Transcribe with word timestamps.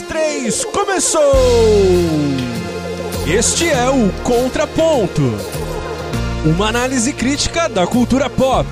três, 0.00 0.64
começou! 0.64 1.32
Este 3.26 3.68
é 3.68 3.88
o 3.90 4.08
Contraponto 4.22 5.22
uma 6.46 6.68
análise 6.68 7.12
crítica 7.12 7.68
da 7.68 7.88
cultura 7.88 8.30
pop. 8.30 8.68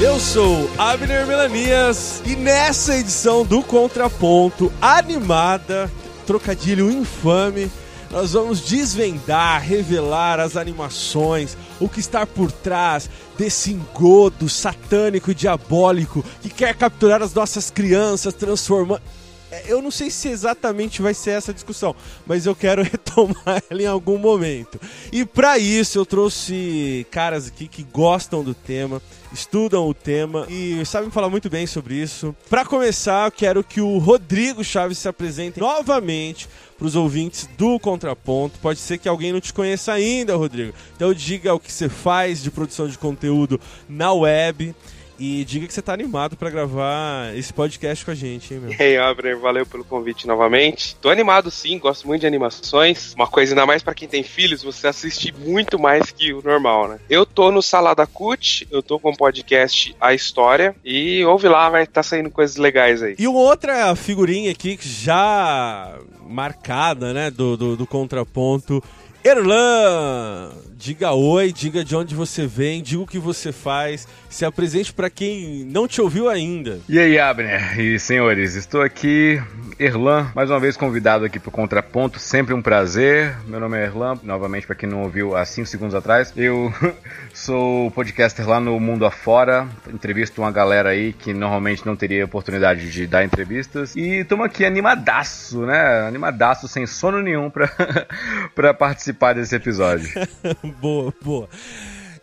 Eu 0.00 0.18
sou 0.18 0.68
Abner 0.76 1.26
Melanias 1.28 2.20
e 2.26 2.34
nessa 2.34 2.96
edição 2.96 3.44
do 3.44 3.62
Contraponto 3.62 4.72
animada, 4.80 5.88
trocadilho 6.26 6.90
infame, 6.90 7.70
nós 8.10 8.32
vamos 8.32 8.60
desvendar, 8.60 9.62
revelar 9.62 10.40
as 10.40 10.56
animações, 10.56 11.56
o 11.80 11.88
que 11.88 12.00
está 12.00 12.26
por 12.26 12.50
trás 12.50 13.08
desse 13.36 13.72
engodo 13.72 14.48
satânico 14.48 15.30
e 15.30 15.34
diabólico 15.34 16.24
que 16.42 16.50
quer 16.50 16.74
capturar 16.74 17.22
as 17.22 17.32
nossas 17.34 17.70
crianças, 17.70 18.34
transformando. 18.34 19.02
É, 19.50 19.64
eu 19.66 19.80
não 19.80 19.90
sei 19.90 20.10
se 20.10 20.28
exatamente 20.28 21.00
vai 21.00 21.14
ser 21.14 21.30
essa 21.30 21.54
discussão, 21.54 21.96
mas 22.26 22.44
eu 22.44 22.54
quero 22.54 22.82
retomar 22.84 23.62
ela 23.70 23.82
em 23.82 23.86
algum 23.86 24.18
momento. 24.18 24.78
E 25.10 25.24
para 25.24 25.58
isso 25.58 25.98
eu 25.98 26.04
trouxe 26.04 27.06
caras 27.10 27.46
aqui 27.46 27.66
que 27.66 27.82
gostam 27.82 28.44
do 28.44 28.54
tema, 28.54 29.00
estudam 29.32 29.86
o 29.88 29.94
tema 29.94 30.46
e 30.48 30.84
sabem 30.84 31.10
falar 31.10 31.28
muito 31.28 31.48
bem 31.50 31.66
sobre 31.66 31.94
isso. 31.94 32.34
Para 32.48 32.64
começar, 32.64 33.30
quero 33.30 33.62
que 33.62 33.80
o 33.80 33.98
Rodrigo 33.98 34.64
Chaves 34.64 34.98
se 34.98 35.08
apresente 35.08 35.60
novamente 35.60 36.48
para 36.76 36.86
os 36.86 36.94
ouvintes 36.96 37.48
do 37.58 37.78
Contraponto. 37.78 38.58
Pode 38.60 38.78
ser 38.78 38.98
que 38.98 39.08
alguém 39.08 39.32
não 39.32 39.40
te 39.40 39.52
conheça 39.52 39.92
ainda, 39.92 40.36
Rodrigo. 40.36 40.72
Então 40.94 41.12
diga 41.12 41.54
o 41.54 41.60
que 41.60 41.72
você 41.72 41.88
faz 41.88 42.42
de 42.42 42.50
produção 42.50 42.88
de 42.88 42.96
conteúdo 42.96 43.60
na 43.88 44.12
web 44.12 44.74
e 45.18 45.44
diga 45.44 45.66
que 45.66 45.72
você 45.74 45.82
tá 45.82 45.92
animado 45.92 46.36
para 46.36 46.48
gravar 46.50 47.36
esse 47.36 47.52
podcast 47.52 48.04
com 48.04 48.10
a 48.10 48.14
gente, 48.14 48.54
hein, 48.54 48.60
meu? 48.60 48.72
E 48.72 48.82
aí, 48.82 48.96
Abner, 48.96 49.38
valeu 49.38 49.66
pelo 49.66 49.84
convite 49.84 50.26
novamente. 50.26 50.94
Tô 50.96 51.10
animado 51.10 51.50
sim, 51.50 51.78
gosto 51.78 52.06
muito 52.06 52.20
de 52.20 52.26
animações. 52.26 53.14
Uma 53.14 53.26
coisa 53.26 53.52
ainda 53.52 53.66
mais 53.66 53.82
para 53.82 53.94
quem 53.94 54.06
tem 54.06 54.22
filhos, 54.22 54.62
você 54.62 54.86
assiste 54.86 55.34
muito 55.36 55.78
mais 55.78 56.10
que 56.10 56.32
o 56.32 56.42
normal, 56.42 56.88
né? 56.88 56.98
Eu 57.10 57.26
tô 57.26 57.50
no 57.50 57.60
Salada 57.60 58.06
Cut, 58.06 58.66
eu 58.70 58.82
tô 58.82 58.98
com 58.98 59.10
o 59.10 59.16
podcast 59.16 59.94
A 60.00 60.14
História 60.14 60.74
e 60.84 61.24
ouve 61.24 61.48
lá, 61.48 61.68
vai 61.68 61.82
estar 61.82 61.94
tá 61.94 62.02
saindo 62.02 62.30
coisas 62.30 62.56
legais 62.56 63.02
aí. 63.02 63.16
E 63.18 63.26
uma 63.26 63.40
outra 63.40 63.94
figurinha 63.96 64.50
aqui 64.52 64.78
já 64.80 65.98
marcada, 66.28 67.12
né, 67.12 67.30
do, 67.30 67.56
do, 67.56 67.76
do 67.76 67.86
contraponto 67.86 68.82
Erlan, 69.24 70.52
diga 70.76 71.10
oi, 71.12 71.52
diga 71.52 71.84
de 71.84 71.96
onde 71.96 72.14
você 72.14 72.46
vem, 72.46 72.80
diga 72.80 73.02
o 73.02 73.06
que 73.06 73.18
você 73.18 73.50
faz, 73.50 74.06
se 74.30 74.44
apresente 74.44 74.92
para 74.92 75.10
quem 75.10 75.64
não 75.64 75.88
te 75.88 76.00
ouviu 76.00 76.28
ainda. 76.28 76.78
E 76.88 77.00
aí, 77.00 77.18
Abner 77.18 77.80
e 77.80 77.98
senhores, 77.98 78.54
estou 78.54 78.80
aqui, 78.80 79.42
Erlan, 79.76 80.30
mais 80.36 80.50
uma 80.50 80.60
vez 80.60 80.76
convidado 80.76 81.24
aqui 81.24 81.40
para 81.40 81.48
o 81.48 81.52
Contraponto, 81.52 82.20
sempre 82.20 82.54
um 82.54 82.62
prazer. 82.62 83.34
Meu 83.46 83.58
nome 83.58 83.76
é 83.76 83.84
Erlan, 83.84 84.18
novamente 84.22 84.68
para 84.68 84.76
quem 84.76 84.88
não 84.88 85.02
ouviu 85.02 85.36
há 85.36 85.44
5 85.44 85.66
segundos 85.66 85.96
atrás. 85.96 86.32
Eu 86.36 86.72
sou 87.34 87.90
podcaster 87.90 88.48
lá 88.48 88.60
no 88.60 88.78
Mundo 88.78 89.04
Afora, 89.04 89.66
entrevisto 89.92 90.40
uma 90.40 90.52
galera 90.52 90.90
aí 90.90 91.12
que 91.12 91.34
normalmente 91.34 91.84
não 91.84 91.96
teria 91.96 92.24
oportunidade 92.24 92.88
de 92.88 93.06
dar 93.06 93.24
entrevistas. 93.24 93.96
E 93.96 94.20
estamos 94.20 94.46
aqui 94.46 94.64
animadaço, 94.64 95.66
né? 95.66 96.06
Animadaço, 96.06 96.68
sem 96.68 96.86
sono 96.86 97.20
nenhum 97.20 97.50
para 97.50 98.72
participar 98.72 99.07
desse 99.12 99.54
episódio. 99.54 100.08
boa, 100.80 101.12
boa. 101.22 101.48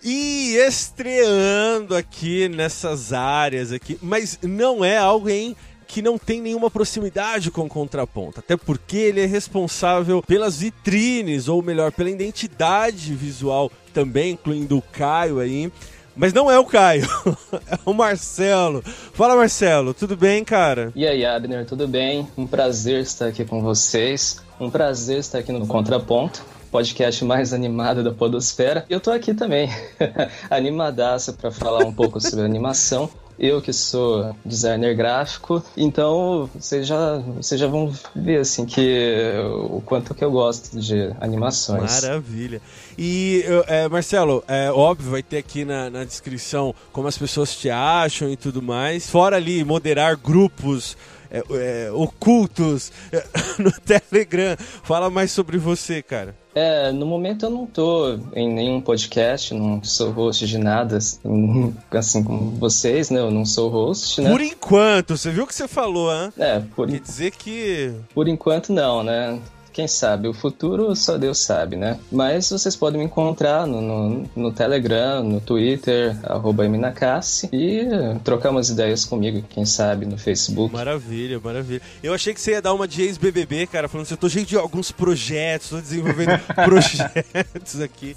E 0.07 0.55
estreando 0.57 1.95
aqui 1.95 2.47
nessas 2.47 3.11
áreas 3.11 3.71
aqui, 3.71 3.97
mas 4.01 4.37
não 4.43 4.85
é 4.85 4.97
alguém 4.97 5.55
que 5.87 5.99
não 5.99 6.17
tem 6.17 6.41
nenhuma 6.41 6.69
proximidade 6.69 7.49
com 7.49 7.65
o 7.65 7.69
contraponto, 7.69 8.39
até 8.39 8.55
porque 8.55 8.97
ele 8.97 9.21
é 9.21 9.25
responsável 9.25 10.21
pelas 10.21 10.59
vitrines, 10.59 11.47
ou 11.47 11.61
melhor, 11.63 11.91
pela 11.91 12.09
identidade 12.11 13.15
visual 13.15 13.71
também, 13.93 14.33
incluindo 14.33 14.77
o 14.77 14.81
Caio 14.81 15.39
aí. 15.39 15.71
Mas 16.15 16.31
não 16.33 16.51
é 16.51 16.59
o 16.59 16.65
Caio, 16.65 17.07
é 17.67 17.77
o 17.83 17.93
Marcelo. 17.93 18.83
Fala, 18.83 19.35
Marcelo, 19.35 19.93
tudo 19.93 20.15
bem, 20.15 20.43
cara? 20.43 20.91
E 20.95 21.07
aí, 21.07 21.25
Abner, 21.25 21.65
tudo 21.65 21.87
bem? 21.87 22.27
Um 22.37 22.45
prazer 22.45 23.01
estar 23.01 23.25
aqui 23.25 23.43
com 23.43 23.59
vocês. 23.61 24.39
Um 24.59 24.69
prazer 24.69 25.17
estar 25.17 25.39
aqui 25.39 25.51
no 25.51 25.65
Contraponto 25.65 26.45
podcast 26.75 27.23
mais 27.23 27.53
animado 27.53 28.03
da 28.03 28.11
Podosfera. 28.11 28.85
E 28.89 28.93
eu 28.93 28.99
tô 28.99 29.09
aqui 29.09 29.33
também, 29.33 29.69
animadaço 30.51 31.31
para 31.31 31.49
falar 31.49 31.85
um 31.85 31.93
pouco 31.93 32.19
sobre 32.19 32.43
animação. 32.43 33.09
Eu 33.39 33.61
que 33.61 33.71
sou 33.71 34.35
designer 34.45 34.93
gráfico, 34.93 35.63
então 35.77 36.49
vocês 36.53 36.85
já, 36.85 37.17
vocês 37.17 37.59
já 37.59 37.67
vão 37.67 37.93
ver 38.13 38.41
assim 38.41 38.65
que 38.65 39.31
o 39.69 39.81
quanto 39.85 40.13
que 40.13 40.23
eu 40.23 40.31
gosto 40.31 40.77
de 40.77 41.13
animações. 41.21 42.01
Maravilha. 42.01 42.61
E 42.97 43.45
é, 43.67 43.87
Marcelo, 43.87 44.43
é 44.45 44.69
óbvio, 44.69 45.11
vai 45.11 45.23
ter 45.23 45.37
aqui 45.37 45.63
na, 45.63 45.89
na 45.89 46.03
descrição 46.03 46.75
como 46.91 47.07
as 47.07 47.17
pessoas 47.17 47.55
te 47.55 47.69
acham 47.69 48.29
e 48.29 48.35
tudo 48.35 48.61
mais. 48.61 49.09
Fora 49.09 49.37
ali 49.37 49.63
moderar 49.63 50.17
grupos 50.17 50.97
é, 51.35 51.87
é, 51.87 51.91
ocultos 51.91 52.91
é, 53.11 53.23
no 53.61 53.71
Telegram. 53.71 54.55
Fala 54.83 55.09
mais 55.09 55.31
sobre 55.31 55.57
você, 55.57 56.01
cara. 56.01 56.35
É, 56.53 56.89
no 56.93 57.05
momento 57.05 57.45
eu 57.45 57.49
não 57.49 57.65
tô 57.65 58.17
em 58.33 58.49
nenhum 58.49 58.79
podcast, 58.79 59.53
não 59.53 59.83
sou 59.83 60.11
host 60.11 60.47
de 60.47 60.57
nada, 60.57 60.95
assim 60.95 62.23
como 62.23 62.51
vocês, 62.51 63.09
né? 63.09 63.19
Eu 63.19 63.29
não 63.29 63.45
sou 63.45 63.69
host, 63.69 64.21
né? 64.21 64.31
Por 64.31 64.39
enquanto, 64.39 65.17
você 65.17 65.31
viu 65.31 65.43
o 65.43 65.47
que 65.47 65.53
você 65.53 65.67
falou, 65.67 66.09
hein? 66.13 66.31
É, 66.37 66.61
por... 66.73 66.87
Quer 66.87 67.01
dizer 67.01 67.31
que... 67.31 67.93
Por 68.13 68.29
enquanto 68.29 68.71
não, 68.71 69.03
né? 69.03 69.37
Quem 69.75 69.89
sabe? 69.89 70.29
O 70.29 70.33
futuro 70.33 70.95
só 70.95 71.17
Deus 71.17 71.37
sabe, 71.37 71.75
né? 71.75 71.99
Mas 72.09 72.49
vocês 72.49 72.77
podem 72.77 72.97
me 72.97 73.05
encontrar 73.05 73.67
no, 73.67 73.81
no, 73.81 74.29
no 74.33 74.51
Telegram, 74.53 75.21
no 75.21 75.41
Twitter, 75.41 76.15
arroba 76.23 76.63
Eminacassi, 76.63 77.49
e 77.51 77.85
trocar 78.23 78.51
umas 78.51 78.69
ideias 78.69 79.03
comigo, 79.03 79.43
quem 79.49 79.65
sabe, 79.65 80.05
no 80.05 80.17
Facebook. 80.17 80.73
Maravilha, 80.73 81.41
maravilha. 81.43 81.81
Eu 82.01 82.13
achei 82.13 82.33
que 82.33 82.39
você 82.39 82.51
ia 82.51 82.61
dar 82.61 82.73
uma 82.73 82.87
de 82.87 83.01
ex-BBB, 83.01 83.67
cara, 83.67 83.89
falando 83.89 84.05
assim, 84.05 84.13
eu 84.13 84.17
tô 84.17 84.29
cheio 84.29 84.45
de 84.45 84.55
alguns 84.55 84.93
projetos, 84.93 85.71
tô 85.71 85.81
desenvolvendo 85.81 86.39
projetos 86.55 87.81
aqui. 87.81 88.15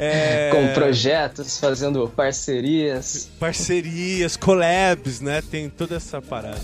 É... 0.00 0.50
Com 0.50 0.74
projetos, 0.74 1.56
fazendo 1.56 2.08
parcerias. 2.08 3.30
Parcerias, 3.38 4.36
collabs, 4.36 5.20
né? 5.20 5.40
Tem 5.40 5.70
toda 5.70 5.94
essa 5.94 6.20
parada. 6.20 6.58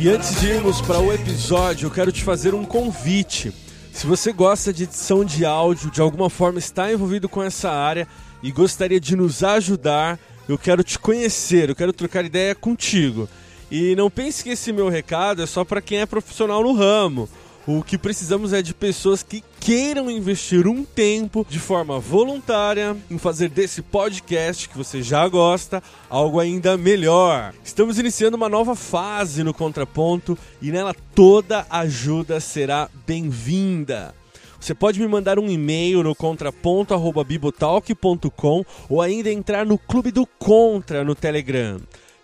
E 0.00 0.08
antes 0.08 0.40
de 0.40 0.46
irmos 0.46 0.80
para 0.80 1.00
o 1.00 1.12
episódio, 1.12 1.86
eu 1.86 1.90
quero 1.90 2.12
te 2.12 2.22
fazer 2.22 2.54
um 2.54 2.64
convite. 2.64 3.52
Se 3.92 4.06
você 4.06 4.32
gosta 4.32 4.72
de 4.72 4.84
edição 4.84 5.24
de 5.24 5.44
áudio, 5.44 5.90
de 5.90 6.00
alguma 6.00 6.30
forma 6.30 6.60
está 6.60 6.92
envolvido 6.92 7.28
com 7.28 7.42
essa 7.42 7.68
área 7.68 8.06
e 8.40 8.52
gostaria 8.52 9.00
de 9.00 9.16
nos 9.16 9.42
ajudar, 9.42 10.16
eu 10.48 10.56
quero 10.56 10.84
te 10.84 11.00
conhecer, 11.00 11.68
eu 11.68 11.74
quero 11.74 11.92
trocar 11.92 12.24
ideia 12.24 12.54
contigo. 12.54 13.28
E 13.72 13.96
não 13.96 14.08
pense 14.08 14.44
que 14.44 14.50
esse 14.50 14.72
meu 14.72 14.88
recado 14.88 15.42
é 15.42 15.46
só 15.46 15.64
para 15.64 15.82
quem 15.82 15.98
é 15.98 16.06
profissional 16.06 16.62
no 16.62 16.74
ramo 16.74 17.28
o 17.76 17.82
que 17.82 17.98
precisamos 17.98 18.54
é 18.54 18.62
de 18.62 18.72
pessoas 18.72 19.22
que 19.22 19.44
queiram 19.60 20.10
investir 20.10 20.66
um 20.66 20.82
tempo 20.82 21.46
de 21.50 21.58
forma 21.58 22.00
voluntária 22.00 22.96
em 23.10 23.18
fazer 23.18 23.50
desse 23.50 23.82
podcast 23.82 24.66
que 24.66 24.78
você 24.78 25.02
já 25.02 25.28
gosta 25.28 25.82
algo 26.08 26.40
ainda 26.40 26.78
melhor. 26.78 27.52
Estamos 27.62 27.98
iniciando 27.98 28.38
uma 28.38 28.48
nova 28.48 28.74
fase 28.74 29.44
no 29.44 29.52
Contraponto 29.52 30.38
e 30.62 30.72
nela 30.72 30.96
toda 31.14 31.66
ajuda 31.68 32.40
será 32.40 32.88
bem-vinda. 33.06 34.14
Você 34.58 34.74
pode 34.74 34.98
me 34.98 35.06
mandar 35.06 35.38
um 35.38 35.50
e-mail 35.50 36.02
no 36.02 36.14
contraponto@bibotalk.com 36.14 38.64
ou 38.88 39.02
ainda 39.02 39.30
entrar 39.30 39.66
no 39.66 39.76
Clube 39.76 40.10
do 40.10 40.24
Contra 40.24 41.04
no 41.04 41.14
Telegram. 41.14 41.78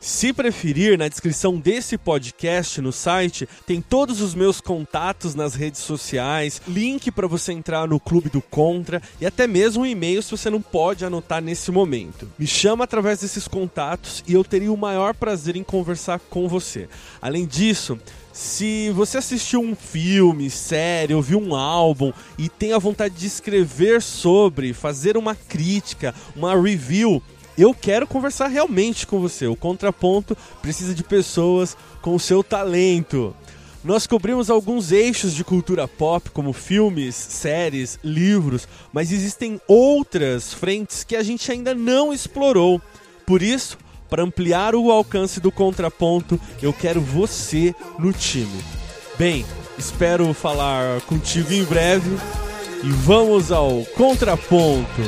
Se 0.05 0.35
preferir, 0.35 0.99
na 0.99 1.09
descrição 1.09 1.57
desse 1.57 1.97
podcast 1.97 2.79
no 2.83 2.93
site 2.93 3.49
tem 3.67 3.81
todos 3.81 4.21
os 4.21 4.35
meus 4.35 4.61
contatos 4.61 5.35
nas 5.35 5.55
redes 5.55 5.81
sociais, 5.81 6.61
link 6.69 7.11
para 7.11 7.27
você 7.27 7.55
entrar 7.55 7.89
no 7.89 7.99
Clube 7.99 8.29
do 8.29 8.43
Contra 8.43 9.01
e 9.19 9.25
até 9.25 9.47
mesmo 9.47 9.83
um 9.83 9.87
e-mail 9.87 10.23
se 10.23 10.31
você 10.31 10.51
não 10.51 10.61
pode 10.61 11.07
anotar 11.07 11.41
nesse 11.41 11.71
momento. 11.71 12.31
Me 12.39 12.47
chama 12.47 12.85
através 12.85 13.21
desses 13.21 13.49
contatos 13.49 14.23
e 14.29 14.35
eu 14.35 14.45
teria 14.45 14.71
o 14.71 14.77
maior 14.77 15.15
prazer 15.15 15.57
em 15.57 15.65
conversar 15.65 16.21
com 16.29 16.47
você. 16.49 16.87
Além 17.23 17.47
disso, 17.47 17.99
se 18.31 18.91
você 18.91 19.19
assistiu 19.19 19.63
um 19.63 19.77
filme, 19.77 20.51
série, 20.51 21.15
ouviu 21.15 21.41
um 21.41 21.55
álbum 21.55 22.13
e 22.37 22.49
tem 22.49 22.73
a 22.73 22.79
vontade 22.79 23.15
de 23.15 23.29
escrever 23.29 24.03
sobre, 24.03 24.75
fazer 24.75 25.17
uma 25.17 25.37
crítica, 25.37 26.13
uma 26.35 26.61
review, 26.61 27.23
eu 27.57 27.75
quero 27.75 28.07
conversar 28.07 28.49
realmente 28.49 29.07
com 29.07 29.21
você. 29.21 29.47
O 29.47 29.57
contraponto 29.57 30.37
precisa 30.61 30.95
de 30.95 31.03
pessoas 31.03 31.77
com 32.03 32.15
o 32.15 32.21
seu 32.21 32.43
talento. 32.43 33.35
Nós 33.83 34.07
cobrimos 34.07 34.49
alguns 34.49 34.93
eixos 34.93 35.35
de 35.35 35.45
cultura 35.45 35.87
pop, 35.87 36.31
como 36.31 36.53
filmes, 36.55 37.15
séries, 37.15 37.99
livros, 38.03 38.67
mas 38.93 39.13
existem 39.13 39.61
outras 39.69 40.55
frentes 40.55 41.05
que 41.05 41.15
a 41.15 41.23
gente 41.23 41.53
ainda 41.53 41.75
não 41.75 42.13
explorou. 42.13 42.81
Por 43.27 43.43
isso, 43.43 43.77
Para 44.15 44.23
ampliar 44.23 44.77
o 44.77 44.93
alcance 44.93 45.41
do 45.41 45.51
contraponto, 45.51 46.41
eu 46.63 46.73
quero 46.73 47.01
você 47.01 47.75
no 47.99 48.13
time. 48.13 48.63
Bem, 49.19 49.45
espero 49.77 50.33
falar 50.33 51.01
contigo 51.03 51.53
em 51.53 51.65
breve 51.65 52.17
e 52.85 52.91
vamos 52.91 53.51
ao 53.51 53.85
contraponto. 53.97 55.03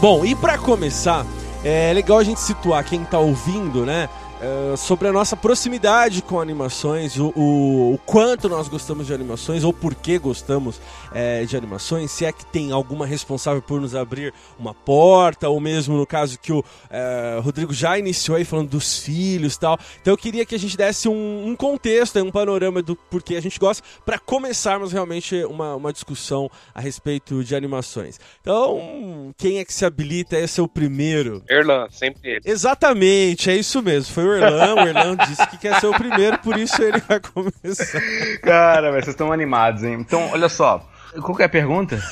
Bom, 0.00 0.24
e 0.24 0.32
para 0.32 0.56
começar, 0.56 1.26
é 1.64 1.92
legal 1.92 2.18
a 2.18 2.24
gente 2.24 2.38
situar 2.38 2.84
quem 2.84 3.02
está 3.02 3.18
ouvindo, 3.18 3.84
né? 3.84 4.08
Uh, 4.38 4.76
sobre 4.76 5.08
a 5.08 5.12
nossa 5.12 5.36
proximidade 5.36 6.22
com 6.22 6.40
animações, 6.40 7.16
o, 7.16 7.32
o, 7.34 7.94
o, 7.94 7.98
quanto 8.06 8.48
nós 8.48 8.68
gostamos 8.68 9.08
de 9.08 9.12
animações 9.12 9.64
ou 9.64 9.72
por 9.72 9.96
que 9.96 10.16
gostamos 10.16 10.80
é, 11.12 11.44
de 11.44 11.56
animações, 11.56 12.12
se 12.12 12.24
é 12.24 12.30
que 12.30 12.46
tem 12.46 12.70
alguma 12.70 13.04
responsável 13.04 13.60
por 13.60 13.80
nos 13.80 13.96
abrir 13.96 14.32
uma 14.56 14.72
porta, 14.72 15.48
ou 15.48 15.58
mesmo 15.58 15.96
no 15.96 16.06
caso 16.06 16.38
que 16.38 16.52
o 16.52 16.64
é, 16.88 17.40
Rodrigo 17.42 17.72
já 17.72 17.98
iniciou 17.98 18.36
aí 18.36 18.44
falando 18.44 18.68
dos 18.70 19.00
filhos 19.00 19.56
e 19.56 19.58
tal. 19.58 19.76
Então 20.00 20.12
eu 20.12 20.18
queria 20.18 20.46
que 20.46 20.54
a 20.54 20.58
gente 20.58 20.76
desse 20.76 21.08
um, 21.08 21.48
um 21.48 21.56
contexto, 21.56 22.20
um 22.20 22.30
panorama 22.30 22.80
do 22.80 22.94
porquê 22.94 23.34
a 23.34 23.42
gente 23.42 23.58
gosta, 23.58 23.82
para 24.06 24.20
começarmos 24.20 24.92
realmente 24.92 25.44
uma, 25.46 25.74
uma 25.74 25.92
discussão 25.92 26.48
a 26.72 26.80
respeito 26.80 27.42
de 27.42 27.56
animações. 27.56 28.20
Então, 28.40 29.34
quem 29.36 29.58
é 29.58 29.64
que 29.64 29.74
se 29.74 29.84
habilita? 29.84 30.38
Esse 30.38 30.60
é 30.60 30.62
o 30.62 30.68
primeiro. 30.68 31.42
Erlan, 31.50 31.88
sempre 31.90 32.30
ele. 32.30 32.42
Exatamente, 32.44 33.50
é 33.50 33.56
isso 33.56 33.82
mesmo. 33.82 34.14
Foi 34.14 34.27
o 34.28 34.36
Erlan, 34.36 34.74
o 34.74 34.86
Erlan 34.86 35.16
disse 35.16 35.46
que 35.48 35.58
quer 35.58 35.80
ser 35.80 35.86
o 35.86 35.94
primeiro, 35.94 36.38
por 36.38 36.56
isso 36.58 36.82
ele 36.82 37.00
vai 37.00 37.20
começar. 37.20 38.00
Cara, 38.42 38.90
vocês 38.92 39.08
estão 39.08 39.32
animados, 39.32 39.82
hein? 39.82 39.94
Então, 39.94 40.30
olha 40.30 40.48
só. 40.48 40.86
Qual 41.22 41.36
que 41.36 41.42
é 41.42 41.46
a 41.46 41.48
pergunta? 41.48 42.02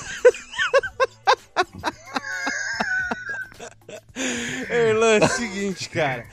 Erlan, 4.71 5.19
é 5.21 5.25
o 5.25 5.29
seguinte, 5.29 5.89
cara. 5.89 6.27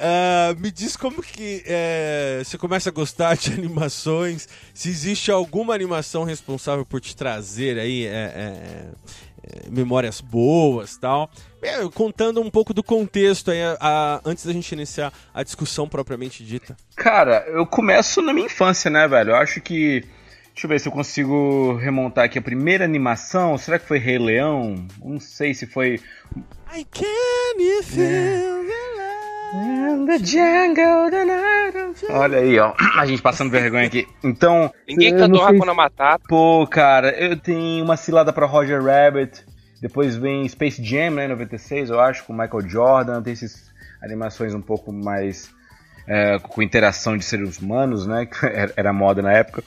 Uh, 0.00 0.58
me 0.58 0.70
diz 0.70 0.96
como 0.96 1.22
que 1.22 1.62
é, 1.66 2.40
você 2.42 2.56
começa 2.56 2.88
a 2.88 2.92
gostar 2.92 3.36
de 3.36 3.52
animações, 3.52 4.48
se 4.72 4.88
existe 4.88 5.30
alguma 5.30 5.74
animação 5.74 6.24
responsável 6.24 6.86
por 6.86 7.02
te 7.02 7.14
trazer 7.14 7.78
aí 7.78 8.06
é, 8.06 8.10
é, 8.10 9.70
memórias 9.70 10.20
boas 10.22 10.96
tal. 10.96 11.30
É, 11.62 11.86
contando 11.94 12.40
um 12.40 12.50
pouco 12.50 12.72
do 12.72 12.82
contexto 12.82 13.50
aí, 13.50 13.62
a, 13.62 13.76
a, 13.80 14.20
antes 14.24 14.46
da 14.46 14.52
gente 14.52 14.72
iniciar 14.72 15.12
a 15.32 15.42
discussão 15.42 15.88
propriamente 15.88 16.44
dita. 16.44 16.76
Cara, 16.96 17.44
eu 17.48 17.66
começo 17.66 18.22
na 18.22 18.32
minha 18.32 18.46
infância, 18.46 18.90
né, 18.90 19.06
velho? 19.06 19.30
Eu 19.30 19.36
acho 19.36 19.60
que. 19.60 20.04
Deixa 20.52 20.66
eu 20.66 20.68
ver 20.68 20.80
se 20.80 20.88
eu 20.88 20.92
consigo 20.92 21.74
remontar 21.76 22.24
aqui 22.24 22.38
a 22.38 22.42
primeira 22.42 22.84
animação. 22.84 23.56
Será 23.56 23.78
que 23.78 23.86
foi 23.86 23.98
Rei 23.98 24.18
Leão? 24.18 24.86
Não 25.02 25.20
sei 25.20 25.54
se 25.54 25.66
foi. 25.66 26.00
I 26.74 26.84
can 26.92 27.82
feel 27.82 28.64
é. 29.52 30.06
the 30.06 30.18
jungle, 30.24 31.10
the 31.10 31.24
night 31.24 32.06
Olha 32.10 32.38
aí, 32.38 32.58
ó. 32.58 32.74
A 32.96 33.06
gente 33.06 33.22
passando 33.22 33.50
vergonha 33.50 33.86
aqui. 33.86 34.06
Então. 34.22 34.72
Ninguém 34.86 35.16
cantou 35.16 35.42
Hakuna 35.42 35.74
Matata. 35.74 36.24
Pô, 36.28 36.66
cara, 36.66 37.10
eu 37.10 37.36
tenho 37.36 37.84
uma 37.84 37.96
cilada 37.96 38.32
pra 38.32 38.46
Roger 38.46 38.82
Rabbit. 38.82 39.44
Depois 39.80 40.16
vem 40.16 40.46
Space 40.48 40.82
Jam, 40.82 41.10
né, 41.10 41.26
96, 41.26 41.90
eu 41.90 42.00
acho, 42.00 42.24
com 42.24 42.32
Michael 42.32 42.68
Jordan. 42.68 43.22
Tem 43.22 43.32
essas 43.32 43.70
animações 44.02 44.54
um 44.54 44.60
pouco 44.60 44.92
mais 44.92 45.50
é, 46.06 46.38
com 46.38 46.62
interação 46.62 47.16
de 47.16 47.24
seres 47.24 47.58
humanos, 47.58 48.06
né, 48.06 48.26
que 48.26 48.36
era 48.76 48.92
moda 48.92 49.22
na 49.22 49.32
época. 49.32 49.62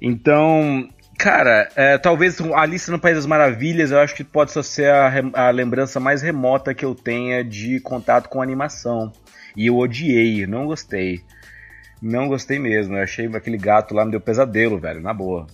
Então, 0.00 0.88
cara, 1.18 1.68
é, 1.74 1.98
talvez 1.98 2.40
Alice 2.54 2.90
no 2.90 3.00
País 3.00 3.16
das 3.16 3.26
Maravilhas, 3.26 3.90
eu 3.90 3.98
acho 3.98 4.14
que 4.14 4.22
pode 4.22 4.52
só 4.52 4.62
ser 4.62 4.92
a, 4.92 5.10
a 5.34 5.50
lembrança 5.50 5.98
mais 5.98 6.22
remota 6.22 6.72
que 6.72 6.84
eu 6.84 6.94
tenha 6.94 7.42
de 7.42 7.80
contato 7.80 8.28
com 8.28 8.40
animação. 8.40 9.12
E 9.56 9.66
eu 9.66 9.76
odiei, 9.76 10.46
não 10.46 10.66
gostei. 10.66 11.22
Não 12.00 12.28
gostei 12.28 12.60
mesmo. 12.60 12.96
Eu 12.96 13.02
achei 13.02 13.26
aquele 13.26 13.58
gato 13.58 13.92
lá 13.92 14.04
me 14.04 14.12
deu 14.12 14.20
pesadelo, 14.20 14.78
velho, 14.78 15.00
na 15.00 15.12
boa. 15.12 15.48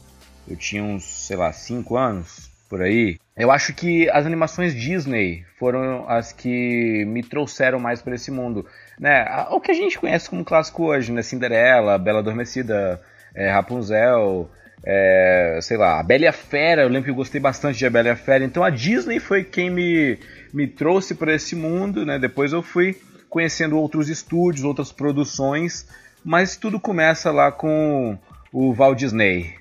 Eu 0.46 0.56
tinha 0.56 0.82
uns, 0.82 1.04
sei 1.04 1.38
lá, 1.38 1.50
5 1.52 1.96
anos, 1.96 2.50
por 2.68 2.82
aí. 2.82 3.18
Eu 3.36 3.50
acho 3.50 3.74
que 3.74 4.08
as 4.10 4.26
animações 4.26 4.74
Disney 4.74 5.44
foram 5.58 6.08
as 6.08 6.32
que 6.32 7.04
me 7.06 7.20
trouxeram 7.20 7.80
mais 7.80 8.00
para 8.00 8.14
esse 8.14 8.30
mundo. 8.30 8.64
Né? 8.98 9.24
O 9.50 9.60
que 9.60 9.72
a 9.72 9.74
gente 9.74 9.98
conhece 9.98 10.30
como 10.30 10.44
clássico 10.44 10.84
hoje, 10.84 11.10
né? 11.10 11.20
Cinderela, 11.20 11.98
Bela 11.98 12.20
Adormecida, 12.20 13.02
é, 13.34 13.50
Rapunzel, 13.50 14.48
é, 14.84 15.58
sei 15.60 15.76
lá, 15.76 15.98
a 15.98 16.02
Bela 16.04 16.24
e 16.24 16.26
a 16.28 16.32
Fera. 16.32 16.82
Eu 16.82 16.88
lembro 16.88 17.04
que 17.04 17.10
eu 17.10 17.14
gostei 17.14 17.40
bastante 17.40 17.78
de 17.78 17.86
A 17.86 17.90
Bela 17.90 18.08
e 18.08 18.10
a 18.12 18.16
Fera. 18.16 18.44
Então 18.44 18.62
a 18.62 18.70
Disney 18.70 19.18
foi 19.18 19.42
quem 19.42 19.68
me, 19.68 20.16
me 20.52 20.68
trouxe 20.68 21.12
para 21.12 21.34
esse 21.34 21.56
mundo. 21.56 22.06
Né? 22.06 22.20
Depois 22.20 22.52
eu 22.52 22.62
fui 22.62 22.96
conhecendo 23.28 23.76
outros 23.76 24.08
estúdios, 24.08 24.64
outras 24.64 24.92
produções. 24.92 25.88
Mas 26.24 26.56
tudo 26.56 26.78
começa 26.78 27.32
lá 27.32 27.50
com 27.50 28.16
o 28.52 28.72
Walt 28.72 28.96
Disney, 28.96 29.54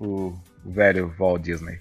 o, 0.00 0.34
o 0.64 0.70
velho 0.70 1.14
Walt 1.16 1.42
Disney. 1.42 1.78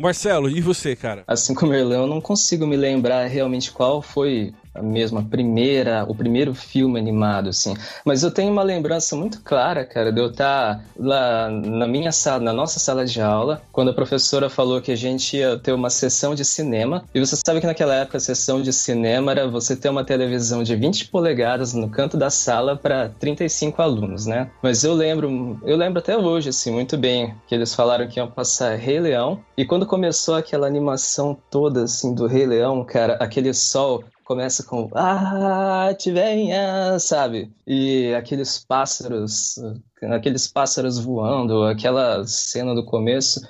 Marcelo, 0.00 0.48
e 0.48 0.60
você, 0.60 0.96
cara? 0.96 1.24
Assim 1.26 1.54
como 1.54 1.74
Erlão, 1.74 2.02
eu 2.02 2.06
não 2.06 2.20
consigo 2.20 2.66
me 2.66 2.76
lembrar 2.76 3.26
realmente 3.26 3.70
qual 3.70 4.00
foi 4.00 4.52
a 4.74 4.82
mesma 4.82 5.22
primeira, 5.22 6.04
o 6.08 6.14
primeiro 6.14 6.54
filme 6.54 6.98
animado, 6.98 7.48
assim. 7.48 7.74
Mas 8.04 8.22
eu 8.22 8.30
tenho 8.30 8.52
uma 8.52 8.62
lembrança 8.62 9.16
muito 9.16 9.42
clara, 9.42 9.84
cara, 9.84 10.12
de 10.12 10.20
eu 10.20 10.30
estar 10.30 10.76
tá 10.76 10.84
lá 10.98 11.50
na 11.50 11.86
minha 11.86 12.12
sala, 12.12 12.40
na 12.40 12.52
nossa 12.52 12.78
sala 12.78 13.04
de 13.04 13.20
aula, 13.20 13.60
quando 13.72 13.90
a 13.90 13.94
professora 13.94 14.48
falou 14.48 14.80
que 14.80 14.92
a 14.92 14.96
gente 14.96 15.36
ia 15.36 15.58
ter 15.58 15.72
uma 15.72 15.90
sessão 15.90 16.34
de 16.34 16.44
cinema. 16.44 17.04
E 17.14 17.20
você 17.20 17.36
sabe 17.36 17.60
que 17.60 17.66
naquela 17.66 17.94
época 17.94 18.18
a 18.18 18.20
sessão 18.20 18.62
de 18.62 18.72
cinema 18.72 19.32
era 19.32 19.48
você 19.48 19.74
ter 19.74 19.88
uma 19.88 20.04
televisão 20.04 20.62
de 20.62 20.76
20 20.76 21.08
polegadas 21.08 21.74
no 21.74 21.88
canto 21.88 22.16
da 22.16 22.30
sala 22.30 22.76
para 22.76 23.08
35 23.08 23.82
alunos, 23.82 24.26
né? 24.26 24.50
Mas 24.62 24.84
eu 24.84 24.94
lembro, 24.94 25.58
eu 25.64 25.76
lembro 25.76 25.98
até 25.98 26.16
hoje, 26.16 26.50
assim, 26.50 26.70
muito 26.70 26.96
bem, 26.96 27.34
que 27.46 27.54
eles 27.54 27.74
falaram 27.74 28.06
que 28.06 28.20
iam 28.20 28.30
passar 28.30 28.76
Rei 28.76 29.00
Leão. 29.00 29.40
E 29.56 29.64
quando 29.64 29.84
começou 29.84 30.36
aquela 30.36 30.66
animação 30.66 31.36
toda, 31.50 31.84
assim, 31.84 32.14
do 32.14 32.26
Rei 32.26 32.46
Leão, 32.46 32.84
cara, 32.84 33.14
aquele 33.14 33.52
sol 33.52 34.04
começa 34.30 34.62
com 34.62 34.88
ah, 34.94 35.92
te 35.98 36.12
venha, 36.12 36.96
sabe? 37.00 37.50
E 37.66 38.14
aqueles 38.14 38.64
pássaros, 38.64 39.56
aqueles 40.02 40.46
pássaros 40.46 41.00
voando, 41.00 41.64
aquela 41.64 42.24
cena 42.24 42.72
do 42.72 42.84
começo, 42.84 43.40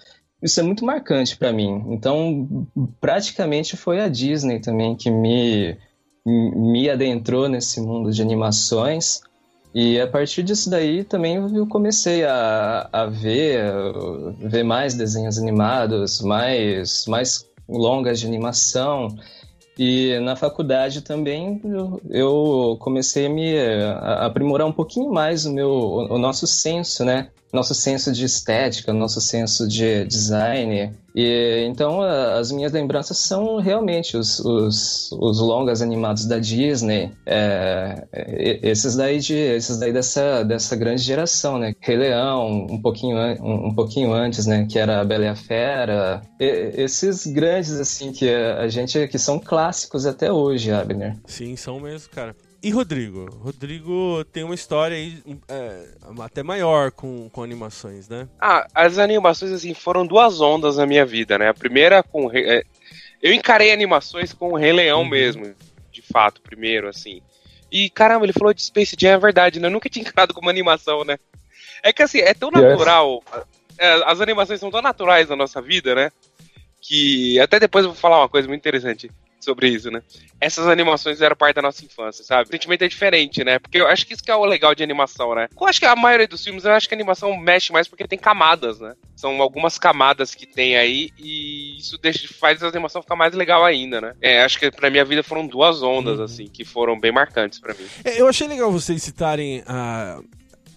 isso 0.42 0.58
é 0.58 0.62
muito 0.62 0.82
marcante 0.82 1.36
para 1.36 1.52
mim. 1.52 1.84
Então, 1.88 2.66
praticamente 2.98 3.76
foi 3.76 4.00
a 4.00 4.08
Disney 4.08 4.58
também 4.58 4.96
que 4.96 5.10
me 5.10 5.76
me 6.24 6.88
adentrou 6.88 7.46
nesse 7.46 7.78
mundo 7.78 8.10
de 8.10 8.22
animações. 8.22 9.20
E 9.74 10.00
a 10.00 10.06
partir 10.06 10.42
disso 10.42 10.70
daí 10.70 11.04
também 11.04 11.36
eu 11.36 11.66
comecei 11.66 12.24
a, 12.24 12.88
a 12.90 13.04
ver, 13.04 13.70
ver 14.38 14.62
mais 14.62 14.94
desenhos 14.94 15.38
animados, 15.38 16.22
mais, 16.22 17.04
mais 17.06 17.46
longas 17.68 18.18
de 18.18 18.26
animação. 18.26 19.14
E 19.78 20.18
na 20.20 20.36
faculdade 20.36 21.00
também 21.02 21.60
eu, 22.10 22.76
comecei 22.80 23.26
a 23.26 23.30
me 23.30 23.54
aprimorar 24.20 24.66
um 24.66 24.72
pouquinho 24.72 25.10
mais 25.10 25.46
o 25.46 25.52
meu 25.52 25.70
o 25.70 26.18
nosso 26.18 26.46
senso, 26.46 27.04
né? 27.04 27.30
Nosso 27.52 27.74
senso 27.74 28.12
de 28.12 28.24
estética, 28.24 28.92
nosso 28.92 29.20
senso 29.20 29.66
de 29.66 30.04
design. 30.04 30.92
E 31.14 31.64
então 31.66 32.02
as 32.02 32.52
minhas 32.52 32.70
lembranças 32.70 33.18
são 33.18 33.56
realmente 33.58 34.16
os, 34.16 34.38
os, 34.38 35.10
os 35.12 35.40
longas 35.40 35.82
animados 35.82 36.24
da 36.24 36.38
Disney, 36.38 37.10
é, 37.26 38.06
esses 38.62 38.94
daí 38.94 39.18
de 39.18 39.34
esses 39.34 39.76
daí 39.78 39.92
dessa, 39.92 40.44
dessa 40.44 40.76
grande 40.76 41.02
geração, 41.02 41.58
né? 41.58 41.74
Rei 41.80 41.96
Leão, 41.96 42.66
um 42.70 42.80
pouquinho 42.80 43.16
um, 43.42 43.68
um 43.68 43.74
pouquinho 43.74 44.12
antes, 44.12 44.46
né? 44.46 44.66
Que 44.70 44.78
era 44.78 45.00
a 45.00 45.04
Bela 45.04 45.24
e 45.24 45.28
a 45.28 45.34
Fera. 45.34 46.22
E, 46.38 46.74
esses 46.76 47.26
grandes 47.26 47.72
assim 47.72 48.12
que 48.12 48.30
a 48.30 48.68
gente 48.68 49.08
que 49.08 49.18
são 49.18 49.40
clássicos 49.40 50.06
até 50.06 50.30
hoje, 50.30 50.70
Abner. 50.70 51.16
Sim, 51.26 51.56
são 51.56 51.80
mesmo, 51.80 52.08
cara. 52.10 52.36
E 52.62 52.70
Rodrigo? 52.70 53.24
Rodrigo 53.42 54.22
tem 54.32 54.44
uma 54.44 54.54
história 54.54 54.94
aí 54.94 55.22
é, 55.48 55.88
até 56.20 56.42
maior 56.42 56.90
com, 56.90 57.30
com 57.30 57.42
animações, 57.42 58.08
né? 58.08 58.28
Ah, 58.38 58.66
as 58.74 58.98
animações 58.98 59.50
assim 59.50 59.72
foram 59.72 60.06
duas 60.06 60.40
ondas 60.42 60.76
na 60.76 60.84
minha 60.84 61.06
vida, 61.06 61.38
né? 61.38 61.48
A 61.48 61.54
primeira 61.54 62.02
com 62.02 62.30
é, 62.32 62.62
eu 63.22 63.32
encarei 63.32 63.72
animações 63.72 64.34
com 64.34 64.52
o 64.52 64.56
Rei 64.56 64.72
Leão 64.72 65.02
uhum. 65.02 65.08
mesmo, 65.08 65.54
de 65.90 66.02
fato, 66.02 66.42
primeiro 66.42 66.86
assim. 66.86 67.22
E 67.72 67.88
caramba, 67.88 68.26
ele 68.26 68.32
falou 68.34 68.52
de 68.52 68.62
Space 68.62 68.94
Jam, 68.98 69.12
é 69.12 69.18
verdade, 69.18 69.58
né? 69.58 69.68
Eu 69.68 69.72
nunca 69.72 69.88
tinha 69.88 70.02
encarado 70.02 70.34
como 70.34 70.50
animação, 70.50 71.02
né? 71.02 71.18
É 71.82 71.94
que 71.94 72.02
assim, 72.02 72.18
é 72.18 72.34
tão 72.34 72.50
natural, 72.50 73.22
yes. 73.32 73.44
é, 73.78 74.02
as 74.04 74.20
animações 74.20 74.60
são 74.60 74.70
tão 74.70 74.82
naturais 74.82 75.30
na 75.30 75.36
nossa 75.36 75.62
vida, 75.62 75.94
né? 75.94 76.12
Que 76.80 77.38
até 77.40 77.60
depois 77.60 77.84
eu 77.84 77.92
vou 77.92 78.00
falar 78.00 78.18
uma 78.18 78.28
coisa 78.28 78.48
muito 78.48 78.60
interessante 78.60 79.10
sobre 79.40 79.68
isso, 79.68 79.90
né? 79.90 80.02
Essas 80.40 80.66
animações 80.66 81.20
eram 81.20 81.34
parte 81.34 81.56
da 81.56 81.62
nossa 81.62 81.84
infância, 81.84 82.24
sabe? 82.24 82.44
O 82.48 82.52
sentimento 82.52 82.82
é 82.82 82.88
diferente, 82.88 83.42
né? 83.42 83.58
Porque 83.58 83.78
eu 83.78 83.86
acho 83.86 84.06
que 84.06 84.12
isso 84.12 84.22
que 84.22 84.30
é 84.30 84.36
o 84.36 84.44
legal 84.44 84.74
de 84.74 84.82
animação, 84.82 85.34
né? 85.34 85.48
Eu 85.58 85.66
acho 85.66 85.80
que 85.80 85.86
a 85.86 85.96
maioria 85.96 86.28
dos 86.28 86.44
filmes, 86.44 86.64
eu 86.64 86.72
acho 86.72 86.88
que 86.88 86.94
a 86.94 86.96
animação 86.96 87.36
mexe 87.36 87.72
mais 87.72 87.88
porque 87.88 88.06
tem 88.06 88.18
camadas, 88.18 88.78
né? 88.78 88.94
São 89.16 89.40
algumas 89.40 89.78
camadas 89.78 90.34
que 90.34 90.46
tem 90.46 90.76
aí 90.76 91.10
e 91.18 91.78
isso 91.78 91.98
deixa, 91.98 92.28
faz 92.32 92.62
a 92.62 92.68
animação 92.68 93.02
ficar 93.02 93.16
mais 93.16 93.34
legal 93.34 93.64
ainda, 93.64 94.00
né? 94.00 94.14
É, 94.20 94.42
acho 94.42 94.58
que 94.58 94.70
pra 94.70 94.90
minha 94.90 95.04
vida 95.04 95.22
foram 95.22 95.46
duas 95.46 95.82
ondas, 95.82 96.18
uhum. 96.18 96.24
assim, 96.24 96.46
que 96.46 96.64
foram 96.64 96.98
bem 96.98 97.12
marcantes 97.12 97.58
para 97.58 97.74
mim. 97.74 97.86
É, 98.04 98.20
eu 98.20 98.28
achei 98.28 98.46
legal 98.46 98.70
vocês 98.70 99.02
citarem 99.02 99.62
a 99.66 100.20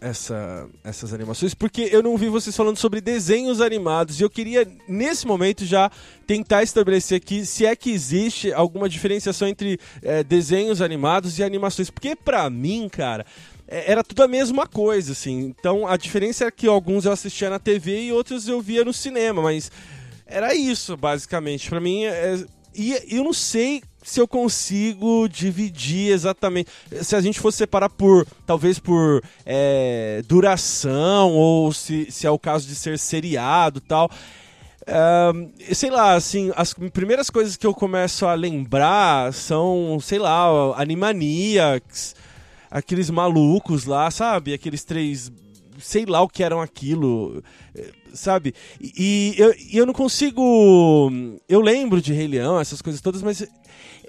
essa, 0.03 0.67
essas 0.83 1.13
animações, 1.13 1.53
porque 1.53 1.87
eu 1.91 2.03
não 2.03 2.17
vi 2.17 2.27
vocês 2.27 2.55
falando 2.55 2.77
sobre 2.77 2.99
desenhos 2.99 3.61
animados 3.61 4.19
e 4.19 4.23
eu 4.23 4.29
queria, 4.29 4.67
nesse 4.87 5.25
momento, 5.25 5.65
já 5.65 5.89
tentar 6.27 6.61
estabelecer 6.61 7.17
aqui 7.17 7.45
se 7.45 7.65
é 7.65 7.73
que 7.75 7.89
existe 7.89 8.51
alguma 8.51 8.89
diferenciação 8.89 9.47
entre 9.47 9.79
é, 10.01 10.21
desenhos 10.21 10.81
animados 10.81 11.39
e 11.39 11.43
animações. 11.43 11.89
Porque, 11.89 12.15
pra 12.15 12.49
mim, 12.49 12.89
cara, 12.89 13.25
é, 13.65 13.91
era 13.91 14.03
tudo 14.03 14.23
a 14.23 14.27
mesma 14.27 14.67
coisa, 14.67 15.13
assim. 15.13 15.39
Então, 15.57 15.87
a 15.87 15.95
diferença 15.95 16.45
é 16.45 16.51
que 16.51 16.67
alguns 16.67 17.05
eu 17.05 17.11
assistia 17.13 17.49
na 17.49 17.57
TV 17.57 18.03
e 18.03 18.11
outros 18.11 18.47
eu 18.47 18.61
via 18.61 18.83
no 18.83 18.93
cinema, 18.93 19.41
mas 19.41 19.71
era 20.25 20.53
isso, 20.53 20.97
basicamente. 20.97 21.69
Para 21.69 21.79
mim, 21.79 22.03
é... 22.03 22.43
e 22.75 22.97
eu 23.09 23.23
não 23.23 23.33
sei 23.33 23.81
se 24.03 24.19
eu 24.19 24.27
consigo 24.27 25.27
dividir 25.27 26.11
exatamente. 26.11 26.69
Se 27.01 27.15
a 27.15 27.21
gente 27.21 27.39
fosse 27.39 27.59
separar 27.59 27.89
por, 27.89 28.27
talvez 28.45 28.77
por 28.77 29.23
é, 29.45 30.21
duração, 30.27 31.31
ou 31.31 31.71
se, 31.71 32.11
se 32.11 32.27
é 32.27 32.29
o 32.29 32.37
caso 32.37 32.67
de 32.67 32.75
ser 32.75 32.99
seriado 32.99 33.79
tal. 33.79 34.09
Sei 35.73 35.89
lá, 35.89 36.13
assim, 36.13 36.51
as 36.55 36.73
primeiras 36.73 37.29
coisas 37.29 37.55
que 37.55 37.65
eu 37.65 37.73
começo 37.73 38.25
a 38.25 38.33
lembrar 38.33 39.33
são, 39.33 39.97
sei 40.01 40.19
lá, 40.19 40.47
Animaniacs, 40.75 42.15
aqueles 42.69 43.09
malucos 43.09 43.85
lá, 43.85 44.11
sabe? 44.11 44.53
Aqueles 44.53 44.83
três. 44.83 45.31
Sei 45.79 46.05
lá 46.05 46.21
o 46.21 46.29
que 46.29 46.43
eram 46.43 46.61
aquilo, 46.61 47.41
sabe? 48.13 48.53
E, 48.79 49.35
e 49.37 49.41
eu, 49.41 49.55
eu 49.73 49.85
não 49.85 49.93
consigo. 49.93 51.11
Eu 51.47 51.61
lembro 51.61 52.01
de 52.01 52.13
Rei 52.13 52.27
Leão, 52.27 52.59
essas 52.59 52.81
coisas 52.81 53.01
todas, 53.01 53.23
mas 53.23 53.47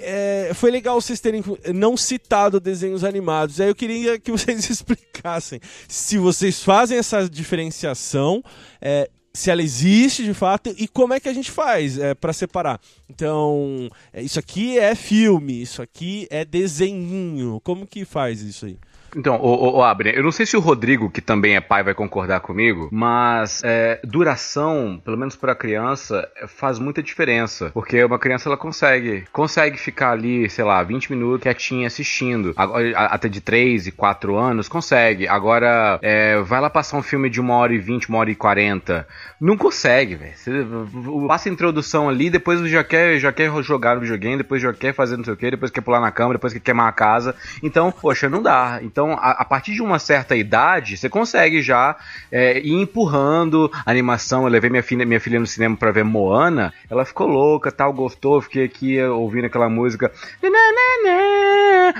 é, 0.04 0.52
foi 0.54 0.70
legal 0.70 1.00
vocês 1.00 1.20
terem 1.20 1.42
não 1.74 1.96
citado 1.96 2.60
desenhos 2.60 3.04
animados. 3.04 3.60
Aí 3.60 3.68
eu 3.68 3.74
queria 3.74 4.18
que 4.18 4.30
vocês 4.30 4.68
explicassem 4.70 5.60
se 5.88 6.18
vocês 6.18 6.62
fazem 6.62 6.98
essa 6.98 7.28
diferenciação, 7.28 8.42
é, 8.80 9.10
se 9.32 9.50
ela 9.50 9.62
existe 9.62 10.22
de 10.22 10.34
fato 10.34 10.72
e 10.76 10.86
como 10.86 11.12
é 11.12 11.20
que 11.20 11.28
a 11.28 11.32
gente 11.32 11.50
faz 11.50 11.98
é, 11.98 12.14
para 12.14 12.32
separar. 12.32 12.80
Então, 13.08 13.88
é, 14.12 14.22
isso 14.22 14.38
aqui 14.38 14.78
é 14.78 14.94
filme, 14.94 15.60
isso 15.60 15.82
aqui 15.82 16.26
é 16.30 16.44
desenho. 16.44 17.60
Como 17.64 17.86
que 17.86 18.04
faz 18.04 18.42
isso 18.42 18.66
aí? 18.66 18.78
Então, 19.16 19.36
o, 19.36 19.78
o, 19.78 19.82
Abre, 19.82 20.12
eu 20.16 20.22
não 20.22 20.32
sei 20.32 20.46
se 20.46 20.56
o 20.56 20.60
Rodrigo, 20.60 21.10
que 21.10 21.20
também 21.20 21.56
é 21.56 21.60
pai, 21.60 21.82
vai 21.82 21.94
concordar 21.94 22.40
comigo, 22.40 22.88
mas 22.90 23.62
é, 23.64 24.00
duração, 24.04 25.00
pelo 25.04 25.16
menos 25.16 25.36
para 25.36 25.54
criança, 25.54 26.28
faz 26.46 26.78
muita 26.78 27.02
diferença. 27.02 27.70
Porque 27.72 28.02
uma 28.04 28.18
criança 28.18 28.48
ela 28.48 28.56
consegue, 28.56 29.24
consegue 29.32 29.78
ficar 29.78 30.12
ali, 30.12 30.48
sei 30.50 30.64
lá, 30.64 30.82
20 30.82 31.10
minutos 31.10 31.42
quietinha 31.42 31.86
assistindo. 31.86 32.54
Até 32.56 33.28
de 33.28 33.40
3 33.40 33.88
e 33.88 33.92
4 33.92 34.36
anos, 34.36 34.68
consegue. 34.68 35.28
Agora, 35.28 35.98
é, 36.02 36.40
vai 36.40 36.60
lá 36.60 36.70
passar 36.70 36.96
um 36.96 37.02
filme 37.02 37.28
de 37.30 37.40
1 37.40 37.50
hora 37.50 37.74
e 37.74 37.78
20, 37.78 38.10
1 38.10 38.14
hora 38.14 38.30
e 38.30 38.34
40. 38.34 39.06
Não 39.40 39.56
consegue, 39.56 40.16
velho. 40.16 41.26
Passa 41.28 41.48
a 41.48 41.52
introdução 41.52 42.08
ali, 42.08 42.30
depois 42.30 42.60
já 42.68 42.82
quer, 42.82 43.18
já 43.18 43.32
quer 43.32 43.50
jogar 43.62 43.94
no 43.94 44.00
videogame, 44.00 44.38
depois 44.38 44.62
já 44.62 44.72
quer 44.72 44.94
fazer 44.94 45.16
não 45.16 45.24
sei 45.24 45.34
o 45.34 45.36
que, 45.36 45.50
depois 45.50 45.70
quer 45.70 45.80
pular 45.80 46.00
na 46.00 46.10
cama, 46.10 46.34
depois 46.34 46.52
quer 46.52 46.60
queimar 46.60 46.88
a 46.88 46.92
casa. 46.92 47.34
Então, 47.62 47.92
poxa, 47.92 48.28
não 48.28 48.42
dá. 48.42 48.80
Então, 48.82 49.03
então, 49.04 49.12
a, 49.12 49.32
a, 49.32 49.44
partir 49.44 49.74
de 49.74 49.82
uma 49.82 49.98
certa 49.98 50.34
idade, 50.34 50.96
você 50.96 51.10
consegue 51.10 51.60
já 51.60 51.96
é, 52.32 52.58
ir 52.58 52.72
empurrando 52.72 53.70
a 53.84 53.90
animação. 53.90 54.44
Eu 54.44 54.48
levei 54.48 54.70
minha 54.70 54.82
filha, 54.82 55.04
minha 55.04 55.20
filha 55.20 55.38
no 55.38 55.46
cinema 55.46 55.76
para 55.76 55.92
ver 55.92 56.04
Moana. 56.04 56.72
Ela 56.88 57.04
ficou 57.04 57.26
louca, 57.26 57.70
tal, 57.70 57.92
gostou. 57.92 58.40
Fiquei 58.40 58.64
aqui 58.64 59.02
ouvindo 59.02 59.44
aquela 59.44 59.68
música 59.68 60.10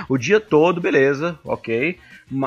o 0.09 0.17
dia 0.17 0.39
todo, 0.39 0.81
beleza, 0.81 1.37
ok. 1.43 1.97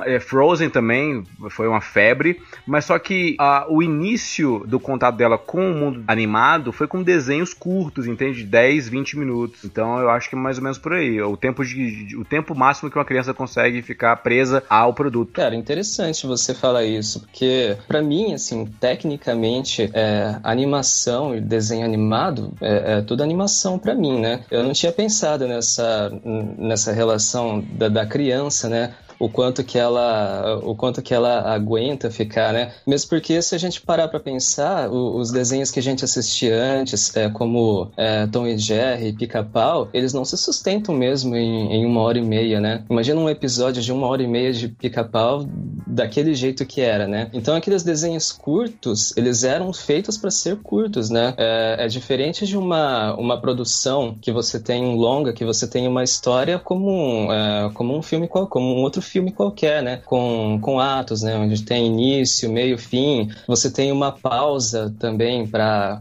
É, 0.06 0.18
Frozen 0.18 0.70
também 0.70 1.24
foi 1.50 1.68
uma 1.68 1.80
febre, 1.80 2.40
mas 2.66 2.84
só 2.84 2.98
que 2.98 3.36
uh, 3.40 3.72
o 3.72 3.82
início 3.82 4.64
do 4.66 4.80
contato 4.80 5.16
dela 5.16 5.38
com 5.38 5.70
o 5.70 5.74
mundo 5.74 6.02
animado 6.08 6.72
foi 6.72 6.88
com 6.88 7.02
desenhos 7.02 7.54
curtos, 7.54 8.06
entende? 8.06 8.42
De 8.42 8.44
10, 8.44 8.88
20 8.88 9.18
minutos. 9.18 9.64
Então 9.64 9.98
eu 10.00 10.10
acho 10.10 10.28
que 10.28 10.34
é 10.34 10.38
mais 10.38 10.58
ou 10.58 10.64
menos 10.64 10.78
por 10.78 10.94
aí. 10.94 11.20
O 11.22 11.36
tempo, 11.36 11.64
de, 11.64 12.16
o 12.16 12.24
tempo 12.24 12.54
máximo 12.54 12.90
que 12.90 12.98
uma 12.98 13.04
criança 13.04 13.32
consegue 13.32 13.80
ficar 13.82 14.16
presa 14.16 14.62
ao 14.68 14.92
produto. 14.92 15.32
Cara, 15.32 15.54
interessante 15.54 16.26
você 16.26 16.54
falar 16.54 16.84
isso, 16.84 17.20
porque 17.20 17.76
para 17.86 18.02
mim, 18.02 18.34
assim, 18.34 18.66
tecnicamente, 18.80 19.90
é, 19.94 20.38
animação 20.42 21.36
e 21.36 21.40
desenho 21.40 21.84
animado 21.84 22.52
é, 22.60 22.98
é 22.98 23.02
tudo 23.02 23.22
animação 23.22 23.78
para 23.78 23.94
mim, 23.94 24.20
né? 24.20 24.44
Eu 24.50 24.64
não 24.64 24.72
tinha 24.72 24.92
pensado 24.92 25.46
nessa, 25.46 26.10
nessa 26.58 26.92
relação 26.92 27.64
da, 27.72 27.88
da 27.88 28.06
criança, 28.06 28.68
né? 28.68 28.94
O 29.18 29.28
quanto 29.28 29.64
que 29.64 29.78
ela 29.78 30.60
o 30.62 30.74
quanto 30.74 31.02
que 31.02 31.12
ela 31.12 31.40
aguenta 31.52 32.10
ficar, 32.10 32.52
né? 32.52 32.72
Mesmo 32.86 33.10
porque 33.10 33.40
se 33.42 33.54
a 33.54 33.58
gente 33.58 33.80
parar 33.80 34.08
para 34.08 34.20
pensar, 34.20 34.90
o, 34.90 35.16
os 35.16 35.30
desenhos 35.30 35.70
que 35.70 35.78
a 35.78 35.82
gente 35.82 36.04
assistia 36.04 36.54
antes, 36.54 37.14
é, 37.16 37.28
como 37.28 37.90
é, 37.96 38.26
Tom 38.26 38.46
e 38.46 38.56
Jerry, 38.56 39.12
Pica-Pau, 39.12 39.88
eles 39.92 40.12
não 40.12 40.24
se 40.24 40.36
sustentam 40.36 40.94
mesmo 40.94 41.34
em, 41.34 41.72
em, 41.72 41.86
uma 41.86 42.02
hora 42.02 42.18
e 42.18 42.22
meia, 42.22 42.60
né? 42.60 42.84
Imagina 42.88 43.20
um 43.20 43.28
episódio 43.28 43.82
de 43.82 43.92
uma 43.92 44.06
hora 44.06 44.22
e 44.22 44.26
meia 44.26 44.52
de 44.52 44.68
Pica-Pau 44.68 45.46
daquele 45.86 46.34
jeito 46.34 46.64
que 46.66 46.80
era, 46.80 47.06
né? 47.06 47.28
Então 47.32 47.56
aqueles 47.56 47.82
desenhos 47.82 48.30
curtos, 48.30 49.16
eles 49.16 49.42
eram 49.42 49.72
feitos 49.72 50.16
para 50.16 50.30
ser 50.30 50.56
curtos, 50.56 51.10
né? 51.10 51.34
É, 51.36 51.76
é, 51.80 51.88
diferente 51.88 52.46
de 52.46 52.56
uma, 52.56 53.14
uma 53.14 53.40
produção 53.40 54.16
que 54.20 54.30
você 54.30 54.60
tem 54.60 54.96
longa, 54.96 55.32
que 55.32 55.44
você 55.44 55.66
tem 55.66 55.88
uma 55.88 56.04
história 56.04 56.58
como 56.58 56.90
um, 56.90 57.32
é, 57.32 57.70
como 57.74 57.96
um 57.96 58.02
filme, 58.02 58.28
como 58.28 58.74
um 58.74 58.82
outro 58.82 59.02
filme 59.08 59.32
qualquer, 59.32 59.82
né? 59.82 60.00
Com, 60.04 60.58
com 60.60 60.78
atos, 60.78 61.22
né? 61.22 61.36
Onde 61.36 61.62
tem 61.62 61.86
início, 61.86 62.50
meio, 62.50 62.78
fim. 62.78 63.30
Você 63.46 63.70
tem 63.70 63.90
uma 63.92 64.12
pausa 64.12 64.94
também 64.98 65.46
para 65.46 66.00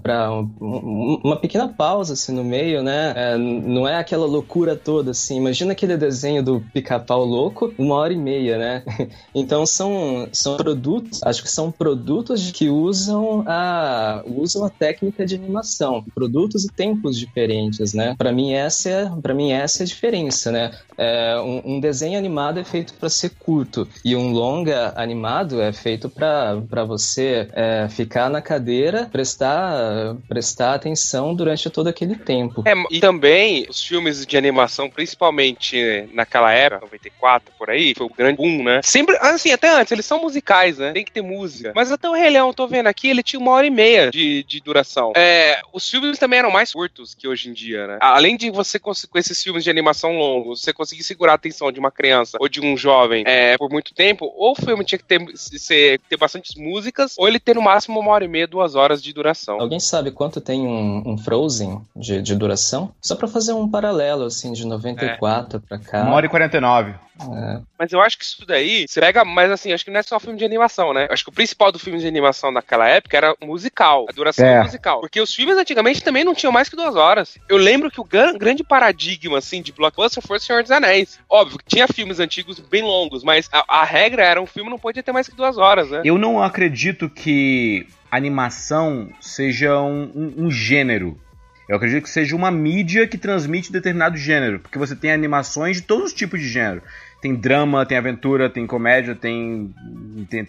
um, 0.61 1.19
uma 1.23 1.35
pequena 1.35 1.67
pausa 1.67 2.13
assim 2.13 2.33
no 2.33 2.43
meio, 2.43 2.83
né? 2.83 3.13
É, 3.15 3.37
não 3.37 3.87
é 3.87 3.95
aquela 3.95 4.25
loucura 4.25 4.75
toda 4.75 5.11
assim. 5.11 5.37
Imagina 5.37 5.71
aquele 5.71 5.97
desenho 5.97 6.43
do 6.43 6.63
Pica-Pau 6.73 7.23
louco, 7.25 7.73
uma 7.77 7.95
hora 7.95 8.13
e 8.13 8.17
meia, 8.17 8.57
né? 8.57 8.83
então 9.33 9.65
são, 9.65 10.27
são 10.31 10.57
produtos, 10.57 11.23
acho 11.23 11.43
que 11.43 11.51
são 11.51 11.71
produtos 11.71 12.51
que 12.51 12.69
usam 12.69 13.43
a 13.47 14.23
usam 14.25 14.65
a 14.65 14.69
técnica 14.69 15.25
de 15.25 15.35
animação, 15.35 16.03
produtos 16.13 16.65
e 16.65 16.71
tempos 16.71 17.17
diferentes, 17.17 17.93
né? 17.93 18.15
Para 18.17 18.31
mim 18.31 18.53
essa 18.53 18.89
é, 18.89 19.09
para 19.21 19.33
mim 19.33 19.51
essa 19.51 19.81
é 19.81 19.83
a 19.83 19.87
diferença, 19.87 20.51
né? 20.51 20.71
É, 20.97 21.39
um, 21.39 21.75
um 21.75 21.79
desenho 21.79 22.17
animado 22.17 22.59
é 22.59 22.63
feito 22.63 22.93
para 22.97 23.09
ser 23.09 23.31
curto 23.31 23.87
e 24.03 24.15
um 24.15 24.31
longa 24.31 24.93
animado 24.95 25.61
é 25.61 25.71
feito 25.71 26.09
para 26.09 26.83
você 26.85 27.47
é, 27.53 27.87
ficar 27.89 28.29
na 28.29 28.41
cadeira, 28.41 29.07
prestar, 29.11 30.15
prestar 30.27 30.73
atenção 30.73 31.35
durante 31.35 31.69
todo 31.69 31.87
aquele 31.87 32.15
tempo. 32.15 32.63
É, 32.65 32.73
e 32.91 32.99
também 32.99 33.65
os 33.69 33.83
filmes 33.83 34.25
de 34.25 34.37
animação, 34.37 34.89
principalmente 34.89 36.07
naquela 36.13 36.51
época, 36.51 36.85
94 36.85 37.53
por 37.57 37.69
aí, 37.69 37.93
foi 37.95 38.05
o 38.05 38.09
grande 38.09 38.37
boom, 38.37 38.63
né? 38.63 38.81
Sempre, 38.83 39.17
assim, 39.17 39.51
até 39.51 39.69
antes, 39.69 39.91
eles 39.91 40.05
são 40.05 40.21
musicais, 40.21 40.77
né? 40.77 40.91
Tem 40.91 41.05
que 41.05 41.11
ter 41.11 41.21
música. 41.21 41.71
Mas 41.75 41.91
até 41.91 42.09
o 42.09 42.13
Rei 42.13 42.29
Leão, 42.29 42.53
tô 42.53 42.67
vendo 42.67 42.87
aqui, 42.87 43.09
ele 43.09 43.23
tinha 43.23 43.39
uma 43.39 43.51
hora 43.51 43.67
e 43.67 43.71
meia 43.71 44.09
de, 44.11 44.43
de 44.43 44.59
duração. 44.59 45.13
É, 45.15 45.61
os 45.71 45.89
filmes 45.89 46.17
também 46.17 46.39
eram 46.39 46.51
mais 46.51 46.71
curtos 46.71 47.13
que 47.13 47.27
hoje 47.27 47.49
em 47.49 47.53
dia, 47.53 47.87
né? 47.87 47.97
Além 48.01 48.35
de 48.37 48.49
você, 48.49 48.79
com 48.79 48.91
esses 49.15 49.41
filmes 49.41 49.63
de 49.63 49.69
animação 49.69 50.17
longos, 50.17 50.61
você 50.61 50.73
conseguir 50.73 51.03
segurar 51.03 51.33
a 51.33 51.35
atenção 51.35 51.71
de 51.71 51.79
uma 51.79 51.91
criança 51.91 52.37
ou 52.39 52.49
de 52.49 52.61
um 52.61 52.75
jovem 52.75 52.86
é, 53.25 53.57
por 53.57 53.69
muito 53.69 53.93
tempo, 53.93 54.31
ou 54.35 54.51
o 54.51 54.55
filme 54.55 54.83
tinha 54.83 54.99
que 54.99 55.05
ter, 55.05 55.25
ser, 55.35 55.99
ter 56.09 56.17
bastante 56.17 56.59
músicas, 56.59 57.15
ou 57.17 57.27
ele 57.27 57.39
ter 57.39 57.55
no 57.55 57.61
máximo 57.61 57.99
uma 57.99 58.11
hora 58.11 58.25
e 58.25 58.27
meia, 58.27 58.47
duas 58.47 58.75
horas 58.75 59.01
de 59.01 59.13
duração. 59.13 59.59
Alguém 59.59 59.79
sabe 59.79 60.11
quanto 60.11 60.41
tem 60.41 60.65
um, 60.65 61.03
um 61.05 61.17
Frozen 61.17 61.81
de, 61.95 62.21
de, 62.21 62.35
duração? 62.35 62.91
Só 63.01 63.15
pra 63.15 63.27
fazer 63.27 63.53
um 63.53 63.69
paralelo, 63.69 64.25
assim, 64.25 64.53
de 64.53 64.65
94 64.65 65.57
é. 65.57 65.67
pra 65.67 65.77
cá. 65.79 66.03
Uma 66.03 66.15
hora 66.15 66.25
e 66.25 66.29
49. 66.29 67.06
É. 67.19 67.61
Mas 67.77 67.91
eu 67.91 68.01
acho 68.01 68.17
que 68.17 68.23
isso 68.23 68.45
daí, 68.45 68.85
você 68.87 68.99
pega, 68.99 69.23
mas 69.25 69.51
assim, 69.51 69.71
acho 69.73 69.83
que 69.83 69.91
não 69.91 69.99
é 69.99 70.03
só 70.03 70.19
filme 70.19 70.37
de 70.37 70.45
animação, 70.45 70.93
né? 70.93 71.07
Acho 71.09 71.23
que 71.23 71.29
o 71.29 71.33
principal 71.33 71.71
do 71.71 71.79
filme 71.79 71.99
de 71.99 72.07
animação 72.07 72.51
naquela 72.51 72.87
época 72.87 73.17
era 73.17 73.35
musical, 73.41 74.05
a 74.09 74.13
duração 74.13 74.45
é. 74.45 74.63
musical. 74.63 75.01
Porque 75.01 75.19
os 75.21 75.33
filmes 75.33 75.57
antigamente 75.57 76.03
também 76.03 76.23
não 76.23 76.35
tinham 76.35 76.51
mais 76.51 76.69
que 76.69 76.75
duas 76.75 76.95
horas. 76.95 77.37
Eu 77.49 77.57
lembro 77.57 77.91
que 77.91 78.01
o 78.01 78.03
grande 78.03 78.63
paradigma, 78.63 79.37
assim, 79.37 79.61
de 79.61 79.71
blockbuster 79.71 80.25
foi 80.25 80.37
o 80.37 80.39
Senhor 80.39 80.61
dos 80.61 80.71
Anéis. 80.71 81.19
Óbvio 81.29 81.59
que 81.59 81.65
tinha 81.65 81.87
filmes 81.87 82.19
antigos 82.19 82.59
bem 82.59 82.83
longos, 82.83 83.23
mas 83.23 83.49
a, 83.51 83.81
a 83.81 83.83
regra 83.83 84.23
era 84.23 84.41
um 84.41 84.47
filme 84.47 84.69
não 84.69 84.79
podia 84.79 85.03
ter 85.03 85.11
mais 85.11 85.27
que 85.27 85.35
duas 85.35 85.57
horas, 85.57 85.89
né? 85.89 86.01
Eu 86.03 86.17
não 86.17 86.41
acredito 86.41 87.09
que 87.09 87.87
animação 88.11 89.09
seja 89.19 89.79
um, 89.81 90.11
um, 90.15 90.45
um 90.45 90.51
gênero 90.51 91.19
Eu 91.67 91.75
acredito 91.75 92.03
que 92.03 92.09
seja 92.09 92.35
uma 92.35 92.49
mídia 92.49 93.05
que 93.05 93.17
transmite 93.17 93.71
determinado 93.71 94.15
gênero, 94.17 94.59
porque 94.59 94.77
você 94.77 94.95
tem 94.95 95.11
animações 95.11 95.77
de 95.77 95.83
todos 95.83 96.07
os 96.07 96.13
tipos 96.13 96.39
de 96.39 96.47
gênero. 96.47 96.81
Tem 97.21 97.35
drama, 97.35 97.85
tem 97.85 97.97
aventura, 97.97 98.49
tem 98.49 98.67
comédia, 98.67 99.15
tem. 99.15 99.73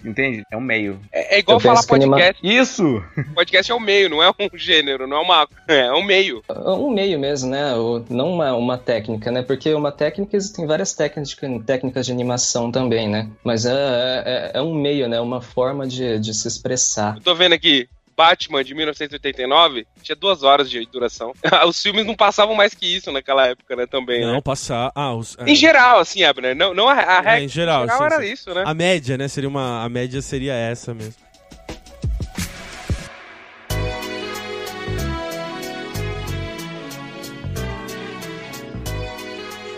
Entende? 0.05 0.43
É 0.51 0.57
um 0.57 0.61
meio. 0.61 1.01
É, 1.13 1.37
é 1.37 1.39
igual 1.39 1.57
eu 1.57 1.61
falar 1.61 1.83
podcast. 1.85 2.41
Anima... 2.43 2.63
Isso! 2.63 3.03
Podcast 3.35 3.73
é 3.73 3.75
um 3.75 3.81
meio, 3.81 4.11
não 4.11 4.23
é 4.23 4.31
um 4.31 4.49
gênero, 4.55 5.07
não 5.07 5.17
é 5.17 5.21
uma. 5.21 5.49
É 5.69 5.93
um 5.93 6.03
meio. 6.03 6.43
É 6.49 6.71
um 6.71 6.91
meio 6.91 7.19
mesmo, 7.19 7.51
né? 7.51 7.73
Não 8.11 8.33
uma, 8.33 8.55
uma 8.55 8.79
técnica, 8.79 9.31
né? 9.31 9.43
Porque 9.43 9.73
uma 9.73 9.93
técnica, 9.93 10.37
existem 10.37 10.67
várias 10.67 10.95
técnicas 10.95 11.29
de, 11.31 11.61
técnicas 11.61 12.07
de 12.07 12.13
animação 12.13 12.71
também, 12.71 13.09
né? 13.09 13.29
Mas 13.45 13.65
é, 13.65 13.73
é, 13.75 14.51
é 14.55 14.63
um 14.63 14.75
meio, 14.75 15.09
né? 15.09 15.21
Uma 15.21 15.41
forma 15.41 15.87
de, 15.87 16.19
de 16.19 16.35
se 16.35 16.49
expressar. 16.49 17.17
Eu 17.17 17.23
tô 17.23 17.35
vendo 17.35 17.53
aqui, 17.53 17.89
Batman 18.19 18.65
de 18.65 18.75
1989 18.75 19.87
tinha 20.03 20.17
duas 20.17 20.43
horas 20.43 20.69
de 20.69 20.85
duração. 20.87 21.33
os 21.69 21.81
filmes 21.81 22.05
não 22.05 22.17
passavam 22.17 22.57
mais 22.57 22.75
que 22.75 22.85
isso 22.85 23.13
naquela 23.13 23.47
época, 23.47 23.77
né? 23.77 23.87
Também. 23.87 24.23
Não, 24.23 24.35
né? 24.35 24.41
passar. 24.41 24.91
Ah, 24.93 25.15
os, 25.15 25.37
é. 25.39 25.49
Em 25.49 25.55
geral, 25.55 26.01
assim, 26.01 26.25
Abner. 26.25 26.57
Não, 26.57 26.75
não 26.75 26.89
a, 26.89 26.95
a 26.95 27.21
regra. 27.21 27.41
É, 27.41 27.45
em 27.45 27.49
geral, 27.49 27.85
em 27.85 27.87
geral 27.87 27.99
sim, 27.99 28.05
era 28.05 28.23
sim. 28.25 28.33
isso, 28.33 28.53
né? 28.53 28.65
A 28.67 28.75
média, 28.75 29.17
né? 29.17 29.29
Seria 29.29 29.49
uma. 29.49 29.85
A 29.85 29.89
média 29.89 30.21
seria 30.21 30.53
essa 30.53 30.93
mesmo. 30.93 31.15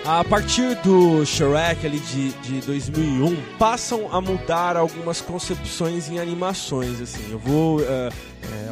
A 0.05 0.25
partir 0.25 0.77
do 0.77 1.25
Shrek 1.27 1.87
ali 1.87 2.01
de, 2.01 2.33
de 2.33 2.61
2001, 2.63 3.37
passam 3.59 4.09
a 4.11 4.21
mudar 4.21 4.75
algumas 4.75 5.21
concepções 5.21 6.09
em 6.09 6.19
animações, 6.19 7.01
assim. 7.03 7.31
Eu 7.31 7.39
vou, 7.39 7.83
é, 7.83 8.11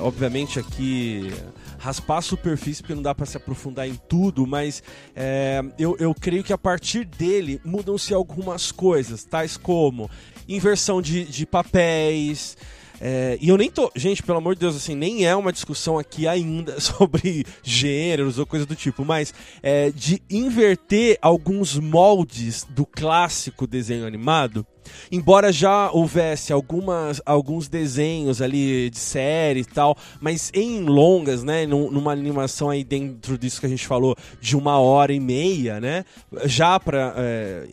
obviamente, 0.00 0.58
aqui 0.58 1.30
raspar 1.78 2.18
a 2.18 2.22
superfície 2.22 2.82
porque 2.82 2.94
não 2.94 3.02
dá 3.02 3.14
para 3.14 3.26
se 3.26 3.36
aprofundar 3.36 3.86
em 3.86 3.94
tudo, 4.08 4.46
mas 4.46 4.82
é, 5.14 5.62
eu, 5.78 5.96
eu 6.00 6.14
creio 6.14 6.42
que 6.42 6.52
a 6.52 6.58
partir 6.58 7.04
dele 7.04 7.60
mudam-se 7.62 8.12
algumas 8.14 8.72
coisas, 8.72 9.22
tais 9.22 9.56
como 9.56 10.10
inversão 10.48 11.00
de, 11.02 11.24
de 11.24 11.44
papéis, 11.44 12.56
é, 13.00 13.38
e 13.40 13.48
eu 13.48 13.56
nem 13.56 13.70
tô. 13.70 13.90
Gente, 13.94 14.22
pelo 14.22 14.38
amor 14.38 14.54
de 14.54 14.60
Deus, 14.60 14.76
assim, 14.76 14.94
nem 14.94 15.24
é 15.24 15.34
uma 15.34 15.52
discussão 15.52 15.98
aqui 15.98 16.26
ainda 16.26 16.78
sobre 16.80 17.44
gêneros 17.62 18.38
ou 18.38 18.46
coisa 18.46 18.66
do 18.66 18.74
tipo, 18.74 19.04
mas 19.04 19.32
é, 19.62 19.90
de 19.90 20.22
inverter 20.30 21.18
alguns 21.22 21.78
moldes 21.78 22.66
do 22.68 22.84
clássico 22.84 23.66
desenho 23.66 24.06
animado. 24.06 24.66
Embora 25.12 25.52
já 25.52 25.90
houvesse 25.90 26.52
algumas, 26.52 27.20
alguns 27.26 27.68
desenhos 27.68 28.40
ali 28.40 28.88
de 28.88 28.98
série 28.98 29.60
e 29.60 29.64
tal, 29.64 29.96
mas 30.20 30.50
em 30.54 30.80
longas, 30.84 31.44
né? 31.44 31.66
Numa 31.66 32.12
animação 32.12 32.70
aí 32.70 32.82
dentro 32.82 33.36
disso 33.36 33.60
que 33.60 33.66
a 33.66 33.68
gente 33.68 33.86
falou, 33.86 34.16
de 34.40 34.56
uma 34.56 34.78
hora 34.78 35.12
e 35.12 35.20
meia, 35.20 35.78
né? 35.80 36.04
Já 36.44 36.80
pra. 36.80 37.14
É, 37.16 37.66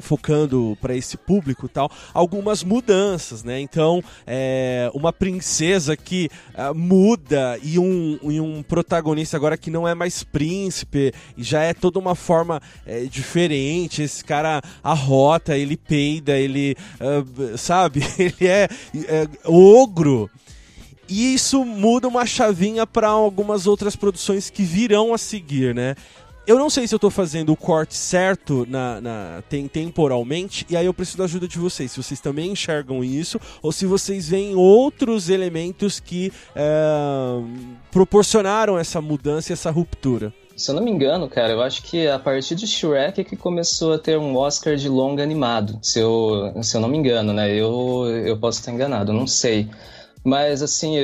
focando 0.00 0.76
para 0.80 0.94
esse 0.94 1.16
público 1.16 1.68
tal, 1.68 1.90
algumas 2.12 2.62
mudanças, 2.62 3.42
né? 3.42 3.60
Então, 3.60 4.02
é, 4.26 4.90
uma 4.94 5.12
princesa 5.12 5.96
que 5.96 6.28
uh, 6.54 6.74
muda 6.74 7.58
e 7.62 7.78
um, 7.78 8.18
e 8.22 8.40
um 8.40 8.62
protagonista 8.62 9.36
agora 9.36 9.56
que 9.56 9.70
não 9.70 9.86
é 9.86 9.94
mais 9.94 10.22
príncipe 10.22 11.12
e 11.36 11.42
já 11.42 11.62
é 11.62 11.74
toda 11.74 11.98
uma 11.98 12.14
forma 12.14 12.60
é, 12.86 13.04
diferente. 13.04 14.02
Esse 14.02 14.24
cara 14.24 14.62
arrota, 14.82 15.56
ele 15.56 15.76
peida, 15.76 16.36
ele, 16.38 16.76
uh, 17.00 17.58
sabe? 17.58 18.00
Ele 18.20 18.46
é, 18.46 18.68
é 19.08 19.28
ogro. 19.44 20.30
E 21.10 21.34
isso 21.34 21.64
muda 21.64 22.06
uma 22.06 22.24
chavinha 22.24 22.86
para 22.86 23.08
algumas 23.08 23.66
outras 23.66 23.96
produções 23.96 24.48
que 24.48 24.62
virão 24.62 25.12
a 25.12 25.18
seguir, 25.18 25.74
né? 25.74 25.96
Eu 26.50 26.58
não 26.58 26.68
sei 26.68 26.84
se 26.88 26.92
eu 26.92 26.98
tô 26.98 27.10
fazendo 27.10 27.52
o 27.52 27.56
corte 27.56 27.94
certo 27.94 28.66
na, 28.68 29.00
na 29.00 29.42
tem, 29.48 29.68
temporalmente, 29.68 30.66
e 30.68 30.76
aí 30.76 30.84
eu 30.84 30.92
preciso 30.92 31.18
da 31.18 31.22
ajuda 31.22 31.46
de 31.46 31.56
vocês. 31.56 31.92
Se 31.92 32.02
vocês 32.02 32.18
também 32.18 32.50
enxergam 32.50 33.04
isso, 33.04 33.40
ou 33.62 33.70
se 33.70 33.86
vocês 33.86 34.28
veem 34.28 34.56
outros 34.56 35.30
elementos 35.30 36.00
que 36.00 36.32
é, 36.56 37.40
proporcionaram 37.92 38.76
essa 38.76 39.00
mudança 39.00 39.52
e 39.52 39.54
essa 39.54 39.70
ruptura. 39.70 40.34
Se 40.56 40.72
eu 40.72 40.74
não 40.74 40.82
me 40.82 40.90
engano, 40.90 41.28
cara, 41.28 41.52
eu 41.52 41.62
acho 41.62 41.84
que 41.84 42.08
a 42.08 42.18
partir 42.18 42.56
de 42.56 42.66
Shrek 42.66 43.20
é 43.20 43.24
que 43.24 43.36
começou 43.36 43.92
a 43.92 43.98
ter 43.98 44.18
um 44.18 44.36
Oscar 44.36 44.74
de 44.74 44.88
longa 44.88 45.22
animado. 45.22 45.78
Se 45.80 46.00
eu, 46.00 46.52
se 46.64 46.76
eu 46.76 46.80
não 46.80 46.88
me 46.88 46.98
engano, 46.98 47.32
né? 47.32 47.48
Eu, 47.54 48.08
eu 48.26 48.36
posso 48.40 48.58
estar 48.58 48.72
enganado, 48.72 49.12
não 49.12 49.24
sei. 49.28 49.68
Mas, 50.24 50.62
assim, 50.62 50.96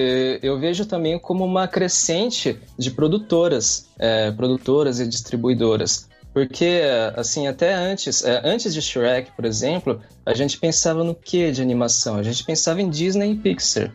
eu 0.43 0.59
vejo 0.59 0.85
também 0.85 1.19
como 1.19 1.45
uma 1.45 1.67
crescente 1.67 2.59
de 2.79 2.91
produtoras, 2.91 3.89
é, 3.99 4.31
produtoras 4.31 5.01
e 5.01 5.07
distribuidoras. 5.07 6.09
Porque, 6.35 6.83
assim, 7.17 7.47
até 7.47 7.73
antes, 7.73 8.23
é, 8.23 8.43
antes 8.45 8.75
de 8.75 8.83
Shrek, 8.83 9.31
por 9.35 9.47
exemplo, 9.47 10.03
a 10.25 10.35
gente 10.35 10.59
pensava 10.59 11.03
no 11.03 11.15
que 11.15 11.51
de 11.51 11.63
animação? 11.63 12.17
A 12.17 12.23
gente 12.23 12.45
pensava 12.45 12.83
em 12.83 12.91
Disney 12.91 13.33
e 13.33 13.37
Pixar. 13.37 13.91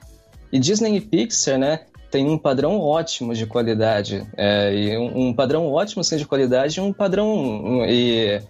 E 0.51 0.57
Disney 0.57 0.95
e 0.95 1.01
Pixar, 1.01 1.59
né, 1.59 1.81
tem 2.09 2.27
um 2.27 2.39
padrão 2.39 2.79
ótimo 2.79 3.35
de 3.35 3.45
qualidade. 3.45 4.27
É, 4.35 4.73
e 4.73 4.97
um, 4.97 5.27
um, 5.27 5.33
padrão 5.35 5.67
ótimo, 5.67 6.01
assim, 6.01 6.17
de 6.17 6.25
qualidade 6.25 6.79
e 6.79 6.81
um 6.81 6.91
padrão... 6.91 7.31
Um, 7.31 7.85
e, 7.85 8.41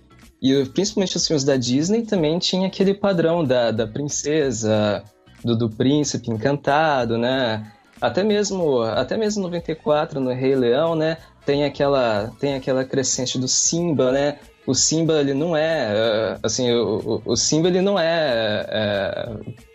e 0.41 0.65
principalmente 0.67 1.17
os 1.17 1.27
filmes 1.27 1.43
da 1.43 1.57
Disney 1.57 2.03
também 2.03 2.39
tinha 2.39 2.67
aquele 2.67 2.93
padrão 2.93 3.43
da, 3.43 3.71
da 3.71 3.85
princesa 3.85 5.03
do, 5.43 5.55
do 5.55 5.69
príncipe 5.69 6.31
encantado, 6.31 7.17
né? 7.17 7.71
Até 7.99 8.23
mesmo, 8.23 8.81
até 8.81 9.15
mesmo 9.15 9.43
94 9.43 10.19
no 10.19 10.33
Rei 10.33 10.55
Leão, 10.55 10.95
né? 10.95 11.17
Tem 11.45 11.63
aquela, 11.63 12.31
tem 12.39 12.55
aquela 12.55 12.83
crescente 12.83 13.37
do 13.37 13.47
Simba, 13.47 14.11
né? 14.11 14.39
O 14.65 14.73
Simba 14.73 15.19
ele 15.19 15.33
não 15.33 15.55
é, 15.55 15.91
eh, 15.91 16.37
assim, 16.43 16.71
o, 16.71 17.21
o 17.25 17.35
Simba 17.35 17.67
ele 17.67 17.81
não 17.81 17.99
é, 17.99 18.65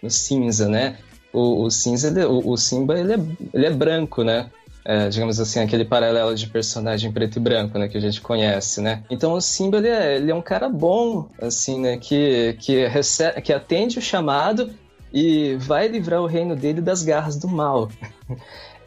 é 0.02 0.08
cinza, 0.08 0.68
né? 0.68 0.96
O, 1.32 1.64
o 1.64 1.70
cinza, 1.70 2.08
ele, 2.08 2.24
o, 2.24 2.50
o, 2.50 2.56
Simba 2.56 2.98
ele 2.98 3.12
é, 3.12 3.18
ele 3.52 3.66
é 3.66 3.70
branco, 3.70 4.24
né? 4.24 4.48
É, 4.84 5.08
digamos 5.08 5.40
assim, 5.40 5.58
aquele 5.60 5.84
paralelo 5.84 6.34
de 6.34 6.46
personagem 6.46 7.10
preto 7.12 7.36
e 7.36 7.40
branco, 7.40 7.76
né, 7.76 7.88
que 7.88 7.98
a 7.98 8.00
gente 8.00 8.20
conhece, 8.20 8.80
né? 8.80 9.02
Então 9.10 9.32
o 9.32 9.40
Simba, 9.40 9.78
ele 9.78 9.88
é, 9.88 10.16
ele 10.16 10.30
é 10.30 10.34
um 10.34 10.40
cara 10.40 10.68
bom, 10.68 11.28
assim, 11.42 11.80
né, 11.80 11.96
que, 11.96 12.56
que, 12.60 12.86
recebe, 12.86 13.40
que 13.42 13.52
atende 13.52 13.98
o 13.98 14.02
chamado 14.02 14.70
e 15.16 15.56
vai 15.56 15.88
livrar 15.88 16.20
o 16.20 16.26
reino 16.26 16.54
dele 16.54 16.82
das 16.82 17.02
garras 17.02 17.36
do 17.36 17.48
mal. 17.48 17.88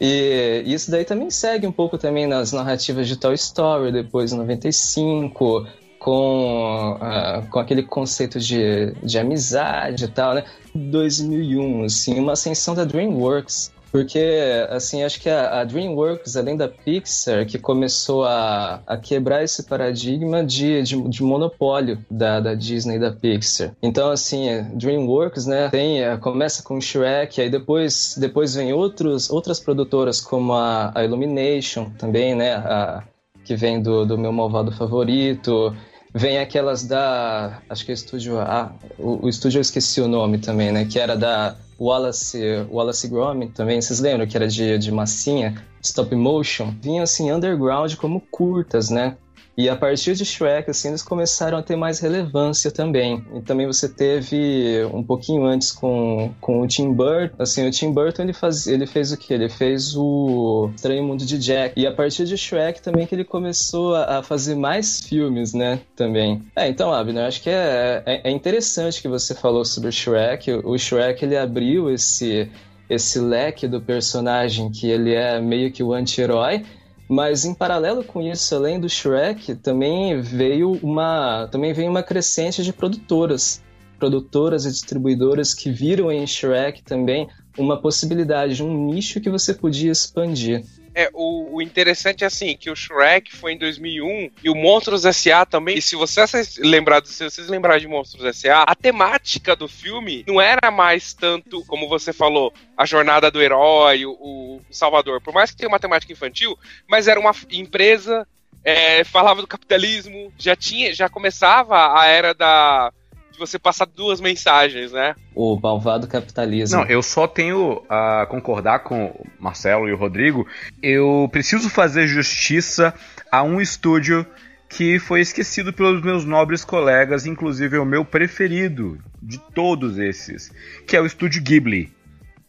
E 0.02 0.62
isso 0.64 0.90
daí 0.90 1.04
também 1.04 1.30
segue 1.30 1.66
um 1.66 1.72
pouco 1.72 1.98
também 1.98 2.26
nas 2.26 2.52
narrativas 2.52 3.06
de 3.06 3.18
Toy 3.18 3.34
Story, 3.34 3.92
depois 3.92 4.32
95, 4.32 5.66
com, 5.98 6.94
uh, 6.94 7.46
com 7.50 7.58
aquele 7.58 7.82
conceito 7.82 8.40
de, 8.40 8.94
de 9.02 9.18
amizade 9.18 10.06
e 10.06 10.08
tal, 10.08 10.32
né? 10.32 10.46
2001, 10.74 11.84
assim, 11.84 12.18
uma 12.18 12.32
ascensão 12.32 12.74
da 12.74 12.86
DreamWorks 12.86 13.70
porque, 13.90 14.66
assim, 14.68 15.02
acho 15.02 15.20
que 15.20 15.28
a, 15.28 15.64
DreamWorks, 15.64 16.36
além 16.36 16.56
da 16.56 16.68
Pixar, 16.68 17.46
que 17.46 17.58
começou 17.58 18.24
a, 18.24 18.80
a 18.86 18.96
quebrar 18.96 19.42
esse 19.42 19.64
paradigma 19.64 20.44
de, 20.44 20.82
de, 20.82 21.00
de 21.08 21.22
monopólio 21.22 21.98
da, 22.10 22.40
da, 22.40 22.54
Disney 22.54 22.96
e 22.96 22.98
da 22.98 23.10
Pixar. 23.10 23.72
Então, 23.82 24.10
assim, 24.10 24.62
DreamWorks, 24.74 25.46
né, 25.46 25.68
tem, 25.70 26.02
é, 26.02 26.16
começa 26.16 26.62
com 26.62 26.80
Shrek, 26.80 27.40
aí 27.40 27.50
depois, 27.50 28.16
depois 28.18 28.54
vem 28.54 28.72
outros, 28.72 29.30
outras 29.30 29.58
produtoras 29.58 30.20
como 30.20 30.52
a, 30.52 30.92
a 30.94 31.04
Illumination 31.04 31.90
também, 31.98 32.34
né, 32.34 32.54
a, 32.54 33.02
que 33.44 33.56
vem 33.56 33.82
do, 33.82 34.04
do 34.06 34.16
meu 34.16 34.32
malvado 34.32 34.70
favorito, 34.70 35.74
vem 36.14 36.38
aquelas 36.38 36.84
da. 36.84 37.60
Acho 37.68 37.84
que 37.84 37.90
é 37.90 37.94
o 37.94 37.94
estúdio. 37.94 38.40
Ah, 38.40 38.72
o, 38.98 39.26
o 39.26 39.28
estúdio 39.28 39.58
eu 39.58 39.62
esqueci 39.62 40.00
o 40.00 40.08
nome 40.08 40.38
também, 40.38 40.72
né? 40.72 40.84
Que 40.84 40.98
era 40.98 41.16
da 41.16 41.56
Wallace, 41.80 42.66
Wallace 42.70 43.08
Gromit 43.08 43.52
também, 43.52 43.80
vocês 43.80 44.00
lembram 44.00 44.26
que 44.26 44.36
era 44.36 44.46
de, 44.46 44.76
de 44.76 44.92
massinha, 44.92 45.62
stop 45.82 46.14
motion? 46.14 46.74
Vinha 46.82 47.02
assim, 47.02 47.32
underground 47.32 47.94
como 47.94 48.20
curtas, 48.30 48.90
né? 48.90 49.16
E 49.60 49.68
a 49.68 49.76
partir 49.76 50.14
de 50.14 50.24
Shrek, 50.24 50.70
assim, 50.70 50.88
eles 50.88 51.02
começaram 51.02 51.58
a 51.58 51.62
ter 51.62 51.76
mais 51.76 52.00
relevância 52.00 52.70
também. 52.70 53.22
E 53.34 53.42
também 53.42 53.66
você 53.66 53.86
teve 53.86 54.82
um 54.90 55.02
pouquinho 55.02 55.44
antes 55.44 55.70
com, 55.70 56.32
com 56.40 56.62
o 56.62 56.66
Tim 56.66 56.94
Burton. 56.94 57.34
Assim, 57.38 57.68
o 57.68 57.70
Tim 57.70 57.92
Burton, 57.92 58.22
ele, 58.22 58.32
faz, 58.32 58.66
ele 58.66 58.86
fez 58.86 59.12
o 59.12 59.18
quê? 59.18 59.34
Ele 59.34 59.50
fez 59.50 59.94
o 59.94 60.70
Estranho 60.74 61.04
Mundo 61.04 61.26
de 61.26 61.36
Jack. 61.36 61.78
E 61.78 61.86
a 61.86 61.92
partir 61.92 62.24
de 62.24 62.38
Shrek 62.38 62.80
também 62.80 63.06
que 63.06 63.14
ele 63.14 63.22
começou 63.22 63.94
a, 63.94 64.20
a 64.20 64.22
fazer 64.22 64.54
mais 64.54 65.00
filmes, 65.00 65.52
né? 65.52 65.80
Também. 65.94 66.42
É, 66.56 66.66
então, 66.66 66.90
Abner, 66.90 67.26
acho 67.26 67.42
que 67.42 67.50
é, 67.50 68.02
é, 68.06 68.30
é 68.30 68.30
interessante 68.30 69.02
que 69.02 69.08
você 69.08 69.34
falou 69.34 69.62
sobre 69.66 69.90
o 69.90 69.92
Shrek. 69.92 70.52
O 70.64 70.78
Shrek, 70.78 71.22
ele 71.22 71.36
abriu 71.36 71.90
esse 71.90 72.50
esse 72.88 73.20
leque 73.20 73.68
do 73.68 73.80
personagem 73.80 74.68
que 74.68 74.90
ele 74.90 75.14
é 75.14 75.40
meio 75.40 75.70
que 75.70 75.80
o 75.80 75.92
anti-herói, 75.92 76.64
mas 77.10 77.44
em 77.44 77.52
paralelo 77.52 78.04
com 78.04 78.22
isso, 78.22 78.54
além 78.54 78.78
do 78.78 78.88
Shrek, 78.88 79.56
também 79.56 80.22
veio 80.22 80.78
uma, 80.80 81.48
também 81.50 81.72
veio 81.72 81.90
uma 81.90 82.04
crescente 82.04 82.62
de 82.62 82.72
produtoras, 82.72 83.60
produtoras 83.98 84.64
e 84.64 84.70
distribuidoras 84.70 85.52
que 85.52 85.72
viram 85.72 86.12
em 86.12 86.24
Shrek 86.24 86.84
também 86.84 87.28
uma 87.58 87.82
possibilidade, 87.82 88.62
um 88.62 88.86
nicho 88.86 89.20
que 89.20 89.28
você 89.28 89.52
podia 89.52 89.90
expandir. 89.90 90.64
É, 90.94 91.08
o, 91.12 91.56
o, 91.56 91.62
interessante 91.62 92.24
é 92.24 92.26
assim, 92.26 92.56
que 92.56 92.70
o 92.70 92.74
Shrek 92.74 93.34
foi 93.34 93.52
em 93.52 93.58
2001 93.58 94.30
e 94.42 94.50
o 94.50 94.54
Monstros 94.54 95.04
S.A. 95.04 95.46
também. 95.46 95.78
E 95.78 95.82
se 95.82 95.94
vocês 95.94 96.56
lembrar, 96.58 97.04
se 97.06 97.22
vocês 97.22 97.48
lembrarem 97.48 97.82
de 97.82 97.88
Monstros 97.88 98.24
S.A., 98.24 98.62
a 98.62 98.74
temática 98.74 99.54
do 99.54 99.68
filme 99.68 100.24
não 100.26 100.40
era 100.40 100.70
mais 100.70 101.14
tanto, 101.14 101.64
como 101.66 101.88
você 101.88 102.12
falou, 102.12 102.52
a 102.76 102.84
jornada 102.84 103.30
do 103.30 103.40
herói, 103.40 104.04
o, 104.04 104.10
o 104.10 104.60
Salvador. 104.70 105.20
Por 105.20 105.32
mais 105.32 105.50
que 105.50 105.58
tenha 105.58 105.68
uma 105.68 105.78
temática 105.78 106.12
infantil, 106.12 106.58
mas 106.88 107.06
era 107.06 107.20
uma 107.20 107.34
empresa 107.50 108.26
é, 108.64 109.04
falava 109.04 109.40
do 109.40 109.46
capitalismo, 109.46 110.32
já 110.38 110.54
tinha, 110.54 110.92
já 110.94 111.08
começava 111.08 111.98
a 111.98 112.06
era 112.06 112.34
da 112.34 112.92
você 113.40 113.58
passar 113.58 113.86
duas 113.86 114.20
mensagens, 114.20 114.92
né? 114.92 115.16
O 115.34 115.58
malvado 115.58 116.06
capitalismo. 116.06 116.78
Não, 116.78 116.86
eu 116.86 117.02
só 117.02 117.26
tenho 117.26 117.82
a 117.88 118.26
concordar 118.30 118.80
com 118.80 119.06
o 119.06 119.26
Marcelo 119.38 119.88
e 119.88 119.92
o 119.92 119.96
Rodrigo. 119.96 120.46
Eu 120.82 121.28
preciso 121.32 121.68
fazer 121.68 122.06
justiça 122.06 122.94
a 123.32 123.42
um 123.42 123.60
estúdio 123.60 124.24
que 124.68 125.00
foi 125.00 125.20
esquecido 125.20 125.72
pelos 125.72 126.00
meus 126.00 126.24
nobres 126.24 126.64
colegas, 126.64 127.26
inclusive 127.26 127.76
o 127.78 127.84
meu 127.84 128.04
preferido 128.04 128.98
de 129.20 129.38
todos 129.52 129.98
esses, 129.98 130.52
que 130.86 130.96
é 130.96 131.00
o 131.00 131.06
estúdio 131.06 131.42
Ghibli 131.42 131.92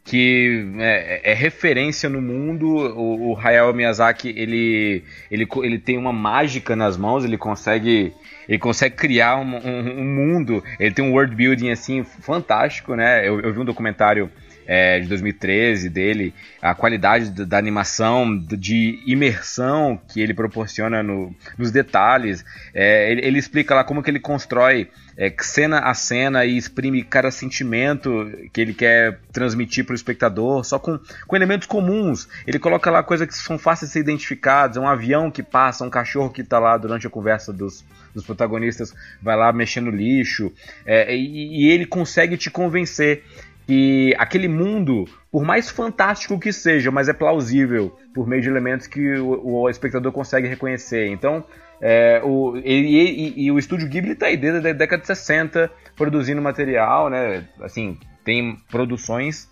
que 0.04 0.74
é, 0.80 1.32
é, 1.32 1.34
referência 1.34 2.10
no 2.10 2.22
mundo. 2.22 2.68
O, 2.68 3.32
o 3.32 3.38
Hayao 3.38 3.74
Miyazaki 3.74 4.30
ele, 4.30 5.04
ele, 5.30 5.48
ele 5.64 5.80
tem 5.80 5.98
uma 5.98 6.14
mágica 6.14 6.76
nas 6.76 6.98
mãos, 6.98 7.24
ele 7.24 7.38
consegue 7.38 8.14
ele 8.48 8.60
consegue 8.60 8.96
criar 8.96 9.38
um, 9.38 9.56
um, 9.56 10.00
um 10.00 10.04
mundo. 10.04 10.64
Ele 10.80 10.94
tem 10.94 11.06
um 11.06 11.14
world 11.14 11.36
building 11.36 11.70
assim 11.70 12.04
fantástico, 12.04 12.96
né? 12.96 13.28
Eu, 13.28 13.40
eu 13.40 13.54
vi 13.54 13.60
um 13.60 13.66
documentário 13.66 14.30
é, 14.65 15.00
de 15.00 15.08
2013 15.08 15.89
dele, 15.89 16.34
a 16.62 16.74
qualidade 16.74 17.30
da 17.45 17.58
animação, 17.58 18.38
de 18.38 19.02
imersão 19.06 20.00
que 20.08 20.21
ele 20.21 20.34
proporciona 20.34 21.02
no, 21.02 21.36
nos 21.58 21.71
detalhes. 21.71 22.45
É, 22.74 23.12
ele, 23.12 23.26
ele, 23.26 23.39
explica 23.39 23.76
lá 23.76 23.84
como 23.84 24.04
que 24.04 24.10
ele 24.10 24.19
constrói 24.19 24.89
é, 25.17 25.34
cena 25.39 25.80
a 25.80 25.93
cena 25.93 26.45
e 26.45 26.58
exprime 26.58 27.04
cada 27.04 27.32
sentimento 27.32 28.32
que 28.54 28.62
ele 28.62 28.74
quer 28.74 29.19
transmitir 29.32 29.86
para 29.86 29.93
o 29.93 29.95
espectador, 29.95 30.63
só 30.63 30.80
com, 30.80 31.00
com 31.28 31.36
elementos 31.36 31.67
comuns. 31.67 32.28
Ele 32.45 32.60
coloca 32.60 32.89
lá 32.89 33.04
coisas 33.04 33.28
que 33.28 33.34
são 33.34 33.58
fáceis 33.58 33.89
de 33.89 33.93
ser 33.93 34.00
identificadas, 34.00 34.78
um 34.78 34.88
avião 34.88 35.30
que 35.30 35.43
passa, 35.43 35.84
um 35.84 35.89
cachorro 35.89 36.30
que 36.30 36.41
está 36.41 36.60
lá 36.60 36.78
durante 36.78 37.08
a 37.08 37.10
conversa 37.10 37.52
dos, 37.52 37.84
dos 38.13 38.26
protagonistas, 38.26 38.93
vai 39.21 39.36
lá 39.36 39.52
mexendo 39.52 39.89
lixo, 39.89 40.52
é, 40.86 41.15
e, 41.15 41.65
e 41.65 41.69
ele 41.69 41.86
consegue 41.86 42.38
te 42.38 42.50
convencer 42.50 43.24
que 43.72 44.14
aquele 44.18 44.50
mundo, 44.50 45.06
por 45.32 45.46
mais 45.46 45.70
fantástico 45.70 46.38
que 46.38 46.52
seja, 46.52 46.92
mas 46.92 47.08
é 47.08 47.14
plausível 47.14 47.98
por 48.14 48.28
meio 48.28 48.42
de 48.42 48.50
elementos 48.50 48.86
que 48.86 49.14
o, 49.18 49.62
o 49.62 49.70
espectador 49.70 50.12
consegue 50.12 50.46
reconhecer. 50.46 51.08
Então, 51.08 51.46
é, 51.80 52.22
o, 52.22 52.58
e, 52.58 52.64
e, 52.66 53.46
e, 53.46 53.50
o 53.50 53.58
estúdio 53.58 53.88
Ghibli 53.88 54.12
está 54.12 54.26
aí 54.26 54.36
desde 54.36 54.68
a 54.68 54.74
década 54.74 55.00
de 55.00 55.08
60 55.08 55.72
produzindo 55.96 56.42
material, 56.42 57.10
né? 57.10 57.48
Assim, 57.62 57.98
tem 58.26 58.58
produções 58.70 59.50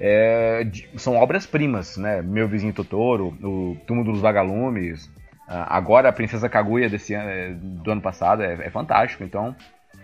é, 0.00 0.66
são 0.96 1.14
obras-primas, 1.14 1.96
né? 1.96 2.22
Meu 2.22 2.48
Vizinho 2.48 2.72
Totoro, 2.72 3.28
o 3.40 3.76
Túmulo 3.86 4.10
dos 4.10 4.20
Vagalumes, 4.20 5.08
agora 5.46 6.08
a 6.08 6.12
Princesa 6.12 6.48
Kaguya 6.48 6.88
desse 6.88 7.14
ano, 7.14 7.56
do 7.84 7.92
ano 7.92 8.00
passado 8.00 8.42
é, 8.42 8.66
é 8.66 8.70
fantástico. 8.70 9.22
Então, 9.22 9.54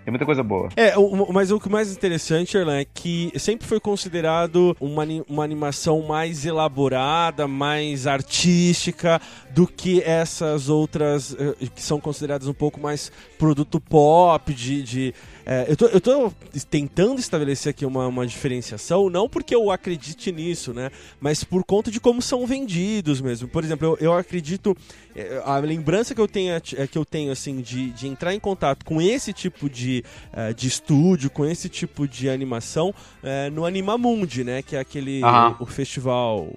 tem 0.06 0.12
muita 0.12 0.24
coisa 0.24 0.40
boa. 0.40 0.68
É, 0.76 0.96
o, 0.96 1.32
mas 1.32 1.50
o 1.50 1.58
que 1.58 1.68
mais 1.68 1.90
interessante, 1.90 2.56
Erlan, 2.56 2.78
é 2.78 2.84
que 2.84 3.32
sempre 3.40 3.66
foi 3.66 3.80
considerado 3.80 4.76
uma, 4.80 5.02
uma 5.28 5.42
animação 5.42 6.00
mais 6.02 6.46
elaborada, 6.46 7.48
mais 7.48 8.06
artística 8.06 9.20
do 9.50 9.66
que 9.66 10.00
essas 10.02 10.68
outras 10.68 11.32
uh, 11.32 11.56
que 11.74 11.82
são 11.82 11.98
consideradas 11.98 12.46
um 12.46 12.54
pouco 12.54 12.78
mais 12.78 13.10
produto 13.36 13.80
pop, 13.80 14.54
de, 14.54 14.80
de 14.84 15.14
é, 15.48 15.64
eu, 15.68 15.76
tô, 15.76 15.86
eu 15.86 16.00
tô 16.00 16.32
tentando 16.68 17.20
estabelecer 17.20 17.70
aqui 17.70 17.86
uma, 17.86 18.08
uma 18.08 18.26
diferenciação, 18.26 19.08
não 19.08 19.28
porque 19.28 19.54
eu 19.54 19.70
acredite 19.70 20.32
nisso, 20.32 20.74
né? 20.74 20.90
Mas 21.20 21.44
por 21.44 21.62
conta 21.62 21.88
de 21.88 22.00
como 22.00 22.20
são 22.20 22.44
vendidos 22.44 23.20
mesmo. 23.20 23.46
Por 23.46 23.62
exemplo, 23.62 23.86
eu, 23.86 23.96
eu 24.00 24.12
acredito. 24.12 24.76
É, 25.14 25.40
a 25.44 25.58
lembrança 25.58 26.16
que 26.16 26.20
eu 26.20 26.26
tenho, 26.26 26.52
é, 26.52 26.60
que 26.60 26.98
eu 26.98 27.04
tenho 27.04 27.30
assim, 27.30 27.60
de, 27.60 27.92
de 27.92 28.08
entrar 28.08 28.34
em 28.34 28.40
contato 28.40 28.84
com 28.84 29.00
esse 29.00 29.32
tipo 29.32 29.70
de, 29.70 30.04
uh, 30.32 30.52
de 30.52 30.66
estúdio, 30.66 31.30
com 31.30 31.46
esse 31.46 31.68
tipo 31.68 32.08
de 32.08 32.28
animação, 32.28 32.90
uh, 32.90 33.50
no 33.52 33.64
Animamundi, 33.64 34.42
né? 34.42 34.62
Que 34.62 34.74
é 34.74 34.80
aquele. 34.80 35.22
O, 35.22 35.62
o, 35.62 35.66
festival. 35.66 36.48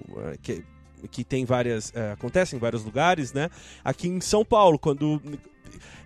Que, 0.42 0.64
que 1.12 1.22
tem 1.22 1.44
várias. 1.44 1.92
acontece 2.12 2.56
em 2.56 2.58
vários 2.58 2.84
lugares, 2.84 3.32
né? 3.32 3.50
Aqui 3.84 4.08
em 4.08 4.20
São 4.20 4.44
Paulo, 4.44 4.80
quando 4.80 5.22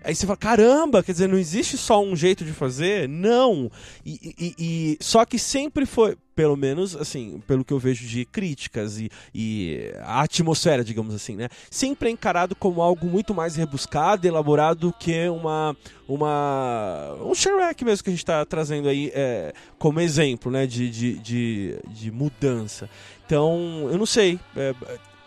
Aí 0.03 0.13
você 0.13 0.25
fala, 0.27 0.37
caramba, 0.37 1.01
quer 1.01 1.13
dizer, 1.13 1.27
não 1.27 1.37
existe 1.37 1.77
só 1.77 2.03
um 2.03 2.15
jeito 2.15 2.45
de 2.45 2.53
fazer? 2.53 3.09
Não. 3.09 3.71
E, 4.05 4.35
e, 4.37 4.55
e 4.59 4.97
só 5.03 5.25
que 5.25 5.39
sempre 5.39 5.85
foi, 5.85 6.15
pelo 6.35 6.55
menos, 6.55 6.95
assim, 6.95 7.41
pelo 7.47 7.65
que 7.65 7.73
eu 7.73 7.79
vejo 7.79 8.05
de 8.05 8.23
críticas 8.23 8.99
e, 8.99 9.09
e, 9.33 9.91
a 10.01 10.21
atmosfera, 10.21 10.83
digamos 10.83 11.15
assim, 11.15 11.35
né? 11.35 11.49
Sempre 11.71 12.09
é 12.09 12.11
encarado 12.11 12.55
como 12.55 12.83
algo 12.83 13.07
muito 13.07 13.33
mais 13.33 13.55
rebuscado, 13.55 14.27
elaborado 14.27 14.81
do 14.81 14.93
que 14.93 15.27
uma, 15.27 15.75
uma 16.07 17.15
um 17.21 17.33
Shrek 17.33 17.83
mesmo 17.83 18.03
que 18.03 18.09
a 18.11 18.13
gente 18.13 18.19
está 18.19 18.45
trazendo 18.45 18.87
aí 18.87 19.11
é, 19.15 19.53
como 19.79 19.99
exemplo, 19.99 20.51
né? 20.51 20.67
De, 20.67 20.87
de, 20.87 21.13
de, 21.19 21.79
de, 21.87 22.11
mudança. 22.11 22.87
Então, 23.25 23.87
eu 23.91 23.97
não 23.97 24.05
sei. 24.05 24.39
É, 24.55 24.75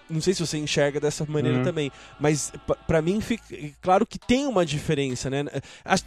não 0.08 0.20
sei 0.20 0.34
se 0.34 0.44
você 0.44 0.58
enxerga 0.58 1.00
dessa 1.00 1.24
maneira 1.26 1.58
uhum. 1.58 1.64
também, 1.64 1.90
mas 2.18 2.52
para 2.86 3.02
mim 3.02 3.20
fica 3.20 3.44
claro 3.80 4.06
que 4.06 4.18
tem 4.18 4.46
uma 4.46 4.64
diferença, 4.64 5.28
né? 5.28 5.44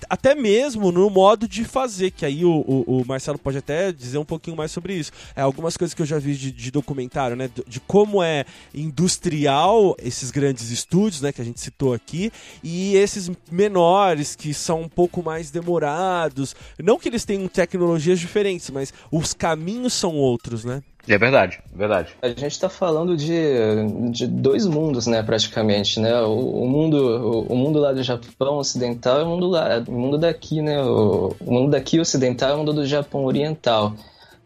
Até 0.09 0.35
mesmo 0.35 0.91
no 0.91 1.09
modo 1.09 1.47
de 1.47 1.63
fazer, 1.63 2.11
que 2.11 2.25
aí 2.25 2.43
o, 2.43 2.51
o, 2.51 3.01
o 3.01 3.05
Marcelo 3.05 3.37
pode 3.37 3.57
até 3.57 3.91
dizer 3.91 4.17
um 4.17 4.25
pouquinho 4.25 4.57
mais 4.57 4.71
sobre 4.71 4.93
isso. 4.93 5.11
É, 5.35 5.41
algumas 5.41 5.77
coisas 5.77 5.93
que 5.93 6.01
eu 6.01 6.05
já 6.05 6.19
vi 6.19 6.35
de, 6.35 6.51
de 6.51 6.71
documentário, 6.71 7.35
né? 7.35 7.49
De, 7.53 7.63
de, 7.67 7.79
como 7.81 8.23
é 8.23 8.45
industrial 8.73 9.95
esses 10.01 10.31
grandes 10.31 10.71
estúdios, 10.71 11.21
né? 11.21 11.31
Que 11.31 11.41
a 11.41 11.45
gente 11.45 11.59
citou 11.59 11.93
aqui, 11.93 12.31
e 12.63 12.95
esses 12.95 13.29
menores 13.51 14.35
que 14.35 14.53
são 14.53 14.81
um 14.81 14.89
pouco 14.89 15.23
mais 15.23 15.51
demorados. 15.51 16.55
Não 16.81 16.97
que 16.97 17.09
eles 17.09 17.25
tenham 17.25 17.47
tecnologias 17.47 18.19
diferentes, 18.19 18.69
mas 18.69 18.93
os 19.11 19.33
caminhos 19.33 19.93
são 19.93 20.15
outros, 20.15 20.63
né? 20.63 20.81
É 21.07 21.17
verdade, 21.17 21.59
é 21.73 21.77
verdade. 21.77 22.15
A 22.21 22.27
gente 22.27 22.47
está 22.47 22.69
falando 22.69 23.17
de, 23.17 24.11
de 24.11 24.27
dois 24.27 24.65
mundos, 24.67 25.07
né, 25.07 25.23
praticamente, 25.23 25.99
né? 25.99 26.21
O, 26.21 26.63
o 26.63 26.69
mundo, 26.69 26.95
o, 26.95 27.53
o, 27.53 27.55
mundo 27.55 27.79
lá 27.79 27.91
do 27.91 28.03
Japão 28.03 28.57
ocidental 28.57 29.19
e 29.19 29.23
o 29.23 29.25
mundo 29.25 29.47
lá, 29.47 29.83
o 29.87 29.91
mundo 29.91 30.17
daqui, 30.17 30.61
né? 30.61 30.81
O, 30.81 31.35
o 31.39 31.53
mundo 31.53 31.71
daqui 31.71 31.99
ocidental 31.99 32.51
e 32.51 32.53
o 32.53 32.57
mundo 32.59 32.73
do 32.73 32.85
Japão 32.85 33.25
oriental. 33.25 33.95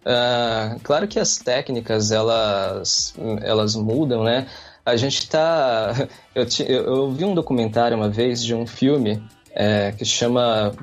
Uh, 0.05 0.79
claro 0.83 1.07
que 1.07 1.19
as 1.19 1.37
técnicas 1.37 2.11
elas, 2.11 3.13
elas 3.41 3.75
mudam, 3.75 4.23
né? 4.23 4.47
A 4.85 4.95
gente 4.95 5.19
está. 5.23 6.07
Eu, 6.33 6.45
eu 6.67 7.11
vi 7.11 7.25
um 7.25 7.33
documentário 7.33 7.97
uma 7.97 8.09
vez 8.09 8.41
de 8.43 8.55
um 8.55 8.65
filme 8.65 9.21
é, 9.55 9.93
que 9.93 10.03
chama 10.03 10.73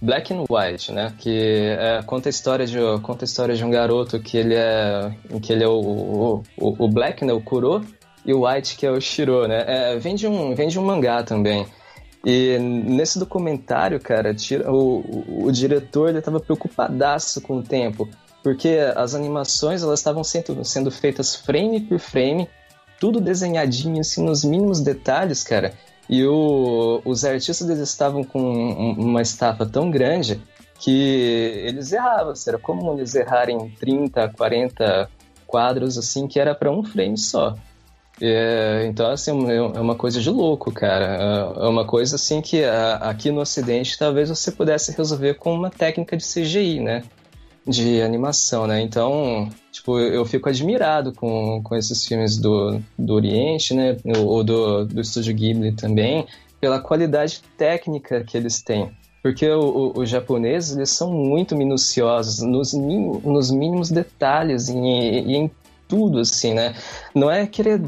Black 0.00 0.32
and 0.32 0.44
White, 0.48 0.90
né? 0.90 1.12
Que 1.18 1.76
é, 1.78 2.02
conta 2.04 2.28
a 2.28 2.30
história 2.30 2.66
de 2.66 2.78
conta 3.02 3.24
a 3.24 3.26
história 3.26 3.54
de 3.54 3.62
um 3.62 3.70
garoto 3.70 4.18
que 4.18 4.38
ele 4.38 4.54
é 4.54 5.12
que 5.42 5.52
ele 5.52 5.62
é 5.62 5.68
o, 5.68 6.42
o, 6.56 6.84
o 6.84 6.88
Black, 6.88 7.22
né? 7.24 7.32
O 7.32 7.42
Kuro 7.42 7.84
e 8.24 8.32
o 8.32 8.46
White 8.46 8.76
que 8.76 8.86
é 8.86 8.90
o 8.90 9.00
Shiro, 9.00 9.46
né? 9.46 9.64
É, 9.66 9.98
vem 9.98 10.14
de 10.14 10.26
um 10.26 10.54
vem 10.54 10.68
de 10.68 10.78
um 10.78 10.84
mangá 10.84 11.22
também. 11.22 11.66
E 12.24 12.56
nesse 12.58 13.18
documentário, 13.18 14.00
cara, 14.00 14.32
tira, 14.32 14.72
o, 14.72 15.00
o, 15.00 15.44
o 15.46 15.52
diretor 15.52 16.08
ele 16.08 16.20
estava 16.20 16.40
preocupadaço 16.40 17.40
com 17.40 17.58
o 17.58 17.62
tempo, 17.62 18.08
porque 18.42 18.78
as 18.96 19.14
animações 19.14 19.82
elas 19.82 19.98
estavam 19.98 20.24
sendo, 20.24 20.64
sendo 20.64 20.90
feitas 20.90 21.34
frame 21.34 21.80
por 21.80 21.98
frame, 21.98 22.48
tudo 22.98 23.20
desenhadinho 23.20 24.00
assim 24.00 24.24
nos 24.24 24.44
mínimos 24.44 24.80
detalhes, 24.80 25.42
cara. 25.42 25.74
E 26.12 26.26
o, 26.26 27.00
os 27.06 27.24
artistas 27.24 27.70
eles 27.70 27.88
estavam 27.88 28.22
com 28.22 28.38
uma 28.98 29.22
estafa 29.22 29.64
tão 29.64 29.90
grande 29.90 30.42
que 30.78 30.92
eles 31.64 31.90
erravam. 31.90 32.34
Era 32.46 32.58
comum 32.58 32.98
eles 32.98 33.14
errarem 33.14 33.70
30, 33.80 34.28
40 34.36 35.08
quadros 35.46 35.96
assim 35.96 36.28
que 36.28 36.38
era 36.38 36.54
para 36.54 36.70
um 36.70 36.84
frame 36.84 37.16
só. 37.16 37.56
É, 38.20 38.84
então, 38.86 39.10
assim, 39.10 39.50
é, 39.50 39.56
é 39.56 39.80
uma 39.80 39.94
coisa 39.94 40.20
de 40.20 40.28
louco, 40.28 40.70
cara. 40.70 41.54
É 41.56 41.66
uma 41.66 41.86
coisa 41.86 42.16
assim 42.16 42.42
que 42.42 42.62
aqui 43.00 43.30
no 43.30 43.40
Ocidente 43.40 43.98
talvez 43.98 44.28
você 44.28 44.52
pudesse 44.52 44.94
resolver 44.94 45.34
com 45.38 45.54
uma 45.54 45.70
técnica 45.70 46.14
de 46.14 46.24
CGI, 46.24 46.80
né? 46.80 47.04
De 47.66 48.02
animação, 48.02 48.66
né? 48.66 48.80
Então, 48.80 49.48
Tipo, 49.72 49.98
eu 49.98 50.24
fico 50.26 50.50
admirado 50.50 51.14
com, 51.14 51.62
com 51.62 51.74
esses 51.74 52.06
filmes 52.06 52.36
do, 52.36 52.78
do 52.96 53.14
Oriente, 53.14 53.72
né? 53.72 53.96
Ou 54.18 54.44
do, 54.44 54.84
do 54.84 55.00
Estúdio 55.00 55.34
Ghibli 55.34 55.72
também, 55.72 56.26
pela 56.60 56.78
qualidade 56.78 57.42
técnica 57.56 58.22
que 58.22 58.36
eles 58.36 58.62
têm. 58.62 58.92
Porque 59.22 59.48
o, 59.48 59.60
o, 59.60 60.00
os 60.00 60.10
japoneses, 60.10 60.76
eles 60.76 60.90
são 60.90 61.10
muito 61.10 61.56
minuciosos 61.56 62.40
nos, 62.42 62.74
nos 62.74 63.50
mínimos 63.50 63.90
detalhes 63.90 64.68
e, 64.68 64.74
e 64.74 65.36
em 65.36 65.50
tudo, 65.88 66.20
assim, 66.20 66.52
né? 66.52 66.74
Não 67.14 67.30
é 67.30 67.46
querer, 67.46 67.80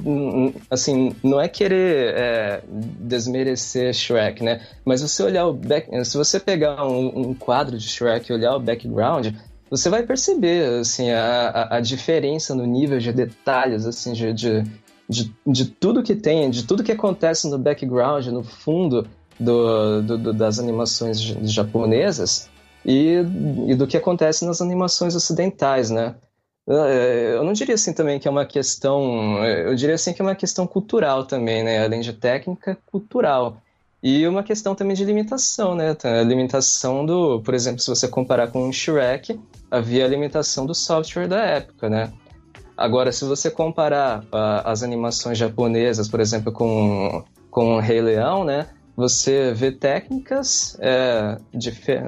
assim, 0.70 1.14
não 1.22 1.40
é 1.40 1.48
querer 1.48 2.14
é, 2.16 2.62
desmerecer 2.98 3.92
Shrek, 3.92 4.42
né? 4.42 4.62
Mas 4.86 5.02
você 5.02 5.22
olhar 5.22 5.46
o 5.46 5.52
back, 5.52 6.04
se 6.04 6.16
você 6.16 6.40
pegar 6.40 6.86
um, 6.86 7.28
um 7.28 7.34
quadro 7.34 7.76
de 7.76 7.86
Shrek 7.88 8.30
e 8.30 8.34
olhar 8.34 8.56
o 8.56 8.60
background, 8.60 9.34
você 9.70 9.88
vai 9.88 10.02
perceber, 10.04 10.80
assim, 10.80 11.10
a, 11.10 11.76
a, 11.76 11.80
diferença 11.80 12.54
no 12.54 12.66
nível 12.66 12.98
de 12.98 13.12
detalhes, 13.12 13.86
assim, 13.86 14.12
de, 14.12 14.32
de, 14.32 14.62
de, 15.08 15.34
de, 15.46 15.64
tudo 15.66 16.02
que 16.02 16.14
tem, 16.14 16.50
de 16.50 16.66
tudo 16.66 16.84
que 16.84 16.92
acontece 16.92 17.48
no 17.48 17.58
background, 17.58 18.26
no 18.26 18.42
fundo 18.42 19.06
do, 19.38 20.02
do, 20.02 20.18
do 20.18 20.32
das 20.32 20.58
animações 20.58 21.18
japonesas 21.18 22.48
e, 22.84 23.16
e 23.66 23.74
do 23.74 23.86
que 23.86 23.96
acontece 23.96 24.44
nas 24.44 24.60
animações 24.60 25.16
ocidentais, 25.16 25.90
né? 25.90 26.14
Eu 26.66 27.44
não 27.44 27.52
diria 27.52 27.74
assim 27.74 27.92
também 27.92 28.18
que 28.18 28.26
é 28.26 28.30
uma 28.30 28.46
questão, 28.46 29.44
eu 29.44 29.74
diria 29.74 29.96
assim 29.96 30.14
que 30.14 30.22
é 30.22 30.24
uma 30.24 30.34
questão 30.34 30.66
cultural 30.66 31.26
também, 31.26 31.62
né? 31.62 31.84
Além 31.84 32.00
de 32.00 32.12
técnica, 32.12 32.78
cultural. 32.86 33.62
E 34.06 34.28
uma 34.28 34.42
questão 34.42 34.74
também 34.74 34.94
de 34.94 35.02
limitação, 35.02 35.74
né? 35.74 35.96
A 36.04 36.22
limitação 36.22 37.06
do, 37.06 37.40
por 37.40 37.54
exemplo, 37.54 37.80
se 37.80 37.88
você 37.88 38.06
comparar 38.06 38.48
com 38.48 38.68
o 38.68 38.72
Shrek, 38.72 39.40
havia 39.70 40.04
a 40.04 40.08
limitação 40.08 40.66
do 40.66 40.74
software 40.74 41.26
da 41.26 41.40
época, 41.40 41.88
né? 41.88 42.12
Agora, 42.76 43.10
se 43.10 43.24
você 43.24 43.50
comparar 43.50 44.20
uh, 44.24 44.60
as 44.66 44.82
animações 44.82 45.38
japonesas, 45.38 46.06
por 46.06 46.20
exemplo, 46.20 46.52
com, 46.52 47.24
com 47.50 47.76
o 47.76 47.80
Rei 47.80 48.02
Leão, 48.02 48.44
né? 48.44 48.66
Você 48.94 49.54
vê 49.54 49.72
técnicas, 49.72 50.76
é, 50.80 51.38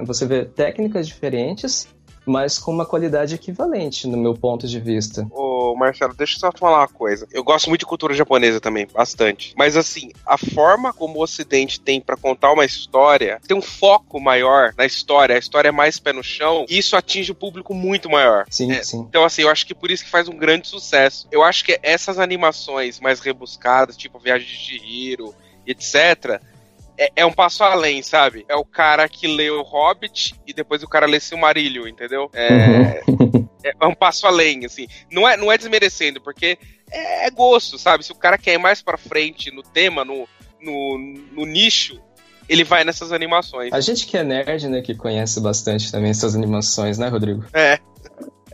você 0.04 0.26
vê 0.26 0.44
técnicas 0.44 1.08
diferentes 1.08 1.88
mas 2.26 2.58
com 2.58 2.72
uma 2.72 2.84
qualidade 2.84 3.34
equivalente, 3.34 4.08
no 4.08 4.16
meu 4.16 4.34
ponto 4.34 4.66
de 4.66 4.80
vista. 4.80 5.26
Ô, 5.30 5.74
Marcelo, 5.76 6.12
deixa 6.12 6.34
eu 6.34 6.40
só 6.40 6.52
falar 6.52 6.80
uma 6.80 6.88
coisa. 6.88 7.26
Eu 7.32 7.44
gosto 7.44 7.68
muito 7.68 7.80
de 7.80 7.86
cultura 7.86 8.12
japonesa 8.12 8.60
também, 8.60 8.86
bastante. 8.92 9.54
Mas 9.56 9.76
assim, 9.76 10.10
a 10.26 10.36
forma 10.36 10.92
como 10.92 11.18
o 11.18 11.22
Ocidente 11.22 11.80
tem 11.80 12.00
para 12.00 12.16
contar 12.16 12.52
uma 12.52 12.64
história, 12.64 13.40
tem 13.46 13.56
um 13.56 13.62
foco 13.62 14.20
maior 14.20 14.74
na 14.76 14.84
história, 14.84 15.36
a 15.36 15.38
história 15.38 15.68
é 15.68 15.72
mais 15.72 15.98
pé 15.98 16.12
no 16.12 16.22
chão, 16.22 16.66
e 16.68 16.78
isso 16.78 16.96
atinge 16.96 17.30
o 17.30 17.34
público 17.34 17.72
muito 17.72 18.10
maior. 18.10 18.44
Sim, 18.50 18.72
é, 18.72 18.82
sim. 18.82 19.06
Então, 19.08 19.24
assim, 19.24 19.42
eu 19.42 19.50
acho 19.50 19.64
que 19.64 19.74
por 19.74 19.90
isso 19.90 20.04
que 20.04 20.10
faz 20.10 20.28
um 20.28 20.36
grande 20.36 20.66
sucesso. 20.66 21.28
Eu 21.30 21.44
acho 21.44 21.64
que 21.64 21.78
essas 21.82 22.18
animações 22.18 22.98
mais 22.98 23.20
rebuscadas, 23.20 23.96
tipo 23.96 24.18
Viagem 24.18 24.48
de 24.48 24.54
Chihiro, 24.54 25.34
etc., 25.66 26.40
é, 26.98 27.10
é, 27.16 27.26
um 27.26 27.32
passo 27.32 27.62
além, 27.62 28.02
sabe? 28.02 28.44
É 28.48 28.56
o 28.56 28.64
cara 28.64 29.08
que 29.08 29.26
lê 29.26 29.50
o 29.50 29.62
Hobbit 29.62 30.34
e 30.46 30.52
depois 30.52 30.82
o 30.82 30.88
cara 30.88 31.06
lê 31.06 31.20
Silmarillion, 31.20 31.86
entendeu? 31.86 32.30
É, 32.32 33.02
uhum. 33.08 33.48
é, 33.62 33.86
um 33.86 33.94
passo 33.94 34.26
além, 34.26 34.64
assim. 34.64 34.86
Não 35.10 35.28
é, 35.28 35.36
não 35.36 35.52
é 35.52 35.58
desmerecendo, 35.58 36.20
porque 36.20 36.58
é, 36.90 37.26
é 37.26 37.30
gosto, 37.30 37.78
sabe? 37.78 38.04
Se 38.04 38.12
o 38.12 38.16
cara 38.16 38.38
quer 38.38 38.54
ir 38.54 38.58
mais 38.58 38.82
pra 38.82 38.96
frente 38.96 39.50
no 39.50 39.62
tema, 39.62 40.04
no, 40.04 40.28
no, 40.60 40.98
no 41.32 41.46
nicho, 41.46 42.00
ele 42.48 42.64
vai 42.64 42.84
nessas 42.84 43.12
animações. 43.12 43.72
A 43.72 43.80
gente 43.80 44.06
que 44.06 44.16
é 44.16 44.24
nerd, 44.24 44.68
né, 44.68 44.80
que 44.80 44.94
conhece 44.94 45.40
bastante 45.40 45.90
também 45.90 46.10
essas 46.10 46.34
animações, 46.34 46.98
né, 46.98 47.08
Rodrigo? 47.08 47.44
É. 47.52 47.78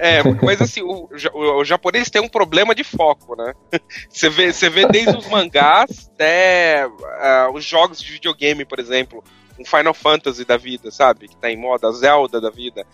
É, 0.05 0.21
mas 0.43 0.61
assim, 0.61 0.83
o, 0.83 1.09
o, 1.33 1.61
o, 1.61 1.65
japonês 1.65 2.11
tem 2.11 2.21
um 2.21 2.29
problema 2.29 2.75
de 2.75 2.83
foco, 2.83 3.37
né? 3.37 3.55
Você 4.11 4.29
vê, 4.29 4.53
você 4.53 4.69
vê 4.69 4.85
desde 4.88 5.17
os 5.17 5.29
mangás 5.29 6.11
até 6.12 6.88
uh, 6.88 7.53
os 7.55 7.65
jogos 7.65 8.01
de 8.01 8.11
videogame, 8.11 8.65
por 8.65 8.81
exemplo. 8.81 9.23
Um 9.57 9.65
Final 9.65 9.95
Fantasy 9.95 10.45
da 10.45 10.57
vida, 10.57 10.91
sabe? 10.91 11.29
Que 11.29 11.37
tá 11.37 11.49
em 11.49 11.57
moda, 11.57 11.93
Zelda 11.93 12.41
da 12.41 12.51
vida. 12.51 12.85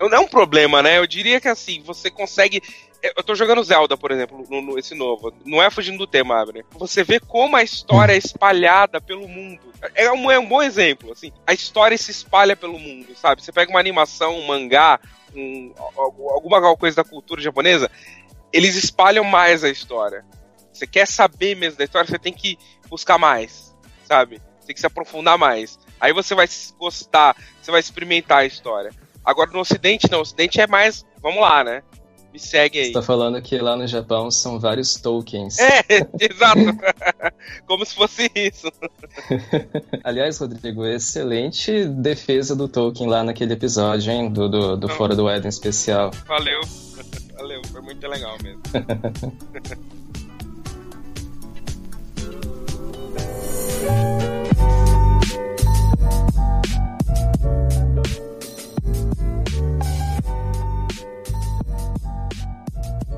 Não 0.00 0.08
é 0.08 0.18
um 0.18 0.26
problema, 0.26 0.82
né? 0.82 0.96
Eu 0.96 1.06
diria 1.06 1.38
que 1.38 1.48
assim, 1.48 1.82
você 1.82 2.10
consegue. 2.10 2.62
Eu 3.02 3.22
tô 3.22 3.34
jogando 3.34 3.62
Zelda, 3.62 3.94
por 3.94 4.10
exemplo, 4.10 4.42
no, 4.48 4.62
no, 4.62 4.78
esse 4.78 4.94
novo. 4.94 5.34
Não 5.44 5.62
é 5.62 5.68
fugindo 5.68 5.98
do 5.98 6.06
tema, 6.06 6.40
Abner. 6.40 6.64
Você 6.78 7.04
vê 7.04 7.20
como 7.20 7.56
a 7.56 7.62
história 7.62 8.14
é 8.14 8.16
espalhada 8.16 9.02
pelo 9.02 9.28
mundo. 9.28 9.60
É 9.94 10.10
um, 10.10 10.30
é 10.30 10.38
um 10.38 10.46
bom 10.46 10.62
exemplo, 10.62 11.12
assim. 11.12 11.30
A 11.46 11.52
história 11.52 11.98
se 11.98 12.10
espalha 12.10 12.56
pelo 12.56 12.78
mundo, 12.78 13.14
sabe? 13.14 13.42
Você 13.42 13.52
pega 13.52 13.70
uma 13.70 13.80
animação, 13.80 14.38
um 14.38 14.46
mangá, 14.46 14.98
um, 15.34 15.72
alguma 15.96 16.76
coisa 16.76 16.96
da 16.96 17.04
cultura 17.04 17.40
japonesa, 17.40 17.90
eles 18.52 18.76
espalham 18.76 19.24
mais 19.24 19.64
a 19.64 19.70
história. 19.70 20.24
Você 20.72 20.86
quer 20.86 21.06
saber 21.06 21.54
mesmo 21.54 21.78
da 21.78 21.84
história, 21.84 22.08
você 22.08 22.18
tem 22.18 22.32
que 22.32 22.58
buscar 22.88 23.18
mais, 23.18 23.74
sabe? 24.04 24.40
Tem 24.66 24.74
que 24.74 24.80
se 24.80 24.86
aprofundar 24.86 25.38
mais. 25.38 25.78
Aí 26.00 26.12
você 26.12 26.34
vai 26.34 26.48
gostar, 26.78 27.36
você 27.60 27.70
vai 27.70 27.80
experimentar 27.80 28.38
a 28.38 28.46
história. 28.46 28.92
Agora 29.24 29.50
no 29.50 29.60
Ocidente, 29.60 30.10
não. 30.10 30.18
O 30.18 30.22
Ocidente 30.22 30.60
é 30.60 30.66
mais. 30.66 31.04
Vamos 31.22 31.40
lá, 31.40 31.64
né? 31.64 31.82
Me 32.34 32.40
segue 32.40 32.80
aí. 32.80 32.86
Você 32.86 32.92
tá 32.92 33.00
falando 33.00 33.40
que 33.40 33.56
lá 33.58 33.76
no 33.76 33.86
Japão 33.86 34.28
são 34.28 34.58
vários 34.58 34.96
tokens. 34.96 35.56
É, 35.60 35.84
exato. 36.18 36.58
Como 37.64 37.86
se 37.86 37.94
fosse 37.94 38.28
isso. 38.34 38.66
Aliás, 40.02 40.38
Rodrigo, 40.38 40.84
excelente 40.84 41.84
defesa 41.84 42.56
do 42.56 42.66
Tolkien 42.66 43.08
lá 43.08 43.22
naquele 43.22 43.52
episódio, 43.52 44.10
hein? 44.10 44.32
Do, 44.32 44.48
do, 44.48 44.76
do 44.76 44.88
Fora 44.88 45.14
do 45.14 45.28
Éden 45.28 45.48
especial. 45.48 46.10
Valeu. 46.26 46.60
Valeu, 47.38 47.62
foi 47.70 47.82
muito 47.82 48.04
legal 48.08 48.36
mesmo. 48.42 48.62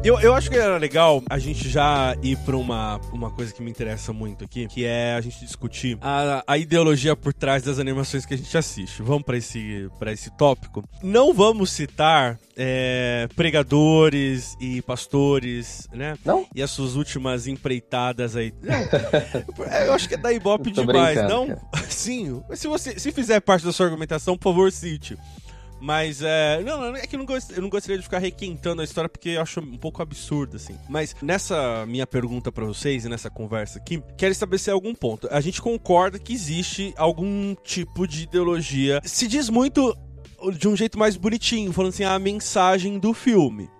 Eu, 0.06 0.20
eu 0.20 0.34
acho 0.36 0.48
que 0.48 0.56
era 0.56 0.78
legal 0.78 1.20
a 1.28 1.36
gente 1.36 1.68
já 1.68 2.14
ir 2.22 2.36
pra 2.44 2.56
uma, 2.56 3.00
uma 3.12 3.28
coisa 3.28 3.52
que 3.52 3.60
me 3.60 3.68
interessa 3.68 4.12
muito 4.12 4.44
aqui, 4.44 4.68
que 4.68 4.84
é 4.84 5.14
a 5.14 5.20
gente 5.20 5.40
discutir 5.40 5.98
a, 6.00 6.44
a 6.46 6.56
ideologia 6.56 7.16
por 7.16 7.34
trás 7.34 7.64
das 7.64 7.80
animações 7.80 8.24
que 8.24 8.32
a 8.32 8.36
gente 8.36 8.56
assiste. 8.56 9.02
Vamos 9.02 9.24
para 9.24 9.36
esse, 9.36 9.90
pra 9.98 10.12
esse 10.12 10.30
tópico. 10.36 10.88
Não 11.02 11.34
vamos 11.34 11.72
citar 11.72 12.38
é, 12.56 13.26
pregadores 13.34 14.56
e 14.60 14.80
pastores, 14.80 15.88
né? 15.92 16.16
Não? 16.24 16.46
E 16.54 16.62
as 16.62 16.70
suas 16.70 16.94
últimas 16.94 17.48
empreitadas 17.48 18.36
aí. 18.36 18.54
Não, 18.62 18.78
eu 19.86 19.92
acho 19.92 20.08
que 20.08 20.14
é 20.14 20.18
da 20.18 20.32
Ibope 20.32 20.70
demais, 20.70 21.16
não? 21.28 21.48
Cara. 21.48 21.60
Sim. 21.90 22.40
Se 22.54 22.68
você 22.68 22.96
se 22.96 23.10
fizer 23.10 23.40
parte 23.40 23.66
da 23.66 23.72
sua 23.72 23.86
argumentação, 23.86 24.38
por 24.38 24.52
favor, 24.52 24.70
cite. 24.70 25.18
Mas 25.86 26.20
é. 26.20 26.60
Não, 26.64 26.96
é 26.96 27.06
que 27.06 27.14
eu 27.14 27.18
não, 27.18 27.24
gost, 27.24 27.52
eu 27.52 27.62
não 27.62 27.68
gostaria 27.68 27.96
de 27.96 28.02
ficar 28.02 28.18
requentando 28.18 28.82
a 28.82 28.84
história 28.84 29.08
porque 29.08 29.28
eu 29.28 29.40
acho 29.40 29.60
um 29.60 29.78
pouco 29.78 30.02
absurdo, 30.02 30.56
assim. 30.56 30.76
Mas 30.88 31.14
nessa 31.22 31.86
minha 31.86 32.04
pergunta 32.04 32.50
para 32.50 32.64
vocês 32.64 33.04
e 33.04 33.08
nessa 33.08 33.30
conversa 33.30 33.78
aqui, 33.78 34.02
quero 34.18 34.32
estabelecer 34.32 34.74
algum 34.74 34.92
ponto. 34.92 35.28
A 35.30 35.40
gente 35.40 35.62
concorda 35.62 36.18
que 36.18 36.32
existe 36.32 36.92
algum 36.96 37.54
tipo 37.62 38.04
de 38.04 38.24
ideologia. 38.24 39.00
Se 39.04 39.28
diz 39.28 39.48
muito 39.48 39.96
de 40.58 40.66
um 40.66 40.74
jeito 40.74 40.98
mais 40.98 41.16
bonitinho, 41.16 41.72
falando 41.72 41.90
assim, 41.90 42.02
a 42.02 42.18
mensagem 42.18 42.98
do 42.98 43.14
filme. 43.14 43.70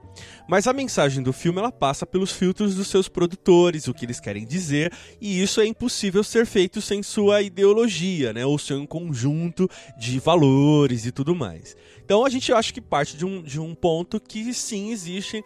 Mas 0.49 0.69
a 0.69 0.73
mensagem 0.73 1.23
do 1.23 1.33
filme 1.33 1.59
ela 1.59 1.73
passa 1.73 2.07
pelos 2.07 2.31
filtros 2.31 2.77
dos 2.77 2.87
seus 2.87 3.09
produtores, 3.09 3.89
o 3.89 3.95
que 3.95 4.05
eles 4.05 4.21
querem 4.21 4.47
dizer, 4.47 4.93
e 5.21 5.43
isso 5.43 5.61
é 5.61 5.67
impossível 5.67 6.23
ser 6.23 6.47
feito 6.47 6.81
sem 6.81 7.03
sua 7.03 7.43
ideologia, 7.43 8.33
né? 8.33 8.47
Ou 8.47 8.57
seu 8.59 8.87
conjunto 8.87 9.69
de 9.99 10.21
valores 10.21 11.05
e 11.05 11.11
tudo 11.11 11.35
mais. 11.35 11.77
Então 12.07 12.25
a 12.25 12.31
gente 12.31 12.53
acha 12.53 12.73
que 12.73 12.81
parte 12.81 13.17
de 13.17 13.27
um, 13.27 13.43
de 13.43 13.59
um 13.59 13.75
ponto 13.75 14.21
que 14.21 14.55
sim 14.55 14.93
existe 14.93 15.43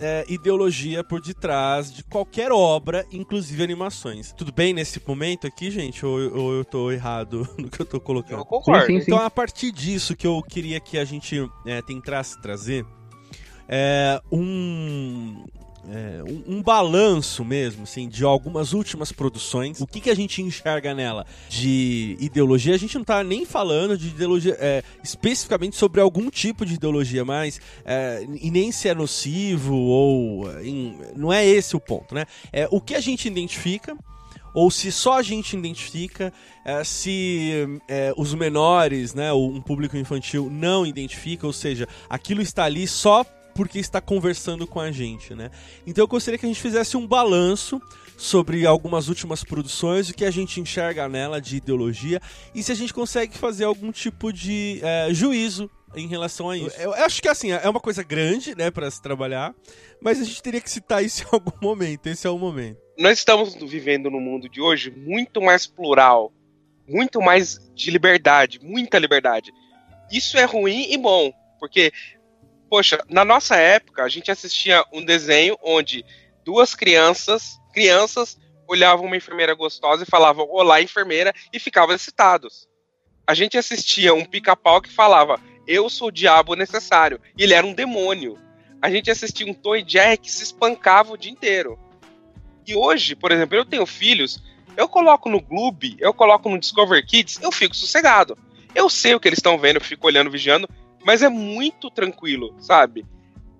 é, 0.00 0.24
ideologia 0.28 1.04
por 1.04 1.20
detrás 1.20 1.92
de 1.92 2.02
qualquer 2.02 2.50
obra, 2.50 3.06
inclusive 3.12 3.62
animações. 3.62 4.32
Tudo 4.36 4.50
bem 4.50 4.74
nesse 4.74 5.00
momento 5.06 5.46
aqui, 5.46 5.70
gente? 5.70 6.04
Ou, 6.04 6.18
ou 6.36 6.54
eu 6.54 6.64
tô 6.64 6.90
errado 6.90 7.48
no 7.56 7.70
que 7.70 7.80
eu 7.80 7.86
tô 7.86 8.00
colocando? 8.00 8.40
Eu 8.40 8.44
concordo. 8.44 8.86
Sim, 8.86 8.94
sim, 8.94 9.04
sim. 9.04 9.12
Então, 9.12 9.24
a 9.24 9.30
partir 9.30 9.70
disso 9.70 10.16
que 10.16 10.26
eu 10.26 10.42
queria 10.42 10.80
que 10.80 10.98
a 10.98 11.04
gente 11.04 11.48
é, 11.64 11.80
tentasse 11.80 12.42
trazer 12.42 12.84
é, 13.68 14.20
um, 14.32 15.44
é, 15.88 16.22
um, 16.22 16.56
um, 16.56 16.62
balanço 16.62 17.44
mesmo, 17.44 17.84
assim, 17.84 18.08
de 18.08 18.24
algumas 18.24 18.72
últimas 18.72 19.12
produções. 19.12 19.80
O 19.80 19.86
que, 19.86 20.00
que 20.00 20.10
a 20.10 20.14
gente 20.14 20.42
enxerga 20.42 20.94
nela 20.94 21.26
de 21.48 22.16
ideologia? 22.20 22.74
A 22.74 22.78
gente 22.78 22.96
não 22.96 23.04
tá 23.04 23.24
nem 23.24 23.46
falando 23.46 23.96
de 23.96 24.08
ideologia 24.08 24.56
é, 24.60 24.82
especificamente 25.02 25.76
sobre 25.76 26.00
algum 26.00 26.28
tipo 26.28 26.66
de 26.66 26.74
ideologia, 26.74 27.24
mas 27.24 27.60
é, 27.84 28.26
e 28.40 28.50
nem 28.50 28.70
se 28.70 28.88
é 28.88 28.94
nocivo 28.94 29.74
ou 29.74 30.60
em, 30.60 30.96
não 31.16 31.32
é 31.32 31.46
esse 31.46 31.74
o 31.74 31.80
ponto, 31.80 32.14
né? 32.14 32.26
É 32.52 32.68
o 32.70 32.80
que 32.80 32.94
a 32.94 33.00
gente 33.00 33.26
identifica 33.26 33.96
ou 34.52 34.70
se 34.70 34.90
só 34.90 35.18
a 35.18 35.22
gente 35.22 35.56
identifica, 35.56 36.32
é, 36.64 36.82
se 36.82 37.80
é, 37.88 38.12
os 38.16 38.34
menores, 38.34 39.14
né, 39.14 39.32
um 39.32 39.60
público 39.60 39.96
infantil 39.96 40.48
não 40.50 40.84
identifica, 40.84 41.46
ou 41.46 41.52
seja, 41.52 41.86
aquilo 42.08 42.42
está 42.42 42.64
ali 42.64 42.86
só 42.86 43.24
porque 43.60 43.78
está 43.78 44.00
conversando 44.00 44.66
com 44.66 44.80
a 44.80 44.90
gente, 44.90 45.34
né? 45.34 45.50
Então 45.86 46.02
eu 46.02 46.08
gostaria 46.08 46.38
que 46.38 46.46
a 46.46 46.48
gente 46.48 46.62
fizesse 46.62 46.96
um 46.96 47.06
balanço 47.06 47.78
sobre 48.16 48.64
algumas 48.64 49.08
últimas 49.08 49.44
produções, 49.44 50.08
o 50.08 50.14
que 50.14 50.24
a 50.24 50.30
gente 50.30 50.58
enxerga 50.58 51.06
nela 51.10 51.42
de 51.42 51.56
ideologia 51.56 52.22
e 52.54 52.62
se 52.62 52.72
a 52.72 52.74
gente 52.74 52.94
consegue 52.94 53.36
fazer 53.36 53.64
algum 53.64 53.92
tipo 53.92 54.32
de 54.32 54.80
é, 54.82 55.12
juízo 55.12 55.70
em 55.94 56.06
relação 56.06 56.48
a 56.48 56.56
isso. 56.56 56.74
Eu, 56.80 56.94
eu 56.94 57.04
acho 57.04 57.20
que 57.20 57.28
assim, 57.28 57.50
é 57.50 57.68
uma 57.68 57.80
coisa 57.80 58.02
grande, 58.02 58.56
né, 58.56 58.70
para 58.70 58.90
se 58.90 59.02
trabalhar, 59.02 59.54
mas 60.00 60.18
a 60.18 60.24
gente 60.24 60.42
teria 60.42 60.60
que 60.62 60.70
citar 60.70 61.04
isso 61.04 61.24
em 61.28 61.28
algum 61.30 61.52
momento. 61.60 62.06
Esse 62.06 62.26
é 62.26 62.30
o 62.30 62.38
momento. 62.38 62.80
Nós 62.96 63.18
estamos 63.18 63.54
vivendo 63.56 64.10
no 64.10 64.22
mundo 64.22 64.48
de 64.48 64.62
hoje 64.62 64.90
muito 64.90 65.42
mais 65.42 65.66
plural, 65.66 66.32
muito 66.88 67.20
mais 67.20 67.60
de 67.74 67.90
liberdade, 67.90 68.58
muita 68.62 68.98
liberdade. 68.98 69.52
Isso 70.10 70.38
é 70.38 70.44
ruim 70.44 70.90
e 70.90 70.96
bom, 70.96 71.30
porque 71.58 71.92
poxa, 72.70 73.04
na 73.08 73.24
nossa 73.24 73.56
época 73.56 74.04
a 74.04 74.08
gente 74.08 74.30
assistia 74.30 74.84
um 74.92 75.04
desenho 75.04 75.58
onde 75.60 76.04
duas 76.44 76.74
crianças, 76.74 77.60
crianças 77.74 78.38
olhavam 78.68 79.06
uma 79.06 79.16
enfermeira 79.16 79.52
gostosa 79.54 80.04
e 80.04 80.10
falavam 80.10 80.46
olá 80.48 80.80
enfermeira 80.80 81.34
e 81.52 81.58
ficavam 81.58 81.94
excitados. 81.94 82.68
A 83.26 83.34
gente 83.34 83.58
assistia 83.58 84.14
um 84.14 84.24
pica-pau 84.24 84.80
que 84.80 84.90
falava 84.90 85.40
eu 85.66 85.88
sou 85.88 86.08
o 86.08 86.12
diabo 86.12 86.54
necessário. 86.54 87.20
E 87.36 87.44
ele 87.44 87.54
era 87.54 87.66
um 87.66 87.72
demônio. 87.72 88.38
A 88.82 88.90
gente 88.90 89.10
assistia 89.10 89.46
um 89.46 89.54
Tom 89.54 89.76
e 89.76 89.84
que 90.16 90.30
se 90.30 90.42
espancava 90.42 91.12
o 91.12 91.16
dia 91.16 91.30
inteiro. 91.30 91.78
E 92.66 92.74
hoje, 92.74 93.14
por 93.14 93.30
exemplo, 93.30 93.56
eu 93.56 93.64
tenho 93.64 93.86
filhos, 93.86 94.42
eu 94.76 94.88
coloco 94.88 95.28
no 95.28 95.40
Gloob, 95.40 95.96
eu 96.00 96.12
coloco 96.14 96.48
no 96.48 96.58
Discover 96.58 97.04
Kids, 97.06 97.40
eu 97.42 97.52
fico 97.52 97.76
sossegado. 97.76 98.38
Eu 98.74 98.88
sei 98.88 99.14
o 99.14 99.20
que 99.20 99.28
eles 99.28 99.38
estão 99.38 99.58
vendo, 99.58 99.76
eu 99.76 99.80
fico 99.80 100.06
olhando, 100.06 100.30
vigiando, 100.30 100.68
mas 101.04 101.22
é 101.22 101.28
muito 101.28 101.90
tranquilo, 101.90 102.54
sabe? 102.58 103.06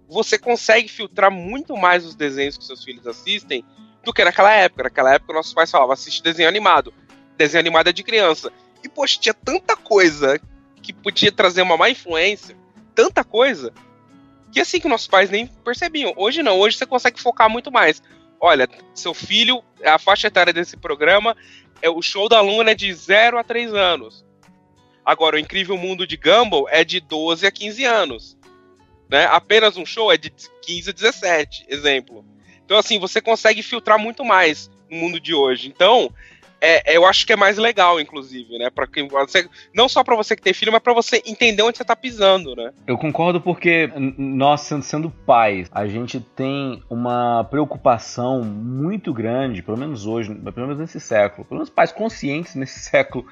Você 0.09 0.39
consegue 0.39 0.89
filtrar 0.89 1.31
muito 1.31 1.77
mais 1.77 2.05
os 2.05 2.15
desenhos 2.15 2.57
que 2.57 2.65
seus 2.65 2.83
filhos 2.83 3.07
assistem 3.07 3.65
do 4.05 4.13
que 4.13 4.25
naquela 4.25 4.53
época. 4.53 4.85
Naquela 4.85 5.15
época, 5.15 5.33
nossos 5.33 5.55
pais 5.55 5.71
falavam: 5.71 5.93
assiste 5.93 6.23
desenho 6.23 6.49
animado. 6.49 6.93
Desenho 7.37 7.61
animado 7.61 7.89
é 7.89 7.93
de 7.93 8.03
criança. 8.03 8.53
E, 8.83 8.89
poxa, 8.89 9.19
tinha 9.21 9.35
tanta 9.35 9.77
coisa 9.77 10.41
que 10.83 10.93
podia 10.93 11.31
trazer 11.31 11.63
uma 11.63 11.77
má 11.77 11.91
influência, 11.91 12.57
tanta 12.95 13.23
coisa, 13.23 13.73
que 14.51 14.61
assim 14.61 14.81
que 14.81 14.89
nossos 14.89 15.07
pais 15.07 15.31
nem 15.31 15.47
percebiam. 15.47 16.13
Hoje 16.17 16.43
não, 16.43 16.59
hoje 16.59 16.77
você 16.77 16.87
consegue 16.87 17.21
focar 17.21 17.49
muito 17.49 17.71
mais. 17.71 18.03
Olha, 18.41 18.69
seu 18.95 19.13
filho, 19.13 19.63
a 19.85 19.99
faixa 19.99 20.27
etária 20.27 20.53
desse 20.53 20.77
programa, 20.77 21.37
é 21.83 21.91
o 21.91 22.03
show 22.03 22.29
da 22.29 22.41
Luna 22.41 22.71
é 22.71 22.75
de 22.75 22.93
0 22.93 23.39
a 23.39 23.45
3 23.45 23.75
anos. 23.75 24.25
Agora, 25.05 25.37
o 25.37 25.39
Incrível 25.39 25.77
Mundo 25.77 26.07
de 26.07 26.17
Gumball 26.17 26.69
é 26.69 26.85
de 26.85 27.01
12 27.01 27.47
a 27.47 27.51
15 27.51 27.85
anos. 27.85 28.39
Né? 29.09 29.25
Apenas 29.27 29.77
um 29.77 29.85
show 29.85 30.13
é 30.13 30.17
de 30.17 30.31
15 30.63 30.91
a 30.91 30.93
17, 30.93 31.67
exemplo. 31.69 32.25
Então, 32.65 32.79
assim, 32.79 32.99
você 32.99 33.21
consegue 33.21 33.63
filtrar 33.63 33.99
muito 33.99 34.25
mais 34.25 34.71
no 34.89 34.97
mundo 34.97 35.19
de 35.19 35.35
hoje. 35.35 35.69
Então, 35.69 36.13
é, 36.61 36.97
eu 36.97 37.07
acho 37.07 37.27
que 37.27 37.33
é 37.33 37.37
mais 37.37 37.57
legal, 37.57 37.99
inclusive, 37.99 38.59
né? 38.59 38.69
Para 38.69 38.87
quem 38.87 39.09
você, 39.09 39.49
não 39.75 39.89
só 39.89 40.05
para 40.05 40.15
você 40.15 40.37
que 40.37 40.43
tem 40.43 40.53
filho, 40.53 40.71
mas 40.71 40.83
para 40.83 40.93
você 40.93 41.23
entender 41.27 41.63
onde 41.63 41.79
você 41.79 41.85
tá 41.85 41.97
pisando, 41.97 42.55
né? 42.55 42.71
Eu 42.87 42.99
concordo 42.99 43.41
porque 43.41 43.91
nós 44.19 44.61
sendo 44.61 45.11
pais, 45.11 45.69
a 45.73 45.87
gente 45.87 46.21
tem 46.21 46.83
uma 46.91 47.45
preocupação 47.45 48.45
muito 48.45 49.13
grande, 49.13 49.63
pelo 49.63 49.79
menos 49.79 50.07
hoje, 50.07 50.35
pelo 50.35 50.67
menos 50.67 50.79
nesse 50.79 51.01
século, 51.01 51.47
pelo 51.47 51.59
menos 51.59 51.71
pais 51.71 51.93
conscientes 51.93 52.55
nesse 52.55 52.79
século 52.91 53.27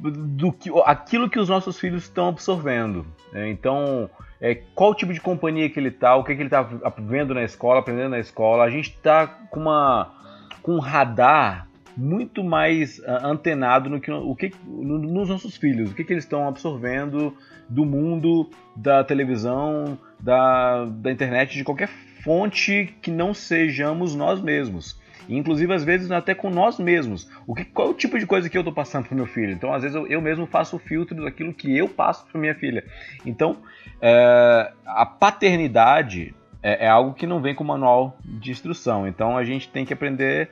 do 0.00 0.52
que 0.52 0.70
aquilo 0.84 1.28
que 1.28 1.38
os 1.38 1.48
nossos 1.48 1.78
filhos 1.78 2.04
estão 2.04 2.28
absorvendo. 2.28 3.06
Né? 3.32 3.50
Então, 3.50 4.08
é, 4.40 4.54
qual 4.74 4.94
tipo 4.94 5.12
de 5.12 5.20
companhia 5.20 5.68
que 5.68 5.78
ele 5.78 5.90
tá, 5.90 6.16
o 6.16 6.24
que, 6.24 6.34
que 6.34 6.42
ele 6.42 6.48
tá 6.48 6.62
vendo 6.98 7.34
na 7.34 7.42
escola, 7.42 7.80
aprendendo 7.80 8.10
na 8.10 8.18
escola. 8.18 8.64
A 8.64 8.70
gente 8.70 8.96
tá 8.98 9.26
com 9.26 9.60
uma 9.60 10.14
com 10.62 10.76
um 10.76 10.78
radar 10.78 11.66
muito 11.96 12.44
mais 12.44 12.98
uh, 12.98 13.24
antenado 13.24 13.88
no 13.88 14.00
que, 14.00 14.10
o 14.10 14.34
que, 14.36 14.52
no, 14.66 14.98
nos 14.98 15.28
nossos 15.28 15.56
filhos, 15.56 15.90
o 15.90 15.94
que, 15.94 16.04
que 16.04 16.12
eles 16.12 16.24
estão 16.24 16.46
absorvendo 16.46 17.34
do 17.68 17.84
mundo, 17.84 18.50
da 18.76 19.02
televisão, 19.02 19.98
da, 20.18 20.84
da 20.84 21.10
internet, 21.10 21.56
de 21.56 21.64
qualquer 21.64 21.88
fonte 22.22 22.94
que 23.00 23.10
não 23.10 23.32
sejamos 23.32 24.14
nós 24.14 24.40
mesmos. 24.40 24.99
Inclusive, 25.28 25.72
às 25.72 25.84
vezes, 25.84 26.10
até 26.10 26.34
com 26.34 26.50
nós 26.50 26.78
mesmos. 26.78 27.30
O 27.46 27.54
que, 27.54 27.64
qual 27.64 27.88
é 27.88 27.90
o 27.90 27.94
tipo 27.94 28.18
de 28.18 28.26
coisa 28.26 28.48
que 28.48 28.56
eu 28.56 28.60
estou 28.60 28.72
passando 28.72 29.06
para 29.06 29.16
meu 29.16 29.26
filho? 29.26 29.52
Então, 29.52 29.72
às 29.72 29.82
vezes, 29.82 29.94
eu, 29.94 30.06
eu, 30.06 30.20
mesmo 30.20 30.46
faço 30.46 30.76
o 30.76 30.78
filtro 30.78 31.22
daquilo 31.24 31.52
que 31.52 31.76
eu 31.76 31.88
passo 31.88 32.26
para 32.26 32.40
minha 32.40 32.54
filha. 32.54 32.84
Então, 33.24 33.58
é, 34.00 34.72
a 34.86 35.06
paternidade 35.06 36.34
é, 36.62 36.86
é 36.86 36.88
algo 36.88 37.14
que 37.14 37.26
não 37.26 37.40
vem 37.40 37.54
com 37.54 37.64
manual 37.64 38.18
de 38.24 38.50
instrução. 38.50 39.06
Então, 39.06 39.36
a 39.36 39.44
gente 39.44 39.68
tem 39.68 39.84
que 39.84 39.92
aprender 39.92 40.50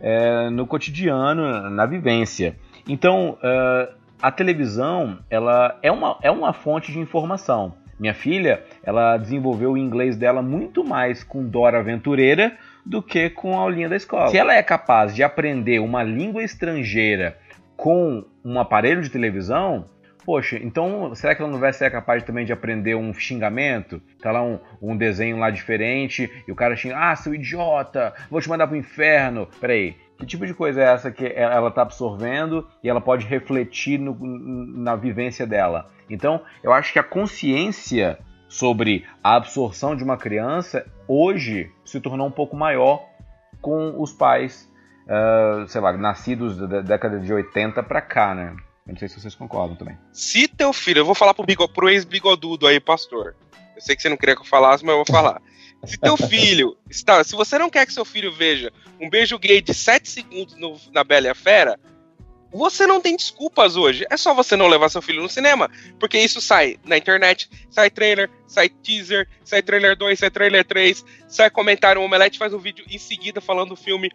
é, 0.00 0.50
no 0.50 0.66
cotidiano, 0.66 1.70
na 1.70 1.86
vivência. 1.86 2.56
Então, 2.88 3.38
é, 3.42 3.92
a 4.22 4.30
televisão 4.30 5.18
ela 5.28 5.78
é 5.82 5.90
uma, 5.90 6.18
é 6.22 6.30
uma 6.30 6.52
fonte 6.52 6.92
de 6.92 6.98
informação. 6.98 7.74
Minha 7.98 8.14
filha, 8.14 8.64
ela 8.82 9.18
desenvolveu 9.18 9.72
o 9.72 9.78
inglês 9.78 10.16
dela 10.16 10.40
muito 10.40 10.82
mais 10.82 11.22
com 11.22 11.46
Dora 11.46 11.80
Aventureira 11.80 12.56
do 12.84 13.02
que 13.02 13.30
com 13.30 13.54
a 13.54 13.62
aulinha 13.62 13.88
da 13.88 13.96
escola. 13.96 14.28
Se 14.28 14.38
ela 14.38 14.54
é 14.54 14.62
capaz 14.62 15.14
de 15.14 15.22
aprender 15.22 15.78
uma 15.80 16.02
língua 16.02 16.42
estrangeira 16.42 17.38
com 17.76 18.24
um 18.44 18.58
aparelho 18.58 19.02
de 19.02 19.10
televisão, 19.10 19.88
poxa, 20.24 20.58
então 20.62 21.14
será 21.14 21.34
que 21.34 21.42
ela 21.42 21.50
não 21.50 21.58
vai 21.58 21.72
ser 21.72 21.90
capaz 21.90 22.22
também 22.22 22.44
de 22.44 22.52
aprender 22.52 22.94
um 22.94 23.12
xingamento? 23.12 24.00
Tá 24.22 24.32
lá 24.32 24.42
um, 24.42 24.58
um 24.80 24.96
desenho 24.96 25.38
lá 25.38 25.50
diferente 25.50 26.30
e 26.46 26.52
o 26.52 26.54
cara 26.54 26.76
xinga, 26.76 26.96
ah, 26.98 27.16
seu 27.16 27.34
idiota, 27.34 28.14
vou 28.30 28.40
te 28.40 28.48
mandar 28.48 28.66
pro 28.66 28.76
inferno. 28.76 29.48
Peraí, 29.60 29.96
que 30.18 30.26
tipo 30.26 30.46
de 30.46 30.52
coisa 30.52 30.82
é 30.82 30.84
essa 30.84 31.10
que 31.10 31.26
ela 31.26 31.68
está 31.68 31.82
absorvendo 31.82 32.68
e 32.84 32.88
ela 32.88 33.00
pode 33.00 33.26
refletir 33.26 33.98
no, 33.98 34.14
na 34.20 34.94
vivência 34.94 35.46
dela? 35.46 35.90
Então, 36.08 36.42
eu 36.62 36.72
acho 36.72 36.92
que 36.92 36.98
a 36.98 37.02
consciência 37.02 38.18
sobre 38.50 39.06
a 39.22 39.36
absorção 39.36 39.96
de 39.96 40.02
uma 40.02 40.18
criança 40.18 40.84
hoje 41.06 41.70
se 41.84 42.00
tornou 42.00 42.26
um 42.26 42.32
pouco 42.32 42.56
maior 42.56 43.08
com 43.62 44.02
os 44.02 44.12
pais, 44.12 44.68
uh, 45.06 45.66
sei 45.68 45.80
lá, 45.80 45.92
nascidos 45.96 46.56
da 46.56 46.80
década 46.80 47.20
de 47.20 47.32
80 47.32 47.80
para 47.84 48.02
cá, 48.02 48.34
né? 48.34 48.56
Eu 48.86 48.94
não 48.94 48.98
sei 48.98 49.08
se 49.08 49.20
vocês 49.20 49.36
concordam 49.36 49.76
também. 49.76 49.96
Se 50.12 50.48
teu 50.48 50.72
filho, 50.72 50.98
eu 50.98 51.06
vou 51.06 51.14
falar 51.14 51.32
pro, 51.32 51.46
bigo, 51.46 51.68
pro 51.68 51.88
ex-bigodudo 51.88 52.66
aí, 52.66 52.80
pastor. 52.80 53.36
Eu 53.76 53.80
sei 53.80 53.94
que 53.94 54.02
você 54.02 54.08
não 54.08 54.16
queria 54.16 54.34
que 54.34 54.42
eu 54.42 54.46
falasse, 54.46 54.84
mas 54.84 54.96
eu 54.96 55.04
vou 55.04 55.06
falar. 55.06 55.40
Se 55.84 55.96
teu 55.96 56.16
filho 56.28 56.76
está, 56.88 57.22
se 57.22 57.36
você 57.36 57.56
não 57.56 57.70
quer 57.70 57.86
que 57.86 57.92
seu 57.92 58.04
filho 58.04 58.32
veja 58.32 58.72
um 59.00 59.08
beijo 59.08 59.38
gay 59.38 59.62
de 59.62 59.72
7 59.72 60.08
segundos 60.08 60.56
no, 60.56 60.76
na 60.92 61.04
Bela 61.04 61.28
e 61.28 61.30
a 61.30 61.34
Fera, 61.34 61.78
você 62.52 62.86
não 62.86 63.00
tem 63.00 63.16
desculpas 63.16 63.76
hoje. 63.76 64.04
É 64.10 64.16
só 64.16 64.34
você 64.34 64.56
não 64.56 64.66
levar 64.66 64.88
seu 64.88 65.00
filho 65.00 65.22
no 65.22 65.28
cinema, 65.28 65.70
porque 65.98 66.18
isso 66.18 66.40
sai 66.40 66.78
na 66.84 66.96
internet, 66.96 67.48
sai 67.70 67.90
trailer, 67.90 68.30
sai 68.46 68.68
teaser, 68.68 69.28
sai 69.44 69.62
trailer 69.62 69.96
2, 69.96 70.18
sai 70.18 70.30
trailer 70.30 70.64
3, 70.64 71.04
sai 71.28 71.50
comentário, 71.50 72.00
o 72.00 72.04
Omelete 72.04 72.38
faz 72.38 72.52
um 72.52 72.58
vídeo 72.58 72.84
em 72.88 72.98
seguida 72.98 73.40
falando 73.40 73.70
do 73.70 73.76
filme, 73.76 74.10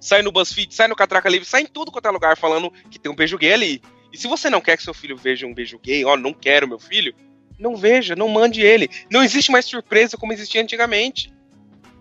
sai 0.00 0.22
no 0.22 0.32
BuzzFeed, 0.32 0.74
sai 0.74 0.88
no 0.88 0.96
Catraca 0.96 1.28
Livre, 1.28 1.48
sai 1.48 1.62
em 1.62 1.66
tudo 1.66 1.90
quanto 1.90 2.06
é 2.06 2.10
lugar 2.10 2.36
falando 2.36 2.70
que 2.90 2.98
tem 2.98 3.10
um 3.10 3.16
beijo 3.16 3.38
gay 3.38 3.52
ali. 3.52 3.82
E 4.12 4.18
se 4.18 4.28
você 4.28 4.48
não 4.48 4.60
quer 4.60 4.76
que 4.76 4.82
seu 4.82 4.94
filho 4.94 5.16
veja 5.16 5.46
um 5.46 5.54
beijo 5.54 5.78
gay, 5.78 6.04
ó, 6.04 6.16
não 6.16 6.32
quero 6.32 6.68
meu 6.68 6.78
filho, 6.78 7.14
não 7.58 7.76
veja, 7.76 8.14
não 8.14 8.28
mande 8.28 8.62
ele. 8.62 8.88
Não 9.10 9.22
existe 9.22 9.50
mais 9.50 9.64
surpresa 9.64 10.16
como 10.16 10.32
existia 10.32 10.62
antigamente. 10.62 11.32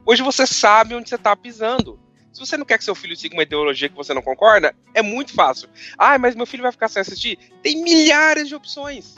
Hoje 0.06 0.22
você 0.22 0.46
sabe 0.46 0.96
onde 0.96 1.10
você 1.10 1.16
está 1.16 1.36
pisando. 1.36 2.00
Se 2.34 2.40
você 2.40 2.58
não 2.58 2.66
quer 2.66 2.78
que 2.78 2.84
seu 2.84 2.96
filho 2.96 3.16
siga 3.16 3.36
uma 3.36 3.44
ideologia 3.44 3.90
que 3.90 3.96
você 3.96 4.14
não 4.14 4.22
concorda, 4.22 4.76
é 4.94 5.02
muito 5.02 5.34
fácil. 5.34 5.70
Ah, 5.98 6.18
mas 6.20 6.36
meu 6.36 6.46
filho 6.46 6.64
vai 6.64 6.72
ficar 6.72 6.88
sem 6.88 7.02
assistir? 7.02 7.38
Tem 7.64 7.82
milhares 7.82 8.48
de 8.48 8.56
opções. 8.56 9.16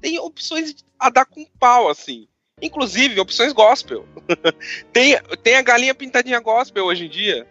Tem 0.00 0.18
opções 0.18 0.74
a 0.98 1.08
dar 1.08 1.24
com 1.24 1.44
pau, 1.58 1.88
assim. 1.88 2.26
Inclusive, 2.60 3.20
opções 3.20 3.52
gospel. 3.52 4.06
tem, 4.92 5.20
tem 5.42 5.56
a 5.56 5.62
galinha 5.62 5.94
pintadinha 5.94 6.40
gospel 6.40 6.84
hoje 6.84 7.06
em 7.06 7.08
dia. 7.08 7.46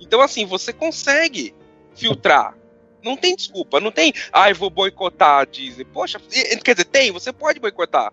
Então, 0.00 0.20
assim, 0.20 0.44
você 0.44 0.72
consegue 0.72 1.54
filtrar. 1.94 2.56
Não 3.02 3.16
tem 3.16 3.36
desculpa, 3.36 3.78
não 3.78 3.92
tem, 3.92 4.12
ai, 4.32 4.50
ah, 4.50 4.54
vou 4.54 4.68
boicotar 4.68 5.40
a 5.40 5.44
Disney. 5.44 5.84
Poxa, 5.84 6.20
quer 6.64 6.74
dizer, 6.74 6.86
tem, 6.86 7.12
você 7.12 7.32
pode 7.32 7.60
boicotar. 7.60 8.12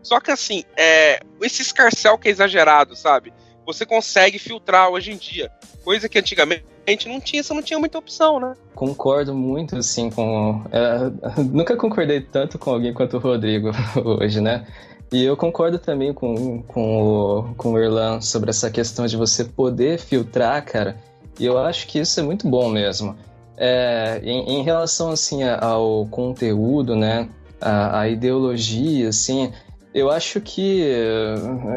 Só 0.00 0.20
que 0.20 0.30
assim, 0.30 0.64
é, 0.76 1.20
esse 1.42 1.60
escarcel 1.60 2.16
que 2.16 2.28
é 2.28 2.30
exagerado, 2.30 2.94
sabe? 2.94 3.32
Você 3.68 3.84
consegue 3.84 4.38
filtrar 4.38 4.88
hoje 4.88 5.12
em 5.12 5.16
dia. 5.18 5.50
Coisa 5.84 6.08
que 6.08 6.18
antigamente 6.18 6.64
não 7.06 7.20
tinha, 7.20 7.42
você 7.42 7.52
não 7.52 7.62
tinha 7.62 7.78
muita 7.78 7.98
opção, 7.98 8.40
né? 8.40 8.54
Concordo 8.74 9.34
muito, 9.34 9.76
assim, 9.76 10.08
com. 10.08 10.64
É, 10.72 11.42
nunca 11.44 11.76
concordei 11.76 12.22
tanto 12.22 12.58
com 12.58 12.70
alguém 12.70 12.94
quanto 12.94 13.18
o 13.18 13.20
Rodrigo 13.20 13.70
hoje, 14.02 14.40
né? 14.40 14.66
E 15.12 15.22
eu 15.22 15.36
concordo 15.36 15.78
também 15.78 16.14
com, 16.14 16.62
com, 16.62 17.02
o, 17.02 17.54
com 17.56 17.72
o 17.72 17.78
Erlan 17.78 18.22
sobre 18.22 18.48
essa 18.48 18.70
questão 18.70 19.04
de 19.04 19.18
você 19.18 19.44
poder 19.44 19.98
filtrar, 19.98 20.64
cara. 20.64 20.96
E 21.38 21.44
eu 21.44 21.58
acho 21.58 21.88
que 21.88 21.98
isso 21.98 22.18
é 22.20 22.22
muito 22.22 22.48
bom 22.48 22.70
mesmo. 22.70 23.14
É, 23.54 24.18
em, 24.24 24.60
em, 24.60 24.62
relação 24.62 25.10
assim 25.10 25.42
ao 25.42 26.06
conteúdo, 26.06 26.96
né, 26.96 27.28
a, 27.60 28.00
a, 28.00 28.08
ideologia, 28.08 29.10
assim, 29.10 29.52
eu 29.94 30.10
acho 30.10 30.40
que 30.40 30.82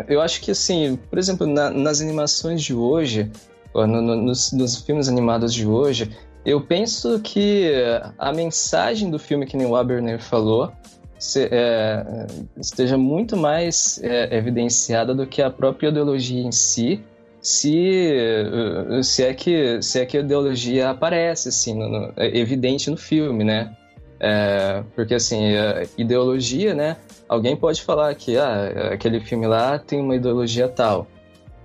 eu 0.08 0.22
acho 0.22 0.42
que 0.42 0.52
assim, 0.52 0.98
por 1.10 1.18
exemplo, 1.18 1.48
na, 1.48 1.70
nas 1.70 2.02
animações 2.02 2.62
de 2.62 2.74
hoje, 2.74 3.32
no, 3.74 3.88
no, 3.88 4.16
nos, 4.16 4.52
nos, 4.52 4.78
filmes 4.82 5.08
animados 5.08 5.54
de 5.54 5.66
hoje, 5.66 6.12
eu 6.46 6.62
penso 6.62 7.20
que 7.20 7.72
a 8.18 8.34
mensagem 8.34 9.10
do 9.10 9.18
filme 9.18 9.46
que 9.46 9.56
nem 9.56 9.66
o 9.66 9.76
Aberner 9.76 10.22
falou 10.22 10.72
se, 11.22 11.48
é, 11.52 12.04
esteja 12.58 12.98
muito 12.98 13.38
mais 13.38 14.02
é, 14.04 14.36
evidenciada 14.36 15.14
do 15.14 15.28
que 15.28 15.40
a 15.40 15.52
própria 15.52 15.90
ideologia 15.90 16.42
em 16.42 16.52
si, 16.52 17.00
se, 17.40 18.12
se, 19.04 19.24
é, 19.24 19.34
que, 19.34 19.80
se 19.84 20.00
é 20.00 20.06
que 20.06 20.18
a 20.18 20.22
ideologia 20.22 20.90
aparece, 20.90 21.50
assim, 21.50 21.76
no, 21.76 21.88
no, 21.88 22.14
é 22.18 22.36
evidente 22.36 22.90
no 22.90 22.98
filme, 22.98 23.44
né? 23.44 23.72
É, 24.20 24.84
porque, 24.96 25.14
assim, 25.14 25.52
ideologia, 25.96 26.74
né? 26.74 26.98
Alguém 27.32 27.56
pode 27.56 27.82
falar 27.82 28.14
que 28.14 28.38
ah, 28.38 28.90
aquele 28.92 29.22
filme 29.22 29.48
lá 29.48 29.80
tem 29.80 30.02
uma 30.02 30.18
ideologia 30.18 30.68
tal. 30.68 31.08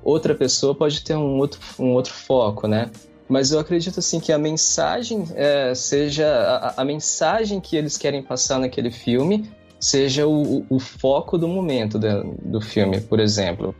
Outra 0.00 0.32
pessoa 0.32 0.76
pode 0.76 1.02
ter 1.02 1.16
um 1.16 1.38
outro, 1.38 1.58
um 1.76 1.92
outro 1.94 2.14
foco, 2.14 2.68
né? 2.68 2.88
Mas 3.28 3.50
eu 3.50 3.58
acredito 3.58 3.98
assim 3.98 4.20
que 4.20 4.30
a 4.32 4.38
mensagem 4.38 5.26
é, 5.34 5.74
seja 5.74 6.28
a, 6.28 6.82
a, 6.82 6.84
mensagem 6.84 7.58
que 7.60 7.74
eles 7.76 7.98
querem 7.98 8.22
passar 8.22 8.60
naquele 8.60 8.92
filme 8.92 9.50
seja 9.80 10.24
o, 10.24 10.58
o, 10.58 10.66
o 10.70 10.78
foco 10.78 11.36
do 11.36 11.48
momento 11.48 11.98
do, 11.98 12.36
do 12.44 12.60
filme, 12.60 13.00
por 13.00 13.18
exemplo. 13.18 13.74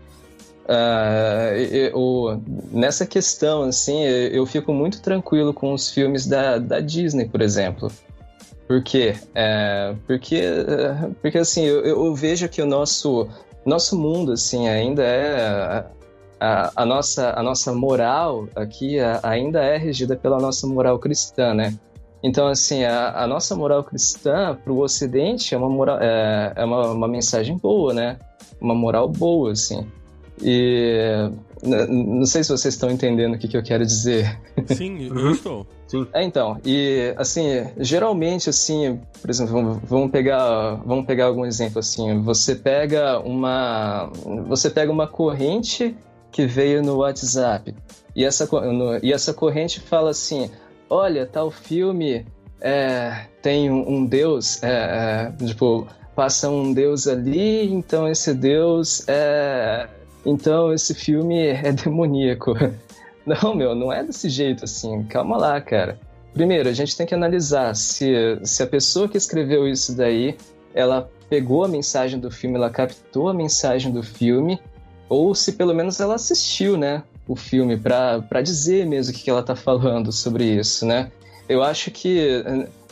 Uh, 0.65 1.55
eu, 1.73 2.43
nessa 2.73 3.07
questão, 3.07 3.63
assim, 3.63 4.03
eu 4.03 4.45
fico 4.45 4.73
muito 4.73 5.01
tranquilo 5.01 5.55
com 5.55 5.73
os 5.73 5.89
filmes 5.89 6.27
da, 6.27 6.59
da 6.59 6.81
Disney, 6.81 7.29
por 7.29 7.41
exemplo. 7.41 7.93
Por 8.67 8.83
quê? 8.83 9.15
É, 9.35 9.95
porque, 10.07 10.43
porque, 11.23 11.39
assim, 11.39 11.65
eu, 11.65 11.85
eu, 11.85 12.15
vejo 12.15 12.49
que 12.49 12.61
o 12.61 12.67
nosso, 12.67 13.29
nosso 13.65 13.97
mundo, 13.97 14.33
assim, 14.33 14.69
ainda 14.69 15.05
é 15.05 15.87
a, 16.41 16.73
a, 16.75 16.85
nossa, 16.85 17.33
a 17.39 17.43
nossa 17.43 17.73
moral 17.73 18.49
aqui 18.57 18.99
ainda 19.23 19.63
é 19.63 19.77
regida 19.77 20.17
pela 20.17 20.39
nossa 20.39 20.67
moral 20.67 20.99
cristã, 20.99 21.55
né? 21.55 21.79
Então, 22.23 22.49
assim, 22.49 22.85
a, 22.85 23.23
a 23.23 23.27
nossa 23.27 23.55
moral 23.55 23.85
cristã 23.85 24.59
para 24.63 24.73
o 24.73 24.81
Ocidente 24.81 25.55
é, 25.55 25.59
uma, 25.59 25.69
moral, 25.69 25.99
é, 26.01 26.53
é 26.57 26.65
uma, 26.65 26.91
uma, 26.91 27.09
mensagem 27.09 27.57
boa, 27.57 27.95
né? 27.95 28.19
Uma 28.61 28.75
moral 28.75 29.09
boa, 29.09 29.53
assim. 29.53 29.87
E 30.43 31.31
não 31.63 32.27
sei 32.27 32.45
se 32.45 32.51
vocês 32.51 32.75
estão 32.75 32.91
entendendo 32.91 33.35
o 33.35 33.39
que, 33.39 33.49
que 33.49 33.57
eu 33.57 33.63
quero 33.63 33.85
dizer. 33.85 34.39
Sim, 34.67 35.07
eu 35.07 35.15
uhum. 35.15 35.31
estou. 35.31 35.67
Sim. 35.87 36.07
É, 36.13 36.23
então, 36.25 36.61
e 36.65 37.15
assim, 37.17 37.65
geralmente 37.79 38.51
assim, 38.51 39.01
por 39.21 39.31
exemplo, 39.31 39.81
vamos 39.85 40.11
pegar, 40.11 40.81
vamos 40.85 41.07
pegar 41.07 41.27
algum 41.27 41.47
exemplo 41.47 41.79
assim, 41.79 42.21
você 42.23 42.57
pega 42.57 43.21
uma 43.21 44.11
você 44.47 44.69
pega 44.69 44.91
uma 44.91 45.07
corrente 45.07 45.97
que 46.31 46.45
veio 46.47 46.83
no 46.83 46.97
WhatsApp. 46.97 47.75
E 48.15 48.25
essa, 48.25 48.47
no, 48.47 48.99
e 49.03 49.13
essa 49.13 49.33
corrente 49.33 49.81
fala 49.81 50.11
assim: 50.11 50.51
olha, 50.91 51.27
tal 51.27 51.51
filme 51.51 52.27
é, 52.61 53.27
tem 53.41 53.71
um, 53.71 53.89
um 53.89 54.07
deus, 54.07 54.63
é, 54.63 55.33
é, 55.41 55.45
tipo, 55.47 55.87
passa 56.15 56.49
um 56.49 56.73
deus 56.73 57.07
ali, 57.07 57.73
então 57.73 58.09
esse 58.09 58.35
deus 58.35 59.07
é. 59.09 59.89
Então 60.27 60.73
esse 60.73 60.93
filme 60.93 61.39
é 61.39 61.71
demoníaco. 61.73 62.55
Não, 63.25 63.55
meu, 63.55 63.75
não 63.75 63.93
é 63.93 64.05
desse 64.05 64.29
jeito 64.29 64.65
assim. 64.65 65.05
Calma 65.05 65.37
lá, 65.37 65.61
cara. 65.61 65.99
Primeiro, 66.35 66.69
a 66.69 66.73
gente 66.73 66.97
tem 66.97 67.07
que 67.07 67.15
analisar 67.15 67.75
se, 67.75 68.39
se 68.45 68.63
a 68.63 68.67
pessoa 68.67 69.09
que 69.09 69.17
escreveu 69.17 69.67
isso 69.67 69.97
daí, 69.97 70.37
ela 70.75 71.09
pegou 71.31 71.65
a 71.65 71.69
mensagem 71.69 72.21
do 72.21 72.31
filme, 72.31 72.57
ela 72.57 72.69
captou 72.69 73.29
a 73.29 73.35
mensagem 73.35 73.91
do 73.91 74.03
filme 74.03 74.61
ou 75.09 75.35
se 75.35 75.53
pelo 75.53 75.75
menos 75.75 76.01
ela 76.01 76.17
assistiu, 76.17 76.77
né, 76.77 77.03
o 77.29 77.35
filme 77.35 77.77
para 77.77 78.43
dizer 78.43 78.87
mesmo 78.87 79.15
o 79.15 79.17
que 79.17 79.31
ela 79.31 79.43
tá 79.43 79.57
falando 79.57 80.13
sobre 80.13 80.45
isso, 80.45 80.85
né? 80.85 81.11
Eu 81.49 81.63
acho 81.63 81.91
que 81.91 82.43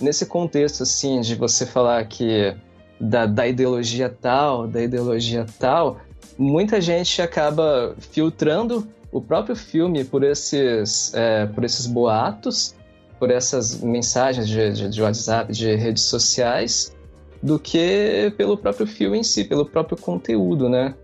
nesse 0.01 0.27
contexto 0.27 0.85
assim 0.85 1.21
de 1.21 1.35
você 1.35 1.67
falar 1.67 2.05
que 2.07 2.55
da, 3.01 3.27
da 3.27 3.47
ideologia 3.47 4.09
tal, 4.09 4.67
da 4.67 4.83
ideologia 4.83 5.45
tal, 5.59 6.01
muita 6.39 6.81
gente 6.81 7.21
acaba 7.23 7.95
filtrando 7.99 8.87
o 9.11 9.21
próprio 9.21 9.55
filme 9.55 10.05
por 10.05 10.25
esses, 10.25 11.15
é, 11.15 11.47
por 11.47 11.65
esses 11.65 11.87
boatos, 11.87 12.75
por 13.19 13.31
essas 13.31 13.81
mensagens 13.81 14.49
de, 14.49 14.73
de, 14.73 14.89
de 14.89 15.03
WhatsApp, 15.03 15.53
de 15.53 15.75
redes 15.77 16.03
sociais, 16.03 16.95
do 17.43 17.59
que 17.59 18.33
pelo 18.37 18.57
próprio 18.57 18.87
filme 18.87 19.19
em 19.19 19.23
si, 19.23 19.45
pelo 19.45 19.65
próprio 19.65 19.97
conteúdo, 19.97 20.69
né? 20.69 20.95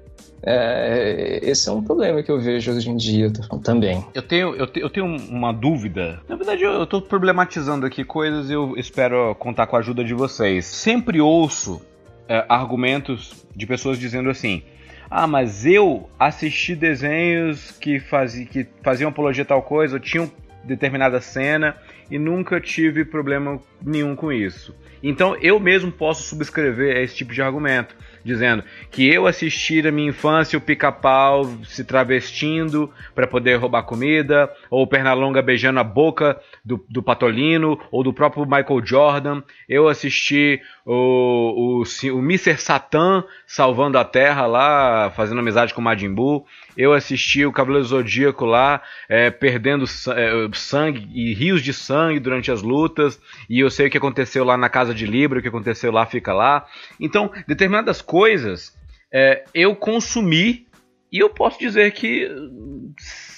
É, 0.43 1.39
esse 1.43 1.69
é 1.69 1.73
um 1.73 1.83
problema 1.83 2.23
que 2.23 2.31
eu 2.31 2.41
vejo 2.41 2.73
hoje 2.73 2.89
em 2.89 2.97
dia 2.97 3.31
também. 3.63 4.05
Eu 4.15 4.23
tenho, 4.23 4.55
eu, 4.57 4.67
te, 4.67 4.81
eu 4.81 4.89
tenho 4.89 5.07
uma 5.07 5.53
dúvida. 5.53 6.21
Na 6.29 6.35
verdade, 6.35 6.63
eu, 6.63 6.83
estou 6.83 7.03
problematizando 7.03 7.85
aqui 7.85 8.05
coisas 8.05 8.49
e 8.49 8.55
eu 8.55 8.75
espero 8.77 9.35
contar 9.35 9.67
com 9.67 9.77
a 9.77 9.81
ajuda 9.81 10.03
de 10.03 10.15
vocês. 10.15 10.65
Sempre 10.65 11.21
ouço 11.21 11.83
é, 12.27 12.45
argumentos 12.49 13.45
de 13.55 13.67
pessoas 13.67 13.99
dizendo 13.99 14.31
assim: 14.31 14.63
ah, 15.11 15.27
mas 15.27 15.67
eu 15.67 16.09
assisti 16.19 16.77
desenhos 16.77 17.73
que, 17.73 18.01
que 18.49 18.67
faziam 18.83 19.11
apologia 19.11 19.43
a 19.43 19.47
tal 19.47 19.63
coisa, 19.63 19.97
ou 19.97 20.01
tinham 20.01 20.31
determinada 20.63 21.21
cena 21.21 21.77
e 22.11 22.19
nunca 22.19 22.61
tive 22.61 23.05
problema 23.05 23.61
nenhum 23.85 24.15
com 24.15 24.33
isso. 24.33 24.75
Então 25.03 25.35
eu 25.37 25.59
mesmo 25.59 25.91
posso 25.91 26.23
subscrever 26.23 26.97
esse 26.99 27.17
tipo 27.17 27.33
de 27.33 27.43
argumento 27.43 27.97
dizendo 28.25 28.63
que 28.91 29.09
eu 29.09 29.27
assisti 29.27 29.83
na 29.83 29.91
minha 29.91 30.11
infância 30.11 30.59
o 30.59 30.61
pica-pau 30.61 31.45
se 31.65 31.85
travestindo 31.85 32.91
para 33.15 33.27
poder 33.27 33.57
roubar 33.57 33.83
comida, 33.83 34.51
ou 34.71 34.83
o 34.83 34.87
Pernalonga 34.87 35.43
beijando 35.43 35.81
a 35.81 35.85
boca 35.85 36.39
do, 36.65 36.85
do 36.89 37.03
Patolino, 37.03 37.81
ou 37.91 38.03
do 38.03 38.13
próprio 38.13 38.45
Michael 38.45 38.85
Jordan. 38.85 39.43
Eu 39.69 39.89
assisti 39.89 40.61
o, 40.85 41.83
o, 41.83 42.13
o 42.13 42.19
Mr. 42.19 42.57
Satan 42.57 43.25
salvando 43.47 43.99
a 43.99 44.05
Terra 44.05 44.47
lá, 44.47 45.11
fazendo 45.15 45.39
amizade 45.39 45.75
com 45.75 45.81
o 45.81 45.85
Majin 45.85 46.13
Buu. 46.13 46.47
Eu 46.77 46.93
assisti 46.93 47.45
o 47.45 47.53
Cavaleiro 47.53 47.85
Zodíaco 47.87 48.45
lá, 48.45 48.83
é, 49.09 49.31
perdendo 49.31 49.85
é, 49.85 50.49
sangue 50.55 51.09
e 51.13 51.35
rios 51.35 51.63
de 51.63 51.73
sangue 51.73 52.21
durante 52.21 52.51
as 52.51 52.63
lutas. 52.63 53.21
E 53.49 53.61
eu 53.61 53.71
sei 53.71 53.87
o 53.87 53.91
que 53.91 53.99
aconteceu 53.99 54.45
lá 54.45 54.57
na 54.57 54.69
Casa 54.69 54.95
de 54.95 55.07
Libra, 55.07 55.39
o 55.39 55.43
que 55.43 55.49
aconteceu 55.49 55.93
lá 55.93 56.07
fica 56.07 56.33
lá. 56.33 56.67
Então, 56.99 57.31
determinadas 57.47 58.01
coisas 58.11 58.77
é, 59.13 59.45
eu 59.55 59.77
consumi 59.77 60.67
e 61.13 61.21
eu 61.21 61.31
posso 61.31 61.61
dizer 61.61 61.93
que 61.93 62.29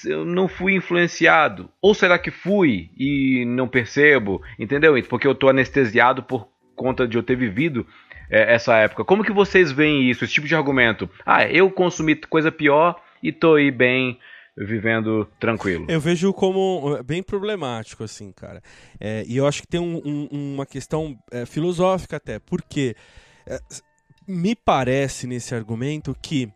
eu 0.06 0.24
não 0.24 0.48
fui 0.48 0.74
influenciado. 0.74 1.68
Ou 1.80 1.94
será 1.94 2.18
que 2.18 2.30
fui 2.30 2.90
e 2.96 3.44
não 3.44 3.68
percebo? 3.68 4.40
Entendeu? 4.58 4.94
Porque 5.04 5.26
eu 5.26 5.32
estou 5.32 5.50
anestesiado 5.50 6.22
por 6.22 6.48
conta 6.74 7.06
de 7.06 7.18
eu 7.18 7.22
ter 7.22 7.36
vivido 7.36 7.86
é, 8.30 8.54
essa 8.54 8.74
época. 8.78 9.04
Como 9.04 9.22
que 9.22 9.30
vocês 9.30 9.70
veem 9.70 10.10
isso, 10.10 10.24
esse 10.24 10.32
tipo 10.32 10.46
de 10.46 10.54
argumento? 10.54 11.08
Ah, 11.26 11.46
eu 11.46 11.70
consumi 11.70 12.16
coisa 12.16 12.50
pior 12.50 12.98
e 13.22 13.30
tô 13.30 13.56
aí 13.56 13.70
bem 13.70 14.18
vivendo 14.56 15.26
tranquilo. 15.38 15.84
Eu 15.86 16.00
vejo 16.00 16.32
como 16.32 16.94
uh, 16.94 17.04
bem 17.04 17.22
problemático, 17.22 18.04
assim, 18.04 18.32
cara. 18.32 18.62
É, 18.98 19.22
e 19.26 19.36
eu 19.36 19.46
acho 19.46 19.60
que 19.60 19.68
tem 19.68 19.80
um, 19.80 20.00
um, 20.02 20.54
uma 20.54 20.64
questão 20.64 21.14
é, 21.30 21.44
filosófica 21.44 22.16
até, 22.16 22.38
porque 22.38 22.94
é, 23.46 23.58
me 24.26 24.54
parece 24.54 25.26
nesse 25.26 25.54
argumento 25.54 26.16
que 26.20 26.48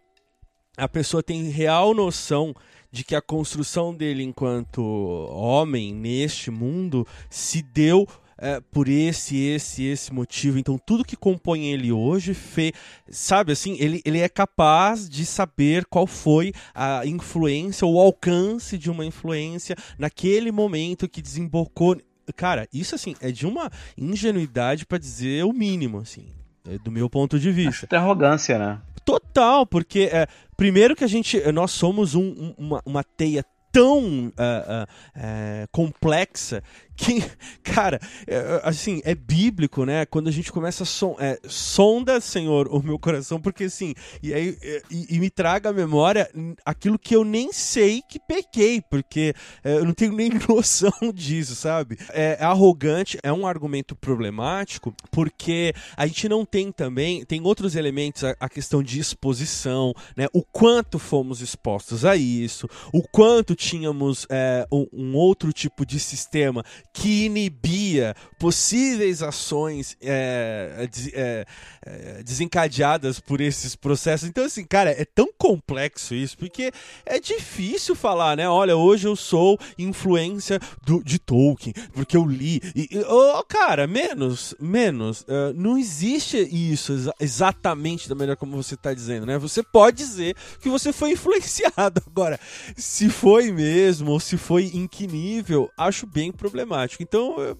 a 0.76 0.88
pessoa 0.88 1.22
tem 1.22 1.48
real 1.48 1.94
noção 1.94 2.54
de 2.90 3.04
que 3.04 3.14
a 3.14 3.22
construção 3.22 3.94
dele 3.94 4.22
enquanto 4.22 4.82
homem 5.30 5.94
neste 5.94 6.50
mundo 6.50 7.06
se 7.28 7.62
deu 7.62 8.06
é, 8.38 8.60
por 8.70 8.88
esse, 8.88 9.36
esse, 9.36 9.84
esse 9.84 10.12
motivo. 10.12 10.58
Então, 10.58 10.78
tudo 10.78 11.04
que 11.04 11.16
compõe 11.16 11.66
ele 11.66 11.90
hoje, 11.90 12.34
fe, 12.34 12.72
sabe 13.08 13.52
assim, 13.52 13.76
ele, 13.80 14.02
ele 14.04 14.20
é 14.20 14.28
capaz 14.28 15.08
de 15.08 15.24
saber 15.24 15.86
qual 15.86 16.06
foi 16.06 16.52
a 16.74 17.06
influência, 17.06 17.86
o 17.86 17.98
alcance 17.98 18.76
de 18.76 18.90
uma 18.90 19.04
influência 19.04 19.76
naquele 19.98 20.52
momento 20.52 21.08
que 21.08 21.22
desembocou. 21.22 21.96
Cara, 22.34 22.68
isso 22.72 22.94
assim 22.94 23.14
é 23.20 23.30
de 23.30 23.46
uma 23.46 23.70
ingenuidade 23.96 24.84
para 24.84 24.98
dizer 24.98 25.44
o 25.44 25.52
mínimo, 25.52 25.98
assim, 25.98 26.35
do 26.82 26.90
meu 26.90 27.08
ponto 27.08 27.38
de 27.38 27.50
vista. 27.50 27.86
Acho 27.86 27.96
arrogância, 27.96 28.58
né? 28.58 28.78
Total, 29.04 29.64
porque 29.64 30.10
é, 30.12 30.26
primeiro 30.56 30.96
que 30.96 31.04
a 31.04 31.06
gente, 31.06 31.40
nós 31.52 31.70
somos 31.70 32.14
um, 32.14 32.54
uma, 32.58 32.82
uma 32.84 33.04
teia 33.04 33.44
tão 33.70 34.00
uh, 34.00 34.30
uh, 34.30 34.84
uh, 35.16 35.68
complexa 35.70 36.62
que, 36.96 37.22
cara, 37.62 38.00
é, 38.26 38.60
assim, 38.64 39.00
é 39.04 39.14
bíblico, 39.14 39.84
né? 39.84 40.06
Quando 40.06 40.28
a 40.28 40.32
gente 40.32 40.50
começa 40.50 40.82
a 40.82 40.86
son 40.86 41.16
é, 41.18 41.38
sonda, 41.46 42.20
Senhor, 42.20 42.68
o 42.68 42.82
meu 42.82 42.98
coração, 42.98 43.40
porque 43.40 43.64
assim, 43.64 43.94
e, 44.22 44.32
aí, 44.32 44.58
e, 44.90 45.16
e, 45.16 45.20
me 45.20 45.30
traga 45.30 45.70
à 45.70 45.72
memória 45.72 46.28
aquilo 46.64 46.98
que 46.98 47.14
eu 47.14 47.24
nem 47.24 47.52
sei 47.52 48.02
que 48.08 48.18
pequei, 48.18 48.80
porque 48.80 49.34
é, 49.62 49.76
eu 49.76 49.84
não 49.84 49.92
tenho 49.92 50.12
nem 50.12 50.30
noção 50.48 50.92
disso, 51.14 51.54
sabe? 51.54 51.98
É, 52.12 52.38
é 52.40 52.44
arrogante, 52.44 53.18
é 53.22 53.32
um 53.32 53.46
argumento 53.46 53.94
problemático, 53.94 54.94
porque 55.10 55.74
a 55.96 56.06
gente 56.06 56.28
não 56.28 56.44
tem 56.44 56.72
também, 56.72 57.24
tem 57.24 57.42
outros 57.42 57.76
elementos, 57.76 58.24
a, 58.24 58.34
a 58.40 58.48
questão 58.48 58.82
de 58.82 58.98
exposição, 58.98 59.92
né? 60.16 60.26
O 60.32 60.42
quanto 60.42 60.98
fomos 60.98 61.40
expostos 61.40 62.04
a 62.04 62.16
isso, 62.16 62.68
o 62.92 63.02
quanto 63.02 63.54
tínhamos 63.54 64.26
é, 64.30 64.66
um, 64.72 64.86
um, 64.92 65.16
outro 65.16 65.52
tipo 65.52 65.84
de 65.84 65.98
sistema 65.98 66.64
que 66.96 67.26
inibia 67.26 68.16
possíveis 68.38 69.22
ações 69.22 69.98
é, 70.00 70.88
é, 71.12 71.46
é, 71.84 72.22
desencadeadas 72.22 73.20
por 73.20 73.42
esses 73.42 73.76
processos. 73.76 74.26
Então, 74.26 74.44
assim, 74.44 74.64
cara, 74.64 74.90
é 74.90 75.04
tão 75.04 75.28
complexo 75.36 76.14
isso, 76.14 76.38
porque 76.38 76.72
é 77.04 77.20
difícil 77.20 77.94
falar, 77.94 78.34
né? 78.34 78.48
Olha, 78.48 78.76
hoje 78.78 79.06
eu 79.06 79.14
sou 79.14 79.58
influência 79.78 80.58
do, 80.86 81.04
de 81.04 81.18
Tolkien, 81.18 81.74
porque 81.92 82.16
eu 82.16 82.24
li. 82.24 82.62
E, 82.74 82.88
oh, 83.06 83.44
cara, 83.44 83.86
menos, 83.86 84.54
menos. 84.58 85.20
Uh, 85.20 85.52
não 85.54 85.76
existe 85.76 86.38
isso 86.38 86.94
exa 86.94 87.12
exatamente 87.20 88.08
da 88.08 88.14
maneira 88.14 88.36
como 88.36 88.56
você 88.56 88.74
está 88.74 88.94
dizendo, 88.94 89.26
né? 89.26 89.36
Você 89.36 89.62
pode 89.62 89.98
dizer 89.98 90.34
que 90.62 90.70
você 90.70 90.94
foi 90.94 91.12
influenciado. 91.12 92.02
Agora, 92.06 92.40
se 92.74 93.10
foi 93.10 93.52
mesmo 93.52 94.12
ou 94.12 94.20
se 94.20 94.38
foi 94.38 94.70
em 94.72 94.86
que 94.86 95.06
nível, 95.06 95.70
acho 95.76 96.06
bem 96.06 96.32
problemático. 96.32 96.85
Então, 97.00 97.38
eu, 97.38 97.58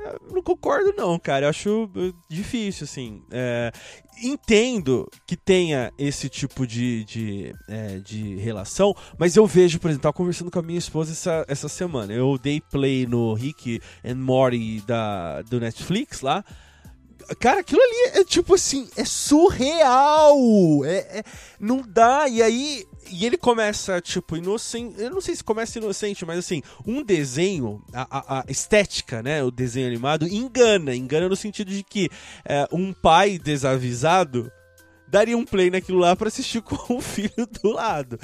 eu 0.00 0.20
não 0.32 0.42
concordo 0.42 0.92
não, 0.96 1.18
cara. 1.18 1.46
Eu 1.46 1.50
acho 1.50 1.84
uh, 1.84 2.14
difícil, 2.28 2.84
assim. 2.84 3.22
É, 3.30 3.72
entendo 4.22 5.08
que 5.26 5.36
tenha 5.36 5.92
esse 5.98 6.28
tipo 6.28 6.66
de, 6.66 7.04
de, 7.04 7.54
é, 7.68 7.98
de 7.98 8.36
relação, 8.36 8.94
mas 9.18 9.36
eu 9.36 9.46
vejo, 9.46 9.78
por 9.78 9.88
exemplo, 9.88 10.02
tava 10.02 10.12
conversando 10.12 10.50
com 10.50 10.58
a 10.58 10.62
minha 10.62 10.78
esposa 10.78 11.12
essa, 11.12 11.44
essa 11.48 11.68
semana. 11.68 12.12
Eu 12.12 12.38
dei 12.38 12.60
play 12.60 13.06
no 13.06 13.34
Rick 13.34 13.80
and 14.04 14.16
Morty 14.16 14.82
da, 14.86 15.42
do 15.42 15.60
Netflix 15.60 16.20
lá. 16.20 16.44
Cara, 17.38 17.60
aquilo 17.60 17.80
ali 17.80 18.20
é 18.20 18.24
tipo 18.24 18.54
assim, 18.54 18.88
é 18.96 19.04
surreal! 19.04 20.36
É, 20.84 21.18
é, 21.18 21.24
não 21.58 21.82
dá, 21.86 22.28
e 22.28 22.42
aí. 22.42 22.84
E 23.10 23.26
ele 23.26 23.36
começa, 23.36 24.00
tipo, 24.00 24.36
inocente. 24.36 25.00
Eu 25.00 25.10
não 25.10 25.20
sei 25.20 25.34
se 25.34 25.44
começa 25.44 25.78
inocente, 25.78 26.24
mas 26.24 26.38
assim, 26.38 26.62
um 26.86 27.02
desenho, 27.02 27.82
a, 27.92 28.06
a, 28.10 28.40
a 28.40 28.44
estética, 28.48 29.22
né? 29.22 29.42
O 29.42 29.50
desenho 29.50 29.86
animado, 29.86 30.26
engana. 30.26 30.94
Engana 30.94 31.28
no 31.28 31.36
sentido 31.36 31.70
de 31.70 31.82
que 31.82 32.08
é, 32.44 32.66
um 32.72 32.92
pai 32.92 33.38
desavisado 33.38 34.50
daria 35.08 35.36
um 35.36 35.44
play 35.44 35.70
naquilo 35.70 35.98
lá 35.98 36.16
para 36.16 36.28
assistir 36.28 36.62
com 36.64 36.96
o 36.96 37.00
filho 37.00 37.46
do 37.62 37.72
lado. 37.72 38.18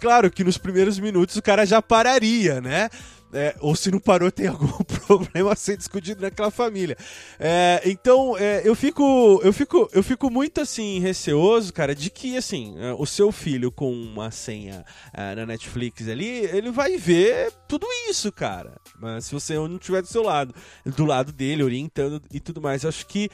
Claro 0.00 0.30
que 0.30 0.44
nos 0.44 0.58
primeiros 0.58 0.98
minutos 0.98 1.36
o 1.36 1.42
cara 1.42 1.64
já 1.64 1.80
pararia, 1.80 2.60
né? 2.60 2.90
É, 3.34 3.56
ou 3.60 3.74
se 3.74 3.90
não 3.90 3.98
parou, 3.98 4.30
tem 4.30 4.46
algum 4.46 4.66
problema 5.06 5.52
a 5.52 5.56
ser 5.56 5.76
discutido 5.76 6.22
naquela 6.22 6.50
família. 6.50 6.96
É, 7.38 7.82
então, 7.84 8.36
é, 8.38 8.62
eu 8.64 8.74
fico 8.74 9.40
eu 9.42 9.52
fico 9.52 9.88
eu 9.92 10.02
fico 10.02 10.30
muito 10.30 10.60
assim 10.60 11.00
receoso, 11.00 11.72
cara, 11.72 11.94
de 11.94 12.10
que 12.10 12.36
assim, 12.36 12.74
é, 12.78 12.94
o 12.94 13.04
seu 13.04 13.32
filho 13.32 13.72
com 13.72 13.92
uma 13.92 14.30
senha 14.30 14.84
é, 15.12 15.34
na 15.34 15.46
Netflix 15.46 16.08
ali, 16.08 16.44
ele 16.46 16.70
vai 16.70 16.96
ver 16.96 17.52
tudo 17.66 17.86
isso, 18.08 18.30
cara. 18.30 18.74
Mas 19.00 19.26
se 19.26 19.34
você 19.34 19.54
não 19.54 19.76
estiver 19.76 20.00
do 20.00 20.08
seu 20.08 20.22
lado, 20.22 20.54
do 20.84 21.04
lado 21.04 21.32
dele, 21.32 21.62
orientando 21.62 22.22
e 22.32 22.38
tudo 22.38 22.60
mais, 22.60 22.84
acho 22.84 23.06
que 23.06 23.28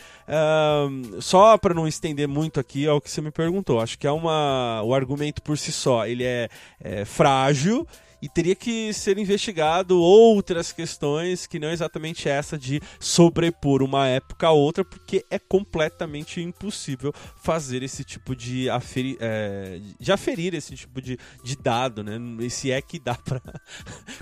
só 1.20 1.58
para 1.58 1.74
não 1.74 1.86
estender 1.86 2.26
muito 2.26 2.58
aqui 2.58 2.86
ao 2.86 3.00
que 3.00 3.10
você 3.10 3.20
me 3.20 3.30
perguntou, 3.30 3.80
acho 3.80 3.98
que 3.98 4.06
é 4.06 4.10
uma 4.10 4.82
o 4.82 4.94
argumento 4.94 5.42
por 5.42 5.58
si 5.58 5.70
só, 5.70 6.06
ele 6.06 6.24
é, 6.24 6.48
é 6.80 7.04
frágil 7.04 7.86
e 8.22 8.28
teria 8.28 8.54
que 8.54 8.92
ser 8.92 9.18
investigado 9.18 10.00
outras 10.00 10.72
questões 10.72 11.46
que 11.46 11.58
não 11.58 11.70
exatamente 11.70 12.28
essa 12.28 12.58
de 12.58 12.80
sobrepor 12.98 13.82
uma 13.82 14.06
época 14.06 14.46
a 14.46 14.52
outra, 14.52 14.84
porque 14.84 15.24
é 15.30 15.38
completamente 15.38 16.40
impossível 16.40 17.12
fazer 17.36 17.82
esse 17.82 18.04
tipo 18.04 18.36
de 18.36 18.68
aferir, 18.68 19.16
é, 19.20 19.80
de 19.98 20.12
aferir 20.12 20.54
esse 20.54 20.74
tipo 20.74 21.00
de, 21.00 21.18
de 21.42 21.56
dado, 21.56 22.02
né? 22.02 22.18
Se 22.48 22.70
é 22.70 22.80
que 22.82 22.98
dá 22.98 23.14
para 23.24 23.40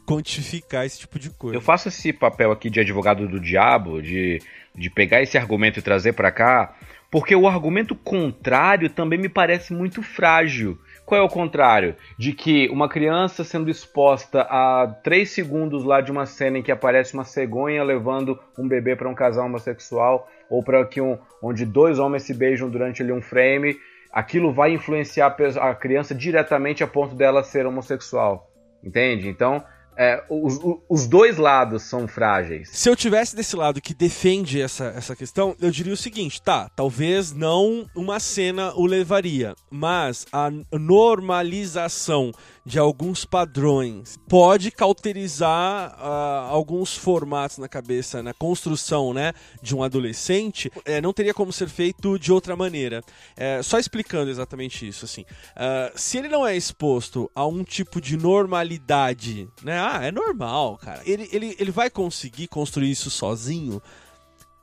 quantificar 0.07 0.84
esse 0.84 1.01
tipo 1.01 1.18
de 1.18 1.30
coisa. 1.30 1.57
Eu 1.57 1.61
faço 1.61 1.88
esse 1.88 2.12
papel 2.12 2.53
aqui 2.53 2.70
de 2.70 2.80
advogado 2.80 3.26
do 3.28 3.40
diabo, 3.40 4.01
de, 4.01 4.40
de 4.74 4.90
pegar 4.90 5.22
esse 5.22 5.36
argumento 5.36 5.78
e 5.78 5.82
trazer 5.82 6.12
para 6.12 6.30
cá, 6.30 6.76
porque 7.11 7.34
o 7.34 7.49
argumento 7.49 7.94
contrário 7.94 8.90
também 8.90 9.18
me 9.18 9.28
parece 9.28 9.72
muito 9.72 10.03
frágil. 10.03 10.78
Qual 11.09 11.18
é 11.18 11.24
o 11.24 11.28
contrário? 11.28 11.96
De 12.18 12.34
que 12.34 12.68
uma 12.68 12.86
criança 12.86 13.42
sendo 13.42 13.70
exposta 13.70 14.42
a 14.42 14.86
3 15.02 15.26
segundos 15.26 15.82
lá 15.82 16.02
de 16.02 16.12
uma 16.12 16.26
cena 16.26 16.59
em 16.59 16.62
que 16.62 16.70
aparece 16.70 17.14
uma 17.14 17.24
cegonha 17.24 17.82
levando 17.82 18.38
um 18.59 18.68
bebê 18.68 18.94
para 18.94 19.09
um 19.09 19.14
casal 19.14 19.46
homossexual, 19.46 20.28
ou 20.50 20.62
para 20.62 20.84
que 20.84 21.00
um, 21.00 21.16
onde 21.42 21.64
dois 21.64 21.98
homens 21.98 22.24
se 22.24 22.34
beijam 22.34 22.68
durante 22.68 23.02
ali 23.02 23.11
um 23.11 23.22
frame, 23.22 23.74
aquilo 24.12 24.52
vai 24.52 24.74
influenciar 24.74 25.34
a 25.62 25.74
criança 25.74 26.14
diretamente 26.14 26.84
a 26.84 26.86
ponto 26.86 27.14
dela 27.14 27.42
ser 27.42 27.64
homossexual. 27.64 28.46
Entende? 28.84 29.30
Então, 29.30 29.64
é, 29.99 30.22
os, 30.30 30.61
os, 30.88 31.09
dois 31.09 31.38
lados 31.38 31.82
são 31.82 32.07
frágeis. 32.07 32.68
Se 32.72 32.88
eu 32.88 32.94
tivesse 32.94 33.34
desse 33.34 33.57
lado 33.57 33.80
que 33.80 33.92
defende 33.92 34.61
essa, 34.61 34.92
essa 34.96 35.16
questão, 35.16 35.57
eu 35.61 35.72
diria 35.72 35.92
o 35.92 35.96
seguinte: 35.96 36.40
tá, 36.40 36.70
talvez 36.76 37.32
não 37.32 37.84
uma 37.96 38.20
cena 38.20 38.72
o 38.76 38.86
levaria, 38.86 39.57
mas 39.68 40.24
a 40.32 40.53
normalização 40.70 42.30
de 42.68 42.78
alguns 42.78 43.24
padrões 43.24 44.18
pode 44.28 44.70
cauterizar 44.70 45.96
uh, 45.98 46.52
alguns 46.52 46.94
formatos 46.94 47.56
na 47.56 47.66
cabeça, 47.66 48.22
na 48.22 48.34
construção 48.34 49.14
né, 49.14 49.32
de 49.62 49.74
um 49.74 49.82
adolescente, 49.82 50.70
é, 50.84 51.00
não 51.00 51.14
teria 51.14 51.32
como 51.32 51.50
ser 51.50 51.70
feito 51.70 52.18
de 52.18 52.30
outra 52.30 52.54
maneira. 52.54 53.02
É, 53.34 53.62
só 53.62 53.78
explicando 53.78 54.30
exatamente 54.30 54.86
isso, 54.86 55.06
assim, 55.06 55.22
uh, 55.22 55.98
se 55.98 56.18
ele 56.18 56.28
não 56.28 56.46
é 56.46 56.54
exposto 56.54 57.30
a 57.34 57.46
um 57.46 57.64
tipo 57.64 58.02
de 58.02 58.18
normalidade, 58.18 59.48
né, 59.62 59.80
ah, 59.80 60.00
é 60.04 60.12
normal, 60.12 60.76
cara, 60.76 61.00
ele, 61.06 61.26
ele, 61.32 61.56
ele 61.58 61.70
vai 61.70 61.88
conseguir 61.88 62.48
construir 62.48 62.90
isso 62.90 63.10
sozinho? 63.10 63.80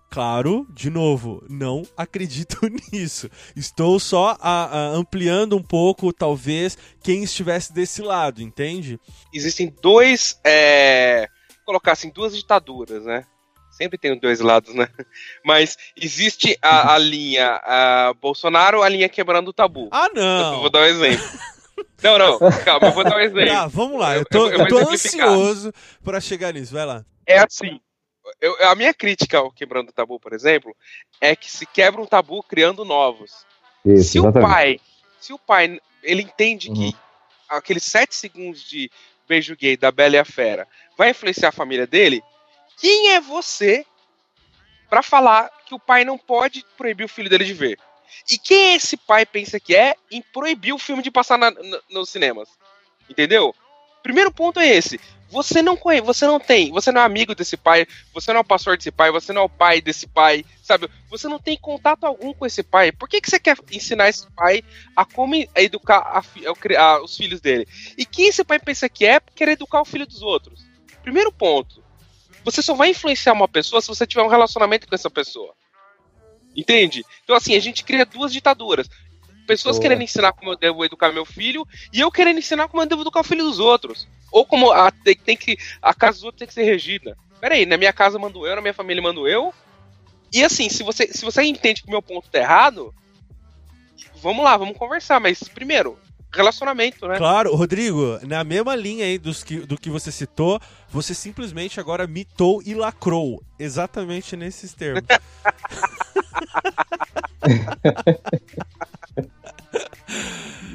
Claro, 0.10 0.66
de 0.70 0.90
novo, 0.90 1.44
não 1.50 1.84
acredito 1.98 2.60
nisso. 2.92 3.30
Estou 3.56 4.00
só 4.00 4.38
a, 4.40 4.66
a, 4.66 4.88
ampliando 4.90 5.58
um 5.58 5.64
pouco, 5.64 6.14
talvez, 6.14 6.78
quem 7.04 7.24
estivesse 7.24 7.74
desse 7.74 8.02
lado, 8.02 8.42
entende? 8.42 9.00
Existem 9.34 9.74
dois. 9.82 10.40
É, 10.44 11.28
colocar 11.66 11.94
assim, 11.94 12.10
duas 12.10 12.36
ditaduras, 12.36 13.04
né? 13.04 13.26
Sempre 13.72 13.98
tem 13.98 14.18
dois 14.18 14.40
lados, 14.40 14.74
né? 14.74 14.88
Mas 15.44 15.78
existe 15.98 16.58
a, 16.62 16.94
a 16.96 16.98
linha 16.98 17.60
a 17.64 18.14
Bolsonaro, 18.22 18.84
a 18.84 18.88
linha 18.88 19.10
quebrando 19.10 19.50
o 19.50 19.54
tabu. 19.54 19.90
Ah, 19.92 20.08
não! 20.14 20.54
Eu 20.54 20.60
vou 20.62 20.70
dar 20.70 20.80
um 20.80 20.86
exemplo. 20.86 21.40
Não, 22.02 22.18
não, 22.18 22.40
calma, 22.64 22.88
eu 22.88 22.94
vou 22.94 23.04
dar 23.04 23.18
um 23.18 23.20
exemplo. 23.20 23.48
Tá, 23.48 23.68
vamos 23.68 24.00
lá, 24.00 24.16
eu 24.16 24.24
tô, 24.26 24.48
eu, 24.48 24.54
eu, 24.54 24.60
eu 24.60 24.68
tô 24.68 24.78
ansioso 24.90 25.74
para 26.04 26.22
chegar 26.22 26.54
nisso, 26.54 26.74
vai 26.74 26.86
lá. 26.86 27.04
É 27.28 27.40
assim, 27.40 27.82
eu, 28.42 28.68
a 28.68 28.76
minha 28.76 28.94
crítica 28.94 29.38
ao 29.38 29.52
quebrando 29.52 29.90
o 29.90 29.94
tabu, 29.94 30.20
por 30.20 30.34
exemplo, 30.34 30.76
é 31.22 31.36
que 31.36 31.50
se 31.50 31.66
quebra 31.66 32.02
um 32.02 32.06
tabu 32.06 32.42
criando 32.44 32.86
novos. 32.86 33.46
Isso, 33.86 34.12
se 34.12 34.18
exatamente. 34.18 34.46
o 34.46 34.50
pai, 34.50 34.80
se 35.20 35.34
o 35.34 35.40
pai, 35.40 35.80
ele 36.04 36.24
entende 36.24 36.70
uhum. 36.70 36.76
que 36.76 36.98
aqueles 37.50 37.84
sete 37.84 38.16
segundos 38.16 38.62
de 38.62 38.90
beijo 39.28 39.56
gay 39.56 39.78
da 39.78 39.92
Bela 39.92 40.16
e 40.16 40.20
a 40.20 40.26
Fera 40.26 40.68
vai 40.98 41.12
influenciar 41.12 41.50
a 41.50 41.54
família 41.54 41.88
dele, 41.88 42.24
quem 42.80 43.12
é 43.12 43.22
você 43.22 43.86
para 44.90 45.02
falar 45.02 45.50
que 45.66 45.74
o 45.74 45.80
pai 45.80 46.06
não 46.06 46.18
pode 46.18 46.66
proibir 46.78 47.06
o 47.06 47.10
filho 47.10 47.30
dele 47.30 47.46
de 47.46 47.54
ver? 47.54 47.80
E 48.30 48.38
quem 48.38 48.76
esse 48.76 48.98
pai 48.98 49.26
pensa 49.26 49.60
que 49.60 49.76
é 49.76 49.96
em 50.12 50.22
proibir 50.22 50.74
o 50.74 50.80
filme 50.80 51.02
de 51.02 51.12
passar 51.12 51.38
na, 51.38 51.52
na, 51.52 51.80
nos 51.90 52.10
cinemas? 52.10 52.50
Entendeu? 53.10 53.54
Primeiro 54.02 54.32
ponto 54.32 54.60
é 54.60 54.68
esse. 54.68 55.00
Você 55.30 55.62
não 55.62 55.76
conhece, 55.76 56.06
você 56.06 56.26
não 56.28 56.40
tem, 56.40 56.72
você 56.72 56.92
não 56.92 57.02
é 57.02 57.04
amigo 57.04 57.34
desse 57.34 57.58
pai, 57.58 57.88
você 58.14 58.32
não 58.32 58.40
é 58.40 58.42
o 58.42 58.46
pastor 58.46 58.78
desse 58.78 58.92
pai, 58.92 59.12
você 59.12 59.34
não 59.34 59.42
é 59.42 59.46
o 59.46 59.50
pai 59.50 59.82
desse 59.82 60.06
pai, 60.08 60.46
sabe? 60.62 60.90
Você 61.10 61.28
não 61.28 61.40
tem 61.40 61.58
contato 61.58 62.04
algum 62.04 62.34
com 62.34 62.46
esse 62.46 62.62
pai. 62.62 62.92
Por 62.92 63.10
que, 63.10 63.20
que 63.20 63.30
você 63.30 63.40
quer 63.40 63.58
ensinar 63.72 64.08
esse 64.08 64.28
pai 64.32 64.64
a 64.96 65.04
como 65.04 65.36
educar 65.56 65.98
a, 65.98 66.20
a, 66.20 66.82
a, 66.82 67.04
os 67.04 67.18
filhos 67.18 67.42
dele? 67.42 67.68
E 67.98 68.06
quem 68.06 68.28
esse 68.28 68.44
pai 68.44 68.60
pensa 68.60 68.88
que 68.88 69.06
é 69.06 69.20
querer 69.20 69.54
educar 69.54 69.82
o 69.82 69.86
filho 69.86 70.06
dos 70.06 70.22
outros? 70.22 70.64
Primeiro 71.02 71.32
ponto. 71.32 71.84
Você 72.44 72.62
só 72.62 72.76
vai 72.76 72.90
influenciar 72.90 73.34
uma 73.34 73.48
pessoa 73.48 73.82
se 73.82 73.88
você 73.88 74.06
tiver 74.06 74.22
um 74.22 74.30
relacionamento 74.30 74.88
com 74.88 74.94
essa 74.94 75.10
pessoa. 75.10 75.56
Entende? 76.56 77.04
Então, 77.24 77.36
assim, 77.36 77.56
a 77.56 77.60
gente 77.60 77.84
cria 77.84 78.06
duas 78.06 78.32
ditaduras. 78.32 78.88
Pessoas 79.46 79.76
Boa. 79.76 79.84
querendo 79.84 80.02
ensinar 80.02 80.34
como 80.34 80.52
eu 80.52 80.58
devo 80.58 80.84
educar 80.84 81.12
meu 81.12 81.26
filho 81.26 81.68
e 81.94 82.00
eu 82.00 82.12
querendo 82.12 82.40
ensinar 82.40 82.68
como 82.68 82.82
eu 82.82 82.88
devo 82.88 83.02
educar 83.02 83.20
o 83.20 83.24
filho 83.24 83.44
dos 83.44 83.60
outros. 83.60 84.08
Ou 84.32 84.46
como 84.46 84.72
a, 84.72 84.92
tem, 84.92 85.16
tem 85.16 85.38
que, 85.38 85.58
a 85.82 85.94
casa 85.94 86.18
dos 86.18 86.24
outros 86.24 86.40
tem 86.40 86.48
que 86.48 86.54
ser 86.54 86.64
regida. 86.64 87.18
Peraí, 87.40 87.66
na 87.66 87.78
minha 87.78 87.94
casa 87.94 88.18
mando 88.18 88.46
eu, 88.46 88.56
na 88.56 88.62
minha 88.62 88.74
família 88.74 89.02
mando 89.02 89.28
eu. 89.28 89.54
E 90.34 90.44
assim, 90.44 90.68
se 90.68 90.84
você, 90.84 91.08
se 91.08 91.24
você 91.24 91.44
entende 91.44 91.82
que 91.82 91.88
o 91.88 91.92
meu 91.92 92.02
ponto 92.02 92.30
tá 92.30 92.40
errado, 92.40 92.94
vamos 94.22 94.44
lá, 94.44 94.58
vamos 94.58 94.78
conversar. 94.78 95.20
Mas 95.20 95.44
primeiro, 95.44 95.98
relacionamento, 96.34 97.08
né? 97.08 97.18
Claro, 97.18 97.56
Rodrigo, 97.56 98.20
na 98.24 98.44
mesma 98.44 98.76
linha 98.76 99.06
aí 99.06 99.18
dos 99.18 99.44
que, 99.44 99.60
do 99.60 99.78
que 99.78 99.90
você 99.90 100.12
citou, 100.12 100.60
você 100.90 101.14
simplesmente 101.14 101.80
agora 101.80 102.06
mitou 102.06 102.62
e 102.66 102.74
lacrou. 102.74 103.42
Exatamente 103.58 104.36
nesses 104.36 104.74
termos. 104.74 105.04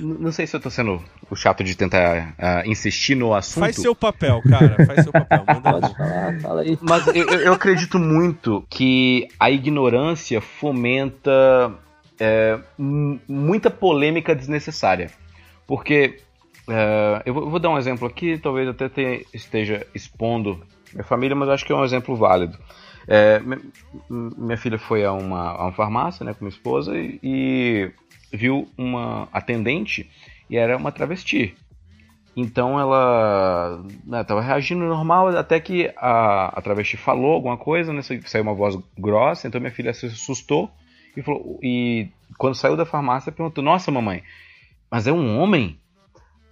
não 0.00 0.32
sei 0.32 0.46
se 0.46 0.56
eu 0.56 0.60
tô 0.60 0.70
sendo 0.70 1.02
o 1.30 1.36
chato 1.36 1.62
de 1.62 1.76
tentar 1.76 2.34
uh, 2.38 2.68
insistir 2.68 3.14
no 3.14 3.34
assunto. 3.34 3.64
Faz 3.64 3.76
seu 3.76 3.94
papel, 3.94 4.40
cara. 4.48 4.86
Faz 4.86 5.04
seu 5.04 5.12
papel. 5.12 5.44
Manda 5.46 5.72
Pode 5.72 5.96
falar, 5.96 6.40
fala 6.40 6.62
aí. 6.62 6.78
Mas 6.80 7.06
eu, 7.08 7.28
eu 7.28 7.52
acredito 7.52 7.98
muito 7.98 8.64
que 8.68 9.28
a 9.38 9.50
ignorância 9.50 10.40
fomenta 10.40 11.72
é, 12.18 12.58
muita 13.28 13.70
polêmica 13.70 14.34
desnecessária. 14.34 15.10
Porque 15.66 16.18
é, 16.68 17.22
eu, 17.24 17.34
vou, 17.34 17.58
dar 17.58 17.70
um 17.70 17.78
exemplo 17.78 18.06
aqui, 18.06 18.38
talvez 18.38 18.68
até 18.68 18.88
te, 18.88 19.26
esteja 19.32 19.86
expondo 19.94 20.60
minha 20.92 21.04
família, 21.04 21.36
mas 21.36 21.48
acho 21.48 21.64
que 21.64 21.72
é 21.72 21.76
um 21.76 21.84
exemplo 21.84 22.16
válido. 22.16 22.58
É, 23.08 23.40
minha 24.08 24.56
filha 24.56 24.78
foi 24.78 25.04
a 25.04 25.12
uma, 25.12 25.50
a 25.50 25.62
uma 25.64 25.72
farmácia 25.72 26.24
né, 26.24 26.32
com 26.32 26.44
minha 26.44 26.54
esposa 26.54 26.96
e, 26.96 27.18
e 27.22 27.90
viu 28.32 28.68
uma 28.76 29.28
atendente 29.32 30.10
e 30.48 30.56
era 30.56 30.76
uma 30.76 30.92
travesti. 30.92 31.56
Então 32.36 32.78
ela 32.78 33.84
estava 34.20 34.40
né, 34.40 34.46
reagindo 34.46 34.84
normal 34.84 35.28
até 35.36 35.58
que 35.58 35.92
a, 35.96 36.58
a 36.58 36.62
travesti 36.62 36.96
falou 36.96 37.34
alguma 37.34 37.56
coisa, 37.56 37.92
né, 37.92 38.02
saiu 38.02 38.42
uma 38.42 38.54
voz 38.54 38.78
grossa, 38.96 39.48
então 39.48 39.60
minha 39.60 39.72
filha 39.72 39.92
se 39.92 40.06
assustou 40.06 40.70
e, 41.16 41.22
falou, 41.22 41.58
e 41.62 42.08
quando 42.38 42.54
saiu 42.54 42.76
da 42.76 42.86
farmácia 42.86 43.32
perguntou: 43.32 43.62
Nossa, 43.62 43.90
mamãe, 43.90 44.22
mas 44.90 45.06
é 45.06 45.12
um 45.12 45.38
homem? 45.38 45.78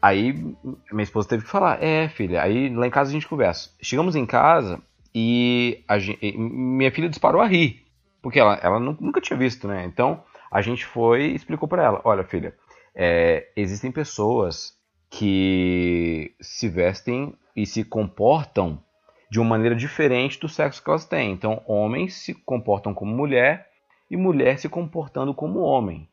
Aí 0.01 0.33
minha 0.33 1.03
esposa 1.03 1.29
teve 1.29 1.45
que 1.45 1.51
falar: 1.51 1.83
É, 1.83 2.09
filha. 2.09 2.43
Aí 2.43 2.69
lá 2.69 2.87
em 2.87 2.91
casa 2.91 3.11
a 3.11 3.13
gente 3.13 3.29
conversa. 3.29 3.71
Chegamos 3.81 4.17
em 4.17 4.27
casa 4.27 4.81
e, 5.15 5.83
gente, 5.99 6.37
minha 6.37 6.91
filha 6.91 7.09
disparou 7.09 7.41
a 7.41 7.47
rir, 7.47 7.85
porque 8.21 8.39
ela, 8.39 8.59
ela 8.63 8.79
nunca 8.79 9.21
tinha 9.21 9.39
visto, 9.39 9.67
né? 9.69 9.85
Então 9.85 10.23
a 10.51 10.63
gente 10.63 10.85
foi 10.85 11.27
e 11.27 11.35
explicou 11.35 11.69
para 11.69 11.85
ela: 11.85 12.01
Olha, 12.05 12.25
filha, 12.25 12.55
é, 12.95 13.49
existem 13.57 13.93
pessoas 13.93 14.77
que 15.11 16.35
se 16.41 16.69
vestem 16.69 17.35
e 17.57 17.67
se 17.67 17.85
comportam 17.85 18.83
de 19.31 19.39
uma 19.39 19.51
maneira 19.51 19.75
diferente 19.75 20.39
do 20.39 20.49
sexo 20.49 20.83
que 20.83 20.91
elas 20.91 21.05
têm. 21.05 21.33
Então, 21.33 21.63
homens 21.67 22.15
se 22.15 22.35
comportam 22.35 22.95
como 22.95 23.15
mulher 23.15 23.69
e 24.11 24.17
mulher 24.17 24.59
se 24.59 24.69
comportando 24.69 25.35
como 25.35 25.61
homem, 25.61 26.09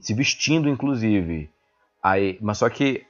se 0.00 0.14
vestindo 0.14 0.68
inclusive. 0.68 1.50
Aí, 2.02 2.38
mas 2.40 2.58
só 2.58 2.68
que 2.68 3.04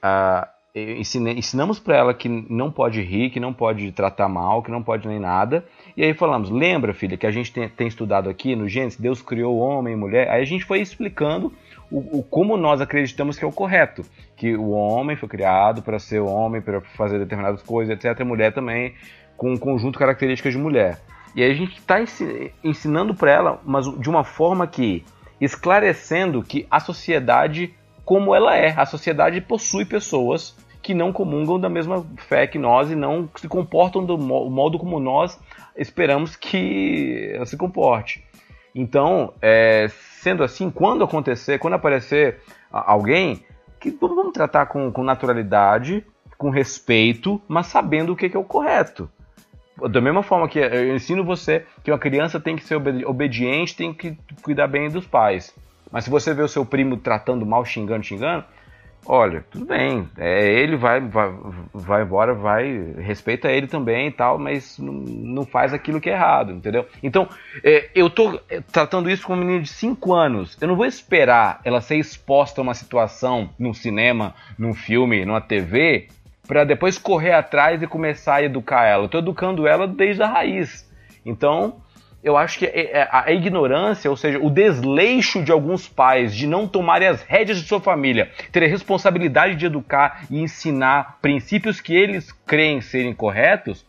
uh, 0.75 1.29
ensinamos 1.37 1.79
para 1.79 1.97
ela 1.97 2.13
que 2.13 2.27
não 2.27 2.71
pode 2.71 3.01
rir, 3.01 3.29
que 3.29 3.39
não 3.39 3.53
pode 3.53 3.91
tratar 3.91 4.27
mal, 4.27 4.63
que 4.63 4.71
não 4.71 4.83
pode 4.83 5.07
nem 5.07 5.19
nada. 5.19 5.65
E 5.95 6.03
aí 6.03 6.13
falamos, 6.13 6.49
lembra, 6.49 6.93
filha, 6.93 7.17
que 7.17 7.27
a 7.27 7.31
gente 7.31 7.51
tem, 7.51 7.67
tem 7.69 7.87
estudado 7.87 8.29
aqui 8.29 8.55
no 8.55 8.67
Gênesis, 8.67 8.99
Deus 8.99 9.21
criou 9.21 9.57
homem 9.57 9.93
e 9.93 9.97
mulher. 9.97 10.29
Aí 10.29 10.41
a 10.41 10.45
gente 10.45 10.65
foi 10.65 10.79
explicando 10.79 11.53
o, 11.91 12.19
o, 12.19 12.23
como 12.23 12.55
nós 12.55 12.79
acreditamos 12.79 13.37
que 13.37 13.43
é 13.43 13.47
o 13.47 13.51
correto, 13.51 14.03
que 14.35 14.55
o 14.55 14.69
homem 14.69 15.15
foi 15.15 15.27
criado 15.27 15.81
para 15.81 15.99
ser 15.99 16.19
homem, 16.19 16.61
para 16.61 16.81
fazer 16.81 17.19
determinadas 17.19 17.61
coisas, 17.61 17.93
etc. 17.93 18.21
A 18.21 18.25
mulher 18.25 18.53
também 18.53 18.93
com 19.35 19.51
um 19.51 19.57
conjunto 19.57 19.93
de 19.93 19.99
características 19.99 20.53
de 20.53 20.59
mulher. 20.59 20.99
E 21.35 21.41
aí 21.41 21.51
a 21.51 21.55
gente 21.55 21.77
está 21.77 21.97
ensinando 22.63 23.15
para 23.15 23.31
ela, 23.31 23.61
mas 23.65 23.85
de 23.99 24.09
uma 24.09 24.23
forma 24.23 24.67
que 24.67 25.03
esclarecendo 25.39 26.43
que 26.43 26.67
a 26.69 26.79
sociedade 26.79 27.73
como 28.11 28.35
ela 28.35 28.57
é, 28.57 28.73
a 28.75 28.85
sociedade 28.85 29.39
possui 29.39 29.85
pessoas 29.85 30.53
que 30.81 30.93
não 30.93 31.13
comungam 31.13 31.57
da 31.57 31.69
mesma 31.69 32.05
fé 32.17 32.45
que 32.45 32.59
nós 32.59 32.91
e 32.91 32.95
não 32.95 33.29
se 33.37 33.47
comportam 33.47 34.05
do 34.05 34.17
modo 34.17 34.77
como 34.77 34.99
nós 34.99 35.39
esperamos 35.77 36.35
que 36.35 37.39
se 37.45 37.55
comporte. 37.55 38.21
Então, 38.75 39.33
é, 39.41 39.87
sendo 40.19 40.43
assim, 40.43 40.69
quando 40.69 41.05
acontecer, 41.05 41.57
quando 41.57 41.75
aparecer 41.75 42.41
alguém, 42.69 43.45
que 43.79 43.91
vamos 43.91 44.33
tratar 44.33 44.65
com, 44.65 44.91
com 44.91 45.05
naturalidade, 45.05 46.05
com 46.37 46.49
respeito, 46.49 47.41
mas 47.47 47.67
sabendo 47.67 48.11
o 48.11 48.15
que 48.17 48.35
é 48.35 48.37
o 48.37 48.43
correto 48.43 49.09
da 49.89 50.01
mesma 50.01 50.21
forma 50.21 50.49
que 50.49 50.59
eu 50.59 50.93
ensino 50.93 51.23
você 51.23 51.65
que 51.81 51.89
uma 51.89 51.97
criança 51.97 52.41
tem 52.41 52.57
que 52.57 52.63
ser 52.63 52.75
obediente, 52.75 53.75
tem 53.75 53.93
que 53.93 54.17
cuidar 54.43 54.67
bem 54.67 54.89
dos 54.89 55.07
pais. 55.07 55.55
Mas 55.91 56.05
se 56.05 56.09
você 56.09 56.33
vê 56.33 56.41
o 56.41 56.47
seu 56.47 56.65
primo 56.65 56.97
tratando 56.97 57.45
mal, 57.45 57.65
xingando, 57.65 58.03
xingando, 58.03 58.45
olha, 59.05 59.43
tudo 59.49 59.65
bem, 59.65 60.07
é, 60.17 60.51
ele 60.51 60.75
vai, 60.75 61.01
vai, 61.01 61.33
vai 61.73 62.03
embora, 62.03 62.33
vai, 62.33 62.93
respeita 62.99 63.49
ele 63.51 63.67
também 63.67 64.07
e 64.07 64.11
tal, 64.11 64.37
mas 64.37 64.77
não, 64.77 64.93
não 64.93 65.45
faz 65.45 65.73
aquilo 65.73 65.99
que 65.99 66.09
é 66.09 66.13
errado, 66.13 66.51
entendeu? 66.53 66.85
Então, 67.01 67.27
é, 67.63 67.89
eu 67.95 68.09
tô 68.09 68.39
é, 68.49 68.61
tratando 68.61 69.09
isso 69.09 69.25
com 69.25 69.33
uma 69.33 69.43
menina 69.43 69.61
de 69.61 69.69
5 69.69 70.13
anos, 70.13 70.57
eu 70.61 70.67
não 70.67 70.75
vou 70.75 70.85
esperar 70.85 71.59
ela 71.63 71.81
ser 71.81 71.97
exposta 71.97 72.61
a 72.61 72.63
uma 72.63 72.73
situação 72.73 73.49
num 73.57 73.73
cinema, 73.73 74.33
num 74.57 74.73
filme, 74.73 75.25
numa 75.25 75.41
TV, 75.41 76.07
para 76.47 76.63
depois 76.63 76.97
correr 76.97 77.33
atrás 77.33 77.81
e 77.81 77.87
começar 77.87 78.35
a 78.35 78.43
educar 78.43 78.85
ela. 78.85 79.03
Eu 79.03 79.05
estou 79.05 79.21
educando 79.21 79.67
ela 79.67 79.87
desde 79.87 80.21
a 80.21 80.27
raiz. 80.27 80.89
Então, 81.25 81.81
eu 82.23 82.37
acho 82.37 82.59
que 82.59 82.65
é, 82.65 82.99
é, 82.99 83.09
a 83.11 83.31
ignorância, 83.31 84.09
ou 84.09 84.15
seja, 84.15 84.39
o 84.39 84.49
desleixo 84.49 85.43
de 85.43 85.51
alguns 85.51 85.87
pais 85.87 86.35
de 86.35 86.45
não 86.45 86.67
tomarem 86.67 87.07
as 87.07 87.23
rédeas 87.23 87.59
de 87.59 87.67
sua 87.67 87.81
família, 87.81 88.29
ter 88.51 88.63
a 88.63 88.67
responsabilidade 88.67 89.55
de 89.55 89.65
educar 89.65 90.25
e 90.29 90.39
ensinar 90.39 91.17
princípios 91.21 91.81
que 91.81 91.95
eles 91.95 92.31
creem 92.45 92.79
serem 92.79 93.13
corretos, 93.13 93.85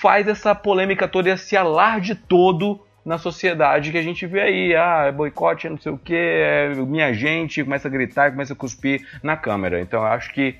faz 0.00 0.28
essa 0.28 0.54
polêmica 0.54 1.06
toda, 1.06 1.30
esse 1.30 1.56
alarde 1.56 2.14
todo 2.14 2.80
na 3.04 3.18
sociedade 3.18 3.90
que 3.90 3.98
a 3.98 4.02
gente 4.02 4.26
vê 4.26 4.40
aí. 4.40 4.76
Ah, 4.76 5.06
é 5.08 5.12
boicote, 5.12 5.66
é 5.66 5.70
não 5.70 5.78
sei 5.78 5.92
o 5.92 5.98
que, 5.98 6.14
é 6.14 6.74
minha 6.74 7.12
gente, 7.12 7.64
começa 7.64 7.88
a 7.88 7.90
gritar, 7.90 8.30
começa 8.30 8.52
a 8.52 8.56
cuspir 8.56 9.06
na 9.22 9.36
câmera. 9.36 9.80
Então 9.80 10.00
eu 10.00 10.06
acho 10.06 10.32
que 10.32 10.56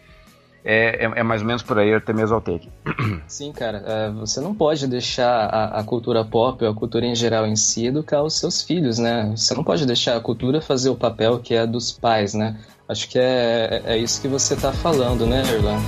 é, 0.65 1.05
é, 1.05 1.13
é, 1.17 1.23
mais 1.23 1.41
ou 1.41 1.47
menos 1.47 1.63
por 1.63 1.79
aí, 1.79 1.91
eu 1.91 1.99
até 1.99 2.13
me 2.13 2.23
exaltei 2.23 2.57
aqui. 2.57 2.71
Sim, 3.27 3.53
cara, 3.53 3.83
é, 3.87 4.11
você 4.11 4.41
não 4.41 4.55
pode 4.55 4.87
deixar 4.87 5.47
a, 5.47 5.81
a, 5.81 5.85
cultura 5.85 6.25
pop, 6.25 6.65
a 6.65 6.75
cultura 6.75 7.07
em 7.07 7.15
geral 7.15 7.47
em 7.47 7.57
si, 7.57 7.87
educar 7.87 8.23
os 8.23 8.39
seus 8.39 8.63
filhos, 8.63 8.99
né? 8.99 9.33
Você 9.35 9.55
não 9.55 9.65
pode 9.65 9.87
deixar 9.87 10.17
a 10.17 10.21
cultura 10.21 10.61
fazer 10.61 10.91
o 10.91 10.97
papel 10.97 11.39
que 11.39 11.55
é 11.55 11.67
dos 11.67 11.93
pais, 11.93 12.35
né? 12.35 12.59
Acho 12.89 13.09
que 13.09 13.19
é, 13.19 13.83
é 13.85 13.97
isso 13.99 14.21
que 14.21 14.29
você 14.29 14.55
está 14.55 14.73
falando, 14.73 15.27
né, 15.27 15.43
Erlan? 15.53 15.79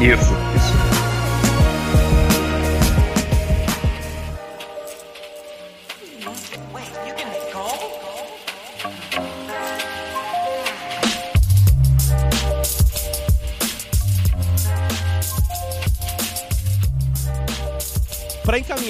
Isso, 0.00 0.32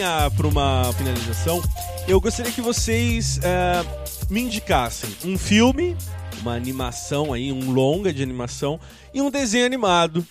isso. 0.01 0.37
para 0.37 0.47
uma 0.47 0.93
finalização, 0.95 1.63
eu 2.09 2.21
gostaria 2.21 2.53
que 2.53 2.61
vocês 2.61 3.39
uh, 3.39 4.33
me 4.33 4.41
indicassem 4.41 5.11
um 5.25 5.37
filme, 5.37 5.97
uma 6.41 6.55
animação 6.55 7.33
aí, 7.33 7.53
um 7.53 7.71
longa 7.71 8.13
de 8.13 8.23
animação 8.23 8.81
e 9.13 9.21
um 9.21 9.31
desenho 9.31 9.67
animado 9.67 10.27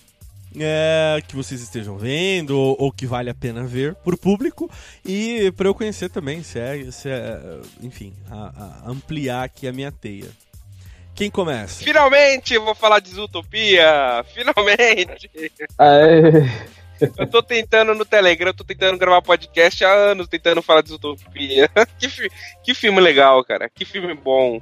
é, 0.58 1.22
que 1.28 1.36
vocês 1.36 1.60
estejam 1.60 1.96
vendo 1.96 2.58
ou, 2.58 2.76
ou, 2.78 2.92
que 2.92 3.06
vale 3.06 3.30
a 3.30 3.34
pena 3.34 3.64
ver 3.64 3.94
por 3.96 4.16
público 4.16 4.70
e 5.04 5.52
para 5.52 5.68
eu 5.68 5.74
conhecer 5.74 6.08
também, 6.08 6.42
se 6.42 6.58
é, 6.58 6.90
se 6.90 7.08
é 7.08 7.38
enfim, 7.80 8.12
a, 8.30 8.82
a 8.84 8.90
ampliar 8.90 9.44
aqui 9.44 9.68
a 9.68 9.72
minha 9.72 9.92
teia. 9.92 10.28
Quem 11.14 11.30
começa? 11.30 11.84
Finalmente 11.84 12.54
eu 12.54 12.64
vou 12.64 12.74
falar 12.74 13.00
de 13.00 13.10
Zootopia! 13.10 14.24
Finalmente! 14.32 15.30
Aê. 15.78 16.79
Eu 17.16 17.26
tô 17.26 17.42
tentando 17.42 17.94
no 17.94 18.04
Telegram, 18.04 18.48
eu 18.48 18.54
tô 18.54 18.64
tentando 18.64 18.98
gravar 18.98 19.22
podcast 19.22 19.84
há 19.84 19.92
anos, 19.92 20.28
tentando 20.28 20.62
falar 20.62 20.82
de 20.82 20.92
Utopia. 20.92 21.70
que, 21.98 22.08
fi 22.08 22.30
que 22.62 22.74
filme 22.74 23.00
legal, 23.00 23.44
cara. 23.44 23.68
Que 23.68 23.84
filme 23.84 24.14
bom. 24.14 24.60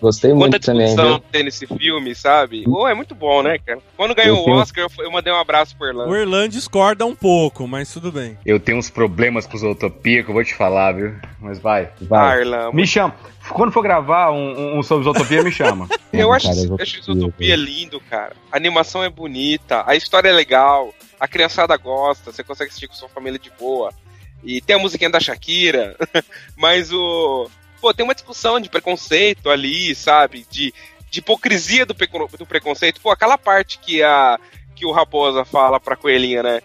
Gostei 0.00 0.30
Quanta 0.30 0.40
muito 0.40 0.60
também. 0.60 0.94
Quanta 0.94 1.24
tem 1.32 1.42
nesse 1.42 1.66
filme, 1.66 2.14
sabe? 2.14 2.64
Oh, 2.68 2.86
é 2.86 2.94
muito 2.94 3.14
bom, 3.14 3.42
né, 3.42 3.58
cara? 3.58 3.78
Quando 3.96 4.14
ganhou 4.14 4.46
o 4.46 4.52
Oscar, 4.52 4.84
eu, 4.84 5.04
eu, 5.04 5.10
mandei 5.10 5.32
um 5.32 5.36
abraço 5.36 5.76
pro 5.76 5.86
Erlan. 5.86 6.06
O 6.06 6.14
Erlan 6.14 6.48
discorda 6.48 7.06
um 7.06 7.14
pouco, 7.14 7.66
mas 7.66 7.92
tudo 7.92 8.12
bem. 8.12 8.36
Eu 8.44 8.60
tenho 8.60 8.78
uns 8.78 8.90
problemas 8.90 9.46
com 9.46 9.56
os 9.56 9.62
Utopia 9.62 10.22
que 10.22 10.28
eu 10.28 10.34
vou 10.34 10.44
te 10.44 10.54
falar, 10.54 10.92
viu? 10.92 11.14
Mas 11.40 11.58
vai. 11.58 11.88
vai. 12.02 12.36
Ah, 12.36 12.40
Erlan, 12.40 12.72
me 12.72 12.86
chama. 12.86 13.14
Quando 13.50 13.72
for 13.72 13.82
gravar 13.82 14.32
um, 14.32 14.78
um 14.78 14.82
sobre 14.82 15.08
Utopia, 15.08 15.42
me 15.42 15.52
chama. 15.52 15.88
eu 16.12 16.32
acho, 16.32 16.48
cara, 16.48 16.60
eu 16.60 16.76
acho 16.78 17.12
Utopia 17.12 17.56
lindo, 17.56 17.98
cara. 18.00 18.36
A 18.52 18.56
animação 18.56 19.02
é 19.02 19.08
bonita, 19.08 19.82
a 19.86 19.96
história 19.96 20.28
é 20.28 20.32
legal 20.32 20.92
a 21.18 21.28
criançada 21.28 21.76
gosta, 21.76 22.32
você 22.32 22.44
consegue 22.44 22.68
assistir 22.68 22.88
com 22.88 22.94
sua 22.94 23.08
família 23.08 23.38
de 23.38 23.50
boa. 23.50 23.92
E 24.42 24.60
tem 24.60 24.76
a 24.76 24.78
musiquinha 24.78 25.10
da 25.10 25.20
Shakira, 25.20 25.96
mas 26.56 26.92
o. 26.92 27.50
Pô, 27.80 27.92
tem 27.92 28.04
uma 28.04 28.14
discussão 28.14 28.60
de 28.60 28.68
preconceito 28.68 29.50
ali, 29.50 29.94
sabe? 29.94 30.46
De, 30.50 30.72
de 31.10 31.18
hipocrisia 31.18 31.84
do, 31.84 31.94
do 31.94 32.46
preconceito. 32.46 33.00
Pô, 33.00 33.10
aquela 33.10 33.36
parte 33.36 33.78
que 33.78 34.02
a 34.02 34.38
que 34.76 34.84
o 34.86 34.92
Raposa 34.92 35.44
fala 35.44 35.80
pra 35.80 35.96
coelhinha, 35.96 36.42
né? 36.42 36.60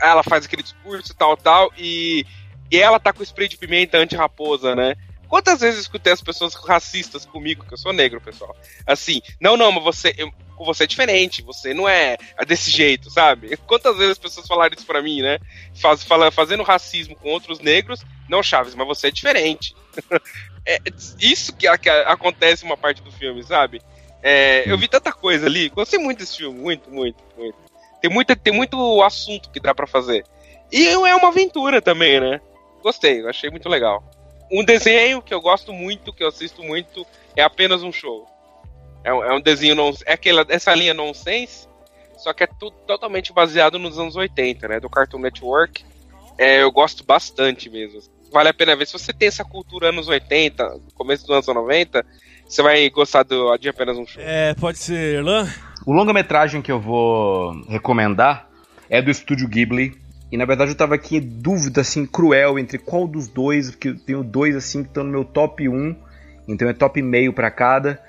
Ela 0.00 0.22
faz 0.22 0.44
aquele 0.44 0.62
discurso 0.62 1.14
tal, 1.14 1.36
tal, 1.36 1.72
e, 1.76 2.26
e 2.70 2.76
ela 2.76 3.00
tá 3.00 3.12
com 3.12 3.22
spray 3.22 3.48
de 3.48 3.56
pimenta 3.56 3.96
anti-raposa, 3.96 4.76
né? 4.76 4.94
Quantas 5.26 5.60
vezes 5.60 5.76
eu 5.76 5.82
escutei 5.82 6.12
as 6.12 6.20
pessoas 6.20 6.54
racistas 6.54 7.24
comigo, 7.24 7.64
que 7.64 7.72
eu 7.72 7.78
sou 7.78 7.92
negro, 7.92 8.20
pessoal? 8.20 8.54
Assim, 8.86 9.20
não, 9.40 9.56
não, 9.56 9.72
mas 9.72 9.82
você, 9.82 10.14
eu, 10.18 10.30
você 10.64 10.84
é 10.84 10.86
diferente, 10.86 11.42
você 11.42 11.74
não 11.74 11.88
é 11.88 12.16
desse 12.46 12.70
jeito, 12.70 13.10
sabe? 13.10 13.56
Quantas 13.58 13.96
vezes 13.96 14.12
as 14.12 14.18
pessoas 14.18 14.46
falaram 14.46 14.74
isso 14.76 14.86
pra 14.86 15.02
mim, 15.02 15.22
né? 15.22 15.38
Faz, 15.74 16.02
fala, 16.02 16.30
fazendo 16.30 16.62
racismo 16.62 17.14
com 17.16 17.30
outros 17.30 17.60
negros, 17.60 18.04
não, 18.28 18.42
Chaves, 18.42 18.74
mas 18.74 18.86
você 18.86 19.08
é 19.08 19.10
diferente. 19.10 19.74
é 20.66 20.78
isso 21.20 21.54
que, 21.54 21.66
que, 21.78 21.88
acontece 21.88 22.64
uma 22.64 22.76
parte 22.76 23.02
do 23.02 23.12
filme, 23.12 23.42
sabe? 23.42 23.80
É, 24.22 24.64
eu 24.70 24.76
vi 24.76 24.88
tanta 24.88 25.12
coisa 25.12 25.46
ali, 25.46 25.68
gostei 25.68 25.98
muito 25.98 26.18
desse 26.18 26.38
filme, 26.38 26.58
muito, 26.58 26.90
muito, 26.90 27.22
muito. 27.36 27.56
Tem, 28.00 28.10
muita, 28.10 28.34
tem 28.34 28.52
muito 28.52 29.02
assunto 29.02 29.50
que 29.50 29.60
dá 29.60 29.74
para 29.74 29.86
fazer. 29.86 30.24
E 30.72 30.88
é 30.88 31.14
uma 31.14 31.28
aventura 31.28 31.80
também, 31.80 32.20
né? 32.20 32.40
Gostei, 32.82 33.24
achei 33.26 33.50
muito 33.50 33.68
legal. 33.68 34.02
Um 34.50 34.64
desenho 34.64 35.22
que 35.22 35.34
eu 35.34 35.40
gosto 35.40 35.72
muito, 35.72 36.12
que 36.12 36.22
eu 36.22 36.28
assisto 36.28 36.62
muito, 36.62 37.06
é 37.34 37.42
apenas 37.42 37.82
um 37.82 37.92
show. 37.92 38.26
É 39.06 39.14
um, 39.14 39.22
é 39.22 39.32
um 39.32 39.40
desenho, 39.40 39.76
non, 39.76 39.92
é 40.04 40.14
aquela, 40.14 40.44
essa 40.48 40.74
linha 40.74 40.92
nonsense, 40.92 41.68
só 42.18 42.32
que 42.32 42.42
é 42.42 42.48
tudo 42.48 42.74
totalmente 42.88 43.32
baseado 43.32 43.78
nos 43.78 43.96
anos 44.00 44.16
80, 44.16 44.66
né? 44.66 44.80
Do 44.80 44.90
Cartoon 44.90 45.20
Network. 45.20 45.84
É, 46.36 46.64
eu 46.64 46.72
gosto 46.72 47.04
bastante 47.04 47.70
mesmo. 47.70 48.00
Vale 48.32 48.48
a 48.48 48.54
pena 48.54 48.74
ver. 48.74 48.84
Se 48.84 48.94
você 48.94 49.12
tem 49.12 49.28
essa 49.28 49.44
cultura 49.44 49.90
anos 49.90 50.08
80, 50.08 50.80
começo 50.96 51.24
dos 51.24 51.30
anos 51.30 51.46
90, 51.46 52.04
você 52.48 52.60
vai 52.60 52.90
gostar 52.90 53.22
do, 53.22 53.56
de 53.58 53.68
apenas 53.68 53.96
um 53.96 54.04
show. 54.04 54.20
É, 54.20 54.54
pode 54.54 54.78
ser, 54.78 55.18
Erlan? 55.18 55.48
O 55.86 55.92
longa-metragem 55.92 56.60
que 56.60 56.72
eu 56.72 56.80
vou 56.80 57.52
recomendar 57.68 58.48
é 58.90 59.00
do 59.00 59.08
estúdio 59.08 59.46
Ghibli, 59.46 59.94
e 60.32 60.36
na 60.36 60.44
verdade 60.44 60.72
eu 60.72 60.76
tava 60.76 60.96
aqui 60.96 61.18
em 61.18 61.20
dúvida, 61.20 61.82
assim, 61.82 62.04
cruel 62.04 62.58
entre 62.58 62.76
qual 62.76 63.06
dos 63.06 63.28
dois, 63.28 63.70
porque 63.70 63.90
eu 63.90 63.98
tenho 64.00 64.24
dois, 64.24 64.56
assim, 64.56 64.82
que 64.82 64.88
estão 64.88 65.04
no 65.04 65.12
meu 65.12 65.24
top 65.24 65.68
1, 65.68 65.94
então 66.48 66.68
é 66.68 66.72
top 66.72 67.00
meio 67.00 67.32
para 67.32 67.52
cada, 67.52 68.02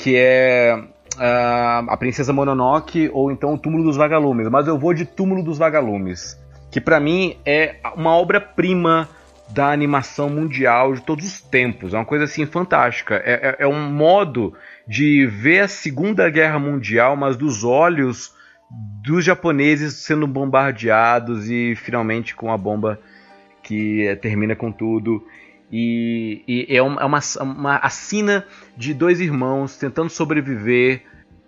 que 0.00 0.16
é 0.16 0.74
uh, 1.16 1.90
A 1.90 1.96
Princesa 1.98 2.32
Mononoke 2.32 3.10
ou 3.12 3.30
então 3.30 3.52
O 3.52 3.58
Túmulo 3.58 3.84
dos 3.84 3.96
Vagalumes. 3.96 4.48
Mas 4.48 4.66
eu 4.66 4.78
vou 4.78 4.94
de 4.94 5.04
Túmulo 5.04 5.42
dos 5.42 5.58
Vagalumes, 5.58 6.38
que 6.70 6.80
para 6.80 6.98
mim 6.98 7.36
é 7.44 7.76
uma 7.94 8.16
obra-prima 8.16 9.06
da 9.50 9.70
animação 9.70 10.30
mundial 10.30 10.94
de 10.94 11.02
todos 11.02 11.26
os 11.26 11.40
tempos. 11.42 11.92
É 11.92 11.98
uma 11.98 12.04
coisa 12.06 12.24
assim 12.24 12.46
fantástica. 12.46 13.16
É, 13.16 13.56
é, 13.60 13.64
é 13.64 13.66
um 13.66 13.90
modo 13.90 14.54
de 14.88 15.26
ver 15.26 15.60
a 15.60 15.68
Segunda 15.68 16.30
Guerra 16.30 16.58
Mundial, 16.58 17.14
mas 17.14 17.36
dos 17.36 17.62
olhos 17.62 18.32
dos 19.02 19.22
japoneses 19.22 19.94
sendo 19.96 20.26
bombardeados 20.26 21.50
e 21.50 21.74
finalmente 21.74 22.34
com 22.34 22.50
a 22.50 22.56
bomba 22.56 22.98
que 23.62 24.18
termina 24.22 24.56
com 24.56 24.72
tudo. 24.72 25.22
E, 25.72 26.42
e 26.48 26.76
é 26.76 26.82
uma, 26.82 27.00
é 27.00 27.04
uma, 27.04 27.20
uma 27.40 27.76
assina 27.76 28.46
de 28.76 28.92
dois 28.92 29.20
irmãos 29.20 29.76
tentando 29.76 30.10
sobreviver 30.10 31.02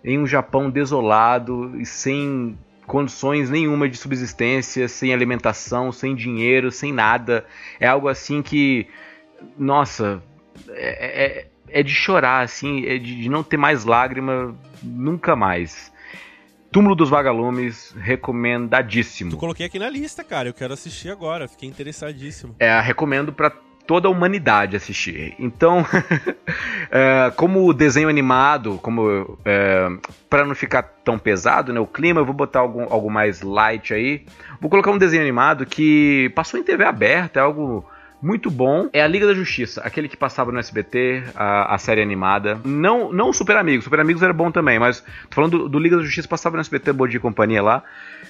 em 0.05 0.19
um 0.19 0.27
Japão 0.27 0.71
desolado 0.71 1.81
e 1.81 1.87
sem 1.87 2.57
condições 2.87 3.49
nenhuma 3.51 3.89
de 3.89 3.97
subsistência, 3.97 4.89
sem 4.89 5.13
alimentação, 5.13 5.93
sem 5.93 6.15
dinheiro, 6.15 6.71
sem 6.71 6.93
nada. 6.93 7.45
É 7.81 7.87
algo 7.87 8.09
assim 8.09 8.43
que, 8.43 8.87
nossa, 9.57 10.23
é, 10.69 11.25
é, 11.25 11.81
é 11.81 11.83
de 11.83 11.95
chorar, 11.95 12.43
assim, 12.43 12.85
é 12.87 12.99
de, 12.99 13.23
de 13.23 13.29
não 13.29 13.43
ter 13.43 13.57
mais 13.57 13.85
lágrima 13.85 14.55
nunca 14.83 15.35
mais. 15.35 15.93
Túmulo 16.71 16.95
dos 16.95 17.11
Vagalumes, 17.11 17.95
recomendadíssimo. 17.99 19.31
Tu 19.31 19.37
coloquei 19.37 19.67
aqui 19.67 19.79
na 19.79 19.91
lista, 19.91 20.25
cara. 20.25 20.49
Eu 20.49 20.55
quero 20.55 20.73
assistir 20.73 21.11
agora. 21.11 21.47
Fiquei 21.47 21.69
interessadíssimo. 21.69 22.57
É, 22.59 22.81
recomendo 22.81 23.31
para 23.31 23.53
toda 23.87 24.09
a 24.09 24.11
humanidade 24.11 24.77
assistir. 24.77 25.35
Então, 25.39 25.85
é, 26.91 27.33
como 27.37 27.73
desenho 27.73 28.09
animado, 28.09 28.79
como 28.83 29.39
é, 29.45 29.89
para 30.31 30.45
não 30.45 30.55
ficar 30.55 30.83
tão 31.05 31.19
pesado, 31.19 31.73
né, 31.73 31.81
o 31.81 31.87
clima, 31.87 32.21
eu 32.21 32.25
vou 32.25 32.35
botar 32.35 32.61
algo, 32.61 32.83
algo 32.91 33.11
mais 33.11 33.43
light 33.43 33.93
aí. 33.93 34.25
Vou 34.61 34.71
colocar 34.71 34.91
um 34.91 34.99
desenho 34.99 35.23
animado 35.23 35.67
que 35.67 36.31
passou 36.35 36.59
em 36.59 36.63
TV 36.63 36.85
aberta, 36.85 37.41
é 37.41 37.43
algo 37.43 37.85
muito 38.23 38.51
bom 38.51 38.89
é 38.93 39.03
a 39.03 39.07
Liga 39.07 39.27
da 39.27 39.35
Justiça, 39.35 39.81
aquele 39.83 40.09
que 40.09 40.17
passava 40.17 40.53
no 40.53 40.59
SBT, 40.59 41.25
a, 41.35 41.75
a 41.75 41.79
série 41.79 42.01
animada. 42.01 42.61
Não, 42.65 43.13
não 43.13 43.33
Super 43.33 43.57
Amigos, 43.57 43.85
Super 43.85 44.01
Amigos 44.01 44.23
era 44.23 44.33
bom 44.33 44.51
também, 44.51 44.79
mas 44.79 45.01
tô 45.29 45.35
falando 45.35 45.59
do, 45.59 45.69
do 45.69 45.79
Liga 45.79 45.97
da 45.97 46.03
Justiça, 46.03 46.29
passava 46.29 46.57
no 46.57 46.61
SBT, 46.61 46.93
Bom 46.93 47.07
e 47.09 47.19
Companhia 47.19 47.63
lá. 47.63 47.83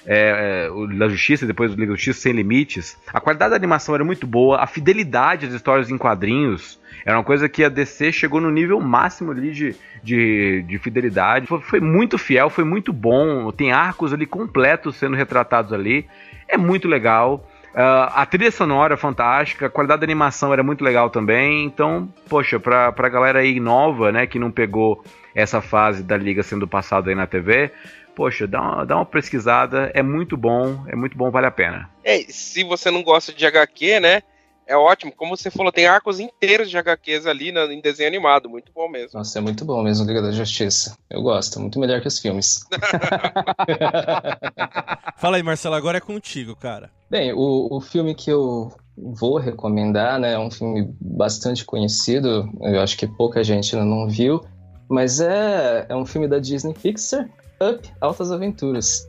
É, 0.05 0.65
é, 0.65 0.71
o 0.71 0.87
da 0.87 1.07
Justiça, 1.07 1.45
depois 1.45 1.71
o 1.71 1.75
Liga 1.75 1.91
da 1.91 1.95
Justiça 1.95 2.21
Sem 2.21 2.33
Limites. 2.33 2.97
A 3.13 3.21
qualidade 3.21 3.51
da 3.51 3.55
animação 3.55 3.93
era 3.93 4.03
muito 4.03 4.25
boa, 4.25 4.57
a 4.57 4.67
fidelidade 4.67 5.45
das 5.45 5.55
histórias 5.55 5.89
em 5.89 5.97
quadrinhos 5.97 6.81
era 7.05 7.17
uma 7.17 7.23
coisa 7.23 7.49
que 7.49 7.63
a 7.63 7.69
DC 7.69 8.11
chegou 8.11 8.39
no 8.39 8.49
nível 8.49 8.79
máximo 8.79 9.31
ali 9.31 9.51
de, 9.51 9.75
de, 10.01 10.63
de 10.63 10.79
fidelidade. 10.79 11.47
Foi, 11.47 11.61
foi 11.61 11.79
muito 11.79 12.17
fiel, 12.17 12.49
foi 12.49 12.63
muito 12.63 12.93
bom. 12.93 13.51
Tem 13.51 13.71
arcos 13.71 14.13
ali 14.13 14.25
completos 14.25 14.95
sendo 14.95 15.15
retratados 15.15 15.73
ali. 15.73 16.07
É 16.47 16.57
muito 16.57 16.87
legal. 16.87 17.45
Uh, 17.73 18.05
a 18.13 18.25
trilha 18.25 18.51
sonora 18.51 18.93
é 18.93 18.97
fantástica, 18.97 19.65
a 19.65 19.69
qualidade 19.69 20.01
da 20.01 20.05
animação 20.05 20.53
era 20.53 20.61
muito 20.61 20.83
legal 20.83 21.09
também. 21.09 21.65
Então, 21.65 22.07
poxa, 22.29 22.59
pra, 22.59 22.91
pra 22.91 23.09
galera 23.09 23.39
aí 23.39 23.59
nova, 23.59 24.11
né, 24.11 24.27
que 24.27 24.37
não 24.37 24.51
pegou 24.51 25.03
essa 25.33 25.61
fase 25.61 26.03
da 26.03 26.15
liga 26.15 26.43
sendo 26.43 26.67
passada 26.67 27.09
aí 27.09 27.15
na 27.15 27.25
TV, 27.25 27.71
poxa, 28.15 28.45
dá 28.45 28.61
uma, 28.61 28.85
dá 28.85 28.95
uma 28.95 29.05
pesquisada, 29.05 29.91
é 29.93 30.03
muito 30.03 30.37
bom, 30.37 30.83
é 30.87 30.95
muito 30.95 31.17
bom, 31.17 31.31
vale 31.31 31.47
a 31.47 31.51
pena. 31.51 31.89
É, 32.03 32.19
se 32.29 32.63
você 32.63 32.91
não 32.91 33.01
gosta 33.01 33.33
de 33.33 33.45
HQ, 33.45 33.99
né, 33.99 34.21
é 34.67 34.75
ótimo. 34.75 35.13
Como 35.15 35.35
você 35.35 35.51
falou, 35.51 35.71
tem 35.71 35.85
arcos 35.85 36.19
inteiros 36.19 36.69
de 36.69 36.77
HQs 36.77 37.25
ali 37.25 37.51
na, 37.51 37.65
em 37.65 37.81
desenho 37.81 38.09
animado. 38.09 38.49
Muito 38.49 38.71
bom 38.73 38.89
mesmo. 38.89 39.17
Nossa, 39.17 39.39
é 39.39 39.41
muito 39.41 39.65
bom 39.65 39.81
mesmo 39.83 40.05
Liga 40.05 40.21
da 40.21 40.31
Justiça. 40.31 40.97
Eu 41.09 41.21
gosto, 41.21 41.59
muito 41.59 41.79
melhor 41.79 42.01
que 42.01 42.07
os 42.07 42.19
filmes. 42.19 42.65
Fala 45.17 45.37
aí, 45.37 45.43
Marcelo, 45.43 45.75
agora 45.75 45.97
é 45.97 46.01
contigo, 46.01 46.55
cara. 46.55 46.89
Bem, 47.09 47.33
o, 47.33 47.67
o 47.71 47.81
filme 47.81 48.15
que 48.15 48.31
eu 48.31 48.71
vou 48.97 49.37
recomendar, 49.37 50.19
né, 50.19 50.33
é 50.33 50.39
um 50.39 50.51
filme 50.51 50.87
bastante 50.99 51.65
conhecido. 51.65 52.49
Eu 52.61 52.81
acho 52.81 52.97
que 52.97 53.07
pouca 53.07 53.43
gente 53.43 53.75
ainda 53.75 53.87
não 53.87 54.07
viu. 54.07 54.43
Mas 54.89 55.19
é, 55.19 55.85
é 55.89 55.95
um 55.95 56.05
filme 56.05 56.27
da 56.27 56.39
Disney 56.39 56.73
Pixar, 56.73 57.29
Up, 57.61 57.89
Altas 57.99 58.31
Aventuras. 58.31 59.07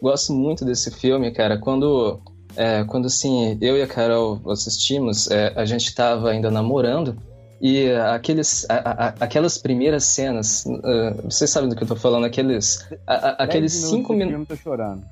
Gosto 0.00 0.32
muito 0.32 0.64
desse 0.64 0.90
filme, 0.90 1.30
cara. 1.32 1.58
Quando 1.58 2.20
é, 2.56 2.84
quando 2.84 3.06
assim, 3.06 3.58
eu 3.60 3.76
e 3.76 3.82
a 3.82 3.86
Carol 3.86 4.40
assistimos, 4.50 5.30
é, 5.30 5.52
a 5.56 5.64
gente 5.64 5.86
estava 5.86 6.30
ainda 6.30 6.50
namorando 6.50 7.16
e 7.60 7.90
aqueles, 7.92 8.66
a, 8.68 8.74
a, 8.74 9.08
aquelas 9.20 9.56
primeiras 9.56 10.04
cenas, 10.04 10.66
uh, 10.66 11.22
vocês 11.24 11.48
sabem 11.50 11.68
do 11.68 11.74
que 11.74 11.82
eu 11.82 11.88
tô 11.88 11.96
falando, 11.96 12.24
aqueles, 12.24 12.86
a, 13.06 13.42
aqueles 13.44 13.72
cinco 13.72 14.12
minutos. 14.12 14.58
chorando. 14.58 15.02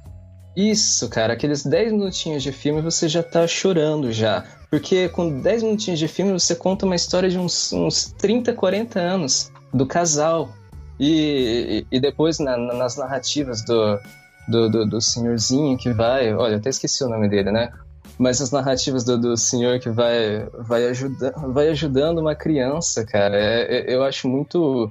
Isso, 0.55 1.09
cara, 1.09 1.33
aqueles 1.33 1.65
10 1.65 1.93
minutinhos 1.93 2.43
de 2.43 2.53
filme 2.53 2.83
você 2.83 3.09
já 3.09 3.23
tá 3.23 3.47
chorando 3.47 4.13
já. 4.13 4.45
Porque 4.71 5.09
com 5.09 5.41
10 5.41 5.63
minutinhos 5.63 5.99
de 5.99 6.07
filme 6.07 6.31
você 6.33 6.55
conta 6.55 6.85
uma 6.85 6.95
história 6.95 7.31
de 7.31 7.39
uns, 7.39 7.73
uns 7.73 8.13
30, 8.19 8.53
40 8.53 9.01
anos 9.01 9.51
do 9.73 9.87
casal. 9.87 10.51
E, 11.01 11.87
e, 11.91 11.97
e 11.97 12.01
depois 12.01 12.39
na, 12.39 12.59
nas 12.59 12.99
narrativas 12.99 13.65
do, 13.65 13.99
do, 14.49 14.69
do, 14.69 14.87
do 14.87 15.01
senhorzinho 15.01 15.77
que 15.77 15.93
vai. 15.93 16.35
Olha, 16.35 16.57
até 16.57 16.71
esqueci 16.71 17.03
o 17.05 17.09
nome 17.09 17.29
dele, 17.29 17.51
né? 17.51 17.73
Mas 18.19 18.41
as 18.41 18.51
narrativas 18.51 19.05
do, 19.05 19.19
do 19.19 19.37
senhor 19.37 19.79
que 19.81 19.91
vai, 19.91 20.47
vai, 20.59 20.87
ajuda, 20.87 21.33
vai 21.49 21.69
ajudando 21.69 22.19
uma 22.19 22.35
criança, 22.35 23.05
cara. 23.05 23.37
É, 23.37 23.79
é, 23.79 23.95
eu 23.95 24.03
acho 24.03 24.29
muito. 24.29 24.85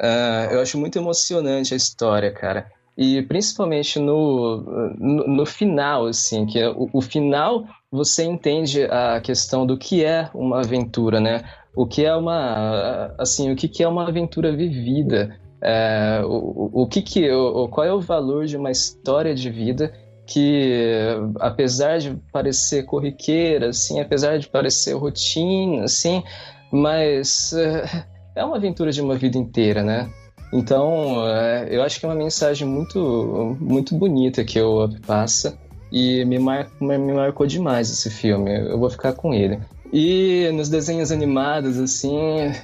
Uh, 0.00 0.52
eu 0.52 0.60
acho 0.60 0.78
muito 0.78 0.98
emocionante 0.98 1.74
a 1.74 1.76
história, 1.76 2.30
cara. 2.32 2.66
E 2.96 3.22
principalmente 3.22 3.98
no, 3.98 4.60
no, 4.98 5.26
no 5.26 5.46
final, 5.46 6.06
assim, 6.06 6.46
que 6.46 6.60
é 6.60 6.68
o, 6.68 6.88
o, 6.92 7.00
final 7.00 7.64
você 7.90 8.22
entende 8.22 8.84
a 8.84 9.20
questão 9.20 9.66
do 9.66 9.76
que 9.76 10.04
é 10.04 10.30
uma 10.32 10.60
aventura, 10.60 11.20
né? 11.20 11.44
O 11.74 11.86
que 11.86 12.04
é 12.04 12.14
uma, 12.14 13.12
assim, 13.18 13.50
o 13.50 13.56
que, 13.56 13.66
que 13.66 13.82
é 13.82 13.88
uma 13.88 14.06
aventura 14.06 14.54
vivida. 14.54 15.36
É, 15.66 16.20
o, 16.26 16.82
o 16.82 16.86
que 16.86 17.00
que 17.00 17.32
o, 17.32 17.68
qual 17.68 17.86
é 17.86 17.92
o 17.92 17.98
valor 17.98 18.44
de 18.44 18.54
uma 18.54 18.70
história 18.70 19.34
de 19.34 19.48
vida 19.48 19.94
que 20.26 21.16
apesar 21.40 21.98
de 21.98 22.18
parecer 22.30 22.84
corriqueira 22.84 23.70
assim 23.70 23.98
apesar 23.98 24.38
de 24.38 24.46
parecer 24.46 24.92
rotina 24.92 25.84
assim 25.84 26.22
mas 26.70 27.54
é, 27.54 28.04
é 28.36 28.44
uma 28.44 28.56
aventura 28.56 28.92
de 28.92 29.00
uma 29.00 29.14
vida 29.14 29.38
inteira 29.38 29.82
né? 29.82 30.10
Então 30.52 31.26
é, 31.26 31.68
eu 31.70 31.82
acho 31.82 31.98
que 31.98 32.04
é 32.04 32.08
uma 32.10 32.14
mensagem 32.14 32.68
muito 32.68 33.56
muito 33.58 33.94
bonita 33.94 34.44
que 34.44 34.60
o 34.60 34.84
Up 34.84 35.00
passa 35.00 35.58
e 35.90 36.26
me, 36.26 36.38
mar, 36.38 36.68
me 36.80 37.12
marcou 37.12 37.46
demais 37.46 37.88
esse 37.88 38.10
filme. 38.10 38.50
Eu 38.68 38.78
vou 38.78 38.90
ficar 38.90 39.12
com 39.12 39.32
ele 39.32 39.60
e 39.96 40.50
nos 40.50 40.68
desenhos 40.68 41.12
animados, 41.12 41.78
assim, 41.78 42.18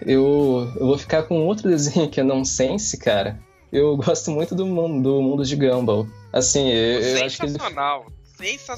eu, 0.05 0.69
eu 0.75 0.85
vou 0.85 0.99
ficar 0.99 1.23
com 1.23 1.47
outro 1.47 1.71
desenho 1.71 2.09
que 2.09 2.19
é 2.19 2.25
Nonsense, 2.25 2.99
cara. 2.99 3.39
Eu 3.73 3.97
gosto 3.97 4.33
muito 4.33 4.53
do 4.53 4.67
mundo, 4.67 5.01
do 5.01 5.23
mundo 5.23 5.45
de 5.45 5.55
Gumball. 5.55 6.09
Assim, 6.33 6.69
eu, 6.69 7.01
eu 7.01 7.25
acho 7.25 7.37
que 7.37 7.45
ele... 7.45 7.53
Sensacional. 7.53 8.07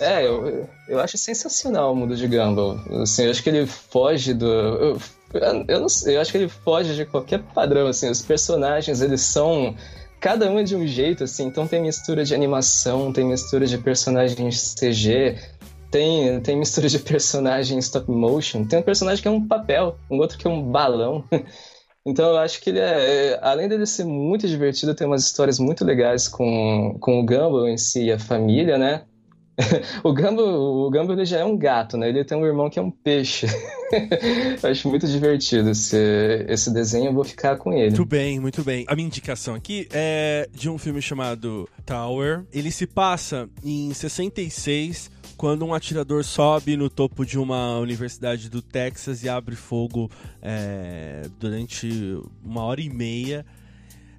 É, 0.01 0.27
eu, 0.27 0.69
eu 0.87 1.01
acho 1.01 1.17
sensacional 1.17 1.95
o 1.95 1.97
mundo 1.97 2.15
de 2.15 2.29
Gumball. 2.29 2.79
Assim, 3.01 3.25
eu 3.25 3.31
acho 3.31 3.43
que 3.43 3.49
ele 3.49 3.65
foge 3.65 4.35
do. 4.35 4.47
Eu, 4.47 5.01
eu 5.67 5.81
não 5.81 5.89
sei, 5.89 6.17
eu 6.17 6.21
acho 6.21 6.31
que 6.31 6.37
ele 6.37 6.49
foge 6.49 6.95
de 6.95 7.07
qualquer 7.07 7.39
padrão, 7.55 7.87
assim. 7.87 8.11
Os 8.11 8.21
personagens, 8.21 9.01
eles 9.01 9.23
são. 9.23 9.75
Cada 10.21 10.51
um 10.51 10.59
é 10.59 10.63
de 10.63 10.77
um 10.77 10.87
jeito, 10.87 11.25
assim. 11.25 11.47
Então 11.47 11.67
tem 11.67 11.81
mistura 11.81 12.23
de 12.23 12.35
animação, 12.35 13.13
tem 13.13 13.25
mistura 13.25 13.65
de 13.67 13.79
personagens 13.79 14.75
CG, 14.75 15.39
tem, 15.93 16.41
tem 16.41 16.57
mistura 16.57 16.89
de 16.89 16.99
personagens 17.01 17.85
stop 17.85 18.11
motion. 18.11 18.65
Tem 18.65 18.81
um 18.81 18.83
personagem 18.83 19.23
que 19.23 19.29
é 19.29 19.31
um 19.31 19.47
papel, 19.47 19.97
um 20.11 20.17
outro 20.17 20.37
que 20.39 20.49
é 20.49 20.51
um 20.51 20.63
balão. 20.63 21.25
Então 22.05 22.31
eu 22.31 22.39
acho 22.39 22.61
que 22.61 22.71
ele 22.71 22.81
é, 22.81 23.35
é, 23.35 23.39
além 23.41 23.69
dele 23.69 23.87
ser 23.87 24.05
muito 24.05 24.49
divertido, 24.49 24.93
tem 24.93 25.07
umas 25.07 25.23
histórias 25.23 25.61
muito 25.61 25.85
legais 25.85 26.27
com, 26.27 26.97
com 27.01 27.21
o 27.21 27.25
Gumball 27.25 27.69
em 27.69 27.79
si 27.79 28.07
e 28.07 28.11
a 28.11 28.19
família, 28.19 28.77
né? 28.77 29.05
o 30.03 30.13
Gumball, 30.13 30.87
o 30.89 30.91
Gumball 30.91 31.13
ele 31.13 31.25
já 31.25 31.39
é 31.39 31.45
um 31.45 31.57
gato, 31.57 31.97
né? 31.97 32.09
Ele 32.09 32.25
tem 32.25 32.37
um 32.37 32.45
irmão 32.45 32.69
que 32.69 32.77
é 32.77 32.83
um 32.83 32.91
peixe. 32.91 33.47
eu 34.61 34.69
acho 34.69 34.89
muito 34.89 35.07
divertido 35.07 35.71
esse, 35.71 35.97
esse 36.49 36.75
desenho, 36.75 37.11
eu 37.11 37.15
vou 37.15 37.23
ficar 37.23 37.57
com 37.57 37.73
ele. 37.73 37.91
Muito 37.91 38.05
bem, 38.05 38.41
muito 38.41 38.65
bem. 38.65 38.85
A 38.89 38.97
minha 38.97 39.07
indicação 39.07 39.55
aqui 39.55 39.87
é 39.93 40.49
de 40.53 40.69
um 40.69 40.79
filme 40.79 41.01
chamado 41.01 41.69
Tower. 41.87 42.45
Ele 42.53 42.73
se 42.73 42.85
passa 42.85 43.49
em 43.65 43.95
66 43.95 45.09
quando 45.43 45.67
um 45.67 45.75
atirador 45.75 46.23
sobe 46.23 46.77
no 46.77 46.89
topo 46.89 47.27
de 47.27 47.37
uma 47.37 47.77
universidade 47.81 48.49
do 48.49 48.63
Texas 48.63 49.25
e 49.25 49.29
abre 49.29 49.57
fogo 49.57 50.09
é, 50.41 51.23
durante 51.41 51.91
uma 52.45 52.63
hora 52.63 52.81
e 52.81 52.89
meia. 52.89 53.45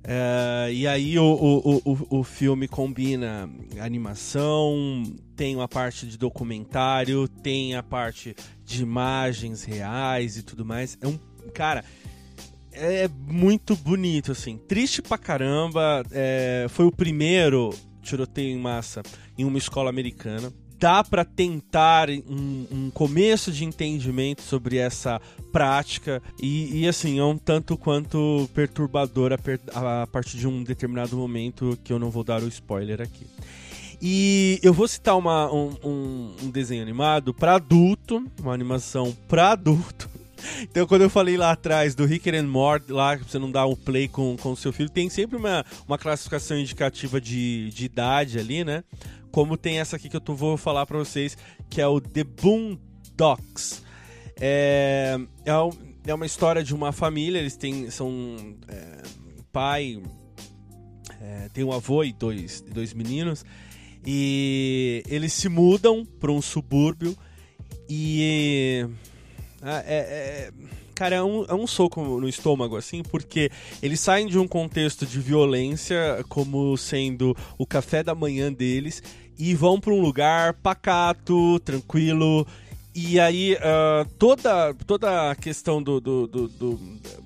É, 0.04 0.70
e 0.74 0.86
aí 0.86 1.18
o, 1.18 1.24
o, 1.24 1.82
o, 1.86 2.20
o 2.20 2.24
filme 2.26 2.68
combina 2.68 3.50
animação, 3.80 5.02
tem 5.34 5.56
uma 5.56 5.66
parte 5.70 6.06
de 6.08 6.18
documentário, 6.18 7.26
tem 7.30 7.74
a 7.74 7.82
parte 7.82 8.36
de 8.66 8.84
imagens 8.84 9.64
reais 9.64 10.36
e 10.36 10.44
tudo 10.44 10.66
mais. 10.66 10.98
É 11.00 11.08
um. 11.08 11.18
Cara, 11.54 11.86
é 12.74 13.08
muito 13.08 13.78
bonito, 13.78 14.34
assim. 14.34 14.58
Triste 14.58 15.02
pra 15.02 15.18
caramba. 15.18 16.04
É, 16.12 16.66
foi 16.68 16.86
o 16.86 16.92
primeiro 16.92 17.70
tiroteio 18.02 18.50
em 18.50 18.60
massa 18.60 19.02
em 19.38 19.46
uma 19.46 19.58
escola 19.58 19.90
americana 19.90 20.52
dá 20.84 21.02
para 21.02 21.24
tentar 21.24 22.10
um, 22.10 22.66
um, 22.70 22.92
começo 22.94 23.54
de 23.54 23.64
entendimento 23.64 24.42
sobre 24.42 24.76
essa 24.76 25.22
prática 25.50 26.22
e, 26.42 26.82
e 26.82 26.88
assim 26.90 27.20
é 27.20 27.24
um 27.24 27.38
tanto 27.38 27.78
quanto 27.78 28.50
perturbador 28.54 29.32
a, 29.32 30.02
a, 30.02 30.08
partir 30.08 30.38
de 30.38 30.46
um 30.46 30.62
determinado 30.62 31.16
momento 31.16 31.80
que 31.86 31.94
eu 31.94 31.98
não 31.98 32.12
vou 32.12 32.22
dar 32.22 32.44
o 32.44 32.50
spoiler 32.50 33.00
aqui. 33.00 33.26
E 34.02 34.60
eu 34.62 34.74
vou 34.74 34.86
citar 34.86 35.18
uma, 35.18 35.50
um, 35.54 35.74
um, 35.82 36.36
um 36.44 36.50
desenho 36.50 36.82
animado 36.82 37.34
para 37.34 37.56
adulto, 37.56 38.22
uma 38.42 38.54
animação 38.54 39.16
para 39.26 39.52
adulto. 39.52 40.10
Então, 40.62 40.86
quando 40.88 41.02
eu 41.02 41.10
falei 41.10 41.38
lá 41.38 41.52
atrás 41.52 41.96
do 41.96 42.06
Rick 42.06 42.30
and 42.30 42.48
Morty, 42.48 42.92
lá, 42.92 43.16
você 43.16 43.40
não 43.40 43.52
dar 43.52 43.66
um 43.66 43.76
play 43.76 44.08
com 44.08 44.36
o 44.44 44.56
seu 44.56 44.74
filho, 44.74 44.90
tem 44.90 45.10
sempre 45.10 45.38
uma, 45.38 45.66
uma 45.88 45.98
classificação 45.98 46.58
indicativa 46.58 47.20
de, 47.20 47.70
de 47.72 47.86
idade 47.86 48.40
ali, 48.40 48.64
né? 48.64 48.84
como 49.34 49.58
tem 49.58 49.80
essa 49.80 49.96
aqui 49.96 50.08
que 50.08 50.16
eu 50.16 50.22
tô, 50.22 50.36
vou 50.36 50.56
falar 50.58 50.86
para 50.86 51.00
vocês, 51.00 51.36
que 51.68 51.82
é 51.82 51.88
o 51.88 52.00
The 52.00 52.24
Boondocks. 52.24 53.82
É, 54.40 55.18
é, 55.44 55.52
é, 56.06 56.14
uma 56.14 56.26
história 56.26 56.64
de 56.64 56.76
uma 56.76 56.92
família, 56.92 57.40
eles 57.40 57.58
têm, 57.58 57.90
são 57.90 58.56
é, 58.68 59.02
pai, 59.52 60.00
é, 61.20 61.50
tem 61.52 61.64
um 61.64 61.72
avô 61.72 62.04
e 62.04 62.14
dois, 62.14 62.62
dois 62.62 62.94
meninos, 62.94 63.44
e 64.06 65.04
eles 65.08 65.34
se 65.34 65.50
mudam 65.50 66.06
para 66.06 66.32
um 66.32 66.42
subúrbio 66.42 67.18
e... 67.90 68.86
É, 69.66 69.96
é, 69.96 70.52
cara, 70.94 71.16
é 71.16 71.24
um, 71.24 71.46
é 71.46 71.54
um 71.54 71.66
soco 71.66 72.02
no 72.02 72.28
estômago, 72.28 72.76
assim, 72.76 73.02
porque 73.04 73.50
eles 73.82 74.00
saem 74.00 74.28
de 74.28 74.38
um 74.38 74.48
contexto 74.48 75.06
de 75.06 75.20
violência 75.20 76.24
como 76.28 76.76
sendo 76.78 77.36
o 77.58 77.66
café 77.66 78.04
da 78.04 78.14
manhã 78.14 78.52
deles 78.52 79.02
e 79.38 79.56
vão 79.56 79.80
para 79.80 79.94
um 79.94 80.02
lugar 80.02 80.54
pacato, 80.56 81.60
tranquilo. 81.62 82.46
E 82.96 83.20
aí, 83.20 83.56
uh, 83.56 84.08
toda, 84.20 84.74
toda 84.86 85.32
a 85.32 85.36
questão 85.36 85.82
do, 85.82 86.00
do, 86.00 86.28
do, 86.28 86.48
do, 86.48 86.80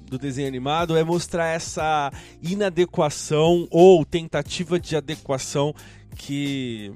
do 0.09 0.17
desenho 0.17 0.47
animado 0.47 0.95
é 0.95 1.03
mostrar 1.03 1.47
essa 1.49 2.11
inadequação 2.41 3.67
ou 3.69 4.05
tentativa 4.05 4.79
de 4.79 4.95
adequação 4.95 5.75
que 6.15 6.91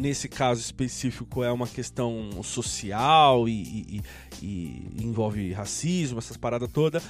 nesse 0.00 0.28
caso 0.28 0.60
específico 0.60 1.44
é 1.44 1.52
uma 1.52 1.66
questão 1.66 2.42
social 2.42 3.48
e, 3.48 3.52
e, 3.52 4.02
e, 4.42 5.04
envolve 5.04 5.52
racismo, 5.52 6.18
essas 6.18 6.36
paradas 6.36 6.70
todas, 6.72 7.02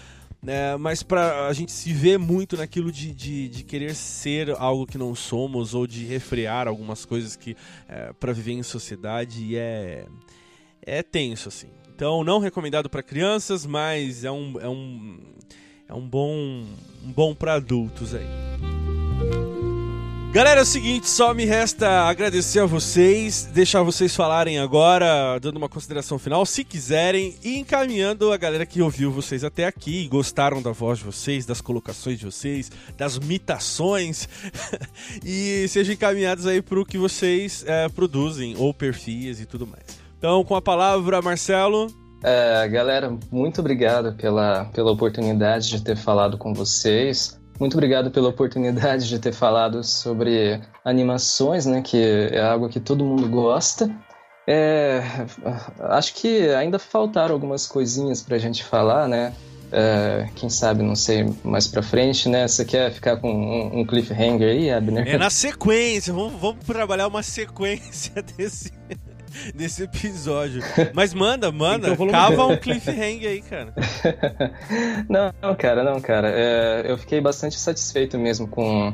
né? 0.42 0.76
Mas 0.76 1.02
para 1.02 1.46
a 1.46 1.52
gente 1.52 1.70
se 1.70 1.92
ver 1.92 2.18
muito 2.18 2.56
naquilo 2.56 2.90
de, 2.90 3.14
de, 3.14 3.48
de, 3.48 3.62
querer 3.62 3.94
ser 3.94 4.50
algo 4.58 4.86
que 4.86 4.98
não 4.98 5.14
somos 5.14 5.74
ou 5.74 5.86
de 5.86 6.04
refrear 6.04 6.66
algumas 6.66 7.04
coisas 7.04 7.36
que 7.36 7.56
é, 7.88 8.12
para 8.12 8.32
viver 8.32 8.52
em 8.52 8.62
sociedade 8.62 9.56
é 9.56 10.06
é 10.82 11.02
tenso 11.02 11.48
assim. 11.48 11.68
Então 11.94 12.24
não 12.24 12.38
recomendado 12.38 12.88
para 12.88 13.02
crianças, 13.02 13.64
mas 13.66 14.24
é 14.24 14.30
um 14.30 14.58
é 14.60 14.68
um 14.68 15.20
é 15.88 15.94
um 15.94 16.08
bom 16.08 16.64
um 17.04 17.12
bom 17.12 17.34
para 17.34 17.54
adultos 17.54 18.14
aí. 18.14 18.69
Galera, 20.32 20.60
é 20.60 20.62
o 20.62 20.66
seguinte, 20.66 21.08
só 21.08 21.34
me 21.34 21.44
resta 21.44 22.02
agradecer 22.02 22.60
a 22.60 22.64
vocês, 22.64 23.46
deixar 23.52 23.82
vocês 23.82 24.14
falarem 24.14 24.60
agora, 24.60 25.36
dando 25.40 25.56
uma 25.56 25.68
consideração 25.68 26.20
final, 26.20 26.46
se 26.46 26.62
quiserem, 26.62 27.34
e 27.42 27.58
encaminhando 27.58 28.32
a 28.32 28.36
galera 28.36 28.64
que 28.64 28.80
ouviu 28.80 29.10
vocês 29.10 29.42
até 29.42 29.66
aqui, 29.66 30.06
gostaram 30.06 30.62
da 30.62 30.70
voz 30.70 31.00
de 31.00 31.04
vocês, 31.04 31.44
das 31.44 31.60
colocações 31.60 32.16
de 32.16 32.26
vocês, 32.26 32.70
das 32.96 33.18
mitações, 33.18 34.28
e 35.26 35.66
sejam 35.66 35.94
encaminhados 35.94 36.46
aí 36.46 36.62
para 36.62 36.78
o 36.78 36.86
que 36.86 36.96
vocês 36.96 37.64
é, 37.66 37.88
produzem, 37.88 38.54
ou 38.56 38.72
perfis 38.72 39.40
e 39.40 39.46
tudo 39.46 39.66
mais. 39.66 39.82
Então, 40.16 40.44
com 40.44 40.54
a 40.54 40.62
palavra, 40.62 41.20
Marcelo. 41.20 41.88
É, 42.22 42.68
galera, 42.68 43.18
muito 43.32 43.60
obrigado 43.60 44.14
pela, 44.14 44.66
pela 44.66 44.92
oportunidade 44.92 45.70
de 45.70 45.82
ter 45.82 45.96
falado 45.96 46.38
com 46.38 46.54
vocês. 46.54 47.39
Muito 47.60 47.74
obrigado 47.74 48.10
pela 48.10 48.30
oportunidade 48.30 49.06
de 49.06 49.18
ter 49.18 49.32
falado 49.32 49.84
sobre 49.84 50.58
animações, 50.82 51.66
né, 51.66 51.82
que 51.82 51.98
é 52.32 52.40
algo 52.40 52.70
que 52.70 52.80
todo 52.80 53.04
mundo 53.04 53.28
gosta. 53.28 53.94
É, 54.46 55.02
acho 55.80 56.14
que 56.14 56.48
ainda 56.54 56.78
faltaram 56.78 57.34
algumas 57.34 57.66
coisinhas 57.66 58.22
para 58.22 58.36
a 58.36 58.38
gente 58.38 58.64
falar, 58.64 59.06
né? 59.06 59.34
É, 59.70 60.28
quem 60.34 60.48
sabe, 60.48 60.82
não 60.82 60.96
sei, 60.96 61.32
mais 61.44 61.68
pra 61.68 61.82
frente, 61.82 62.28
né? 62.28 62.48
Você 62.48 62.64
quer 62.64 62.90
ficar 62.90 63.18
com 63.18 63.30
um, 63.30 63.80
um 63.80 63.86
cliffhanger 63.86 64.48
aí, 64.48 64.70
Abner? 64.72 65.06
É 65.06 65.18
na 65.18 65.30
sequência, 65.30 66.12
vamos, 66.12 66.40
vamos 66.40 66.64
trabalhar 66.64 67.06
uma 67.06 67.22
sequência 67.22 68.20
desse, 68.36 68.72
desse 69.54 69.84
episódio. 69.84 70.62
Mas 70.94 71.14
manda, 71.14 71.50
manda, 71.50 71.96
cava 72.10 72.46
um 72.46 72.56
cliffhanger 72.56 73.30
aí, 73.30 73.42
cara. 73.42 73.74
não, 75.08 75.54
cara, 75.54 75.84
não, 75.84 76.00
cara. 76.00 76.30
É, 76.30 76.84
eu 76.90 76.98
fiquei 76.98 77.20
bastante 77.20 77.58
satisfeito 77.58 78.18
mesmo 78.18 78.48
com, 78.48 78.92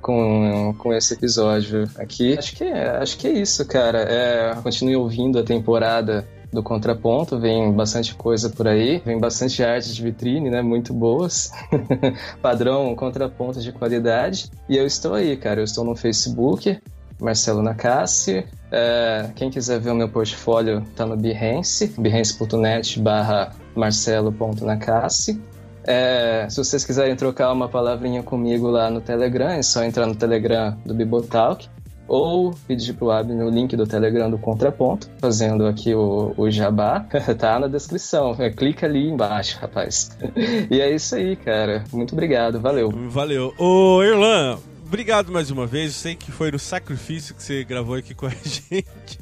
com, 0.00 0.74
com 0.78 0.94
esse 0.94 1.14
episódio 1.14 1.88
aqui. 1.96 2.36
Acho 2.38 2.56
que, 2.56 2.64
é, 2.64 2.88
acho 2.96 3.16
que 3.18 3.26
é 3.26 3.32
isso, 3.32 3.66
cara. 3.66 4.00
É, 4.00 4.54
continue 4.62 4.96
ouvindo 4.96 5.38
a 5.38 5.42
temporada 5.42 6.26
do 6.52 6.62
Contraponto, 6.62 7.38
vem 7.38 7.70
bastante 7.72 8.14
coisa 8.14 8.48
por 8.48 8.66
aí, 8.66 9.02
vem 9.04 9.18
bastante 9.18 9.62
arte 9.62 9.92
de 9.92 10.02
vitrine, 10.02 10.48
né, 10.48 10.62
muito 10.62 10.94
boas, 10.94 11.52
padrão 12.40 12.94
Contraponto 12.96 13.60
de 13.60 13.70
qualidade, 13.70 14.50
e 14.66 14.74
eu 14.74 14.86
estou 14.86 15.12
aí, 15.12 15.36
cara, 15.36 15.60
eu 15.60 15.64
estou 15.64 15.84
no 15.84 15.94
Facebook, 15.94 16.80
Marcelo 17.20 17.62
Nakassi. 17.62 18.44
É, 18.70 19.30
quem 19.34 19.50
quiser 19.50 19.80
ver 19.80 19.90
o 19.90 19.94
meu 19.94 20.08
portfólio 20.08 20.84
tá 20.94 21.06
no 21.06 21.16
Behance, 21.16 21.94
behance.net 21.98 23.00
barra 23.00 23.52
marcelo.nakassi. 23.74 25.40
É, 25.84 26.46
se 26.50 26.58
vocês 26.58 26.84
quiserem 26.84 27.16
trocar 27.16 27.50
uma 27.50 27.68
palavrinha 27.68 28.22
comigo 28.22 28.68
lá 28.68 28.90
no 28.90 29.00
Telegram, 29.00 29.48
é 29.48 29.62
só 29.62 29.82
entrar 29.82 30.06
no 30.06 30.14
Telegram 30.14 30.76
do 30.84 30.92
Bibotalk 30.92 31.66
ou 32.08 32.54
pedir 32.66 32.94
pro 32.94 33.10
Abner 33.10 33.46
o 33.46 33.50
link 33.50 33.76
do 33.76 33.86
Telegram 33.86 34.30
do 34.30 34.38
Contraponto, 34.38 35.08
fazendo 35.18 35.66
aqui 35.66 35.94
o, 35.94 36.32
o 36.36 36.50
jabá, 36.50 37.06
tá 37.38 37.60
na 37.60 37.68
descrição. 37.68 38.34
É, 38.38 38.50
clica 38.50 38.86
ali 38.86 39.08
embaixo, 39.08 39.58
rapaz. 39.60 40.16
e 40.70 40.80
é 40.80 40.90
isso 40.90 41.14
aí, 41.14 41.36
cara. 41.36 41.84
Muito 41.92 42.12
obrigado, 42.12 42.60
valeu. 42.60 42.90
Valeu. 43.08 43.54
Ô, 43.58 44.02
Irlan, 44.02 44.58
obrigado 44.88 45.30
mais 45.30 45.50
uma 45.50 45.66
vez. 45.66 45.92
Eu 45.92 46.00
sei 46.00 46.16
que 46.16 46.32
foi 46.32 46.50
no 46.50 46.58
sacrifício 46.58 47.34
que 47.34 47.42
você 47.42 47.62
gravou 47.62 47.94
aqui 47.94 48.14
com 48.14 48.26
a 48.26 48.30
gente. 48.42 49.20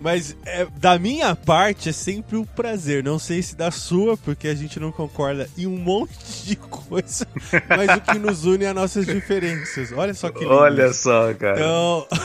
Mas 0.00 0.34
é, 0.44 0.66
da 0.76 0.98
minha 0.98 1.36
parte 1.36 1.90
é 1.90 1.92
sempre 1.92 2.36
um 2.36 2.44
prazer. 2.44 3.04
Não 3.04 3.18
sei 3.18 3.42
se 3.42 3.54
da 3.54 3.70
sua, 3.70 4.16
porque 4.16 4.48
a 4.48 4.54
gente 4.54 4.80
não 4.80 4.90
concorda 4.90 5.48
em 5.56 5.66
um 5.66 5.76
monte 5.76 6.44
de 6.44 6.56
coisa. 6.56 7.26
Mas 7.68 7.96
o 7.96 8.00
que 8.00 8.18
nos 8.18 8.44
une 8.44 8.64
é 8.64 8.68
as 8.68 8.74
nossas 8.74 9.06
diferenças. 9.06 9.92
Olha 9.92 10.14
só 10.14 10.30
que 10.30 10.40
lindo. 10.40 10.52
Olha 10.52 10.92
só, 10.92 11.32
cara. 11.34 11.58
Então. 11.58 12.06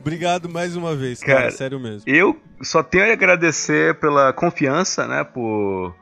Obrigado 0.00 0.48
mais 0.48 0.76
uma 0.76 0.94
vez, 0.94 1.18
cara, 1.20 1.40
cara, 1.40 1.50
sério 1.50 1.80
mesmo. 1.80 2.02
Eu 2.06 2.40
só 2.62 2.84
tenho 2.84 3.10
a 3.10 3.12
agradecer 3.12 3.98
pela 3.98 4.32
confiança, 4.32 5.08
né, 5.08 5.24
por 5.24 5.92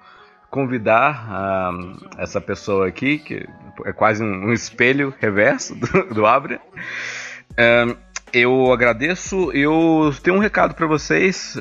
convidar 0.50 1.72
uh, 1.72 2.06
essa 2.18 2.42
pessoa 2.42 2.86
aqui, 2.86 3.18
que 3.18 3.48
é 3.84 3.92
quase 3.92 4.22
um, 4.22 4.48
um 4.48 4.52
espelho 4.52 5.14
reverso 5.20 5.74
do, 5.74 6.14
do 6.14 6.26
eu 8.32 8.72
agradeço. 8.72 9.52
Eu 9.52 10.12
tenho 10.20 10.36
um 10.36 10.40
recado 10.40 10.74
para 10.74 10.88
vocês. 10.88 11.56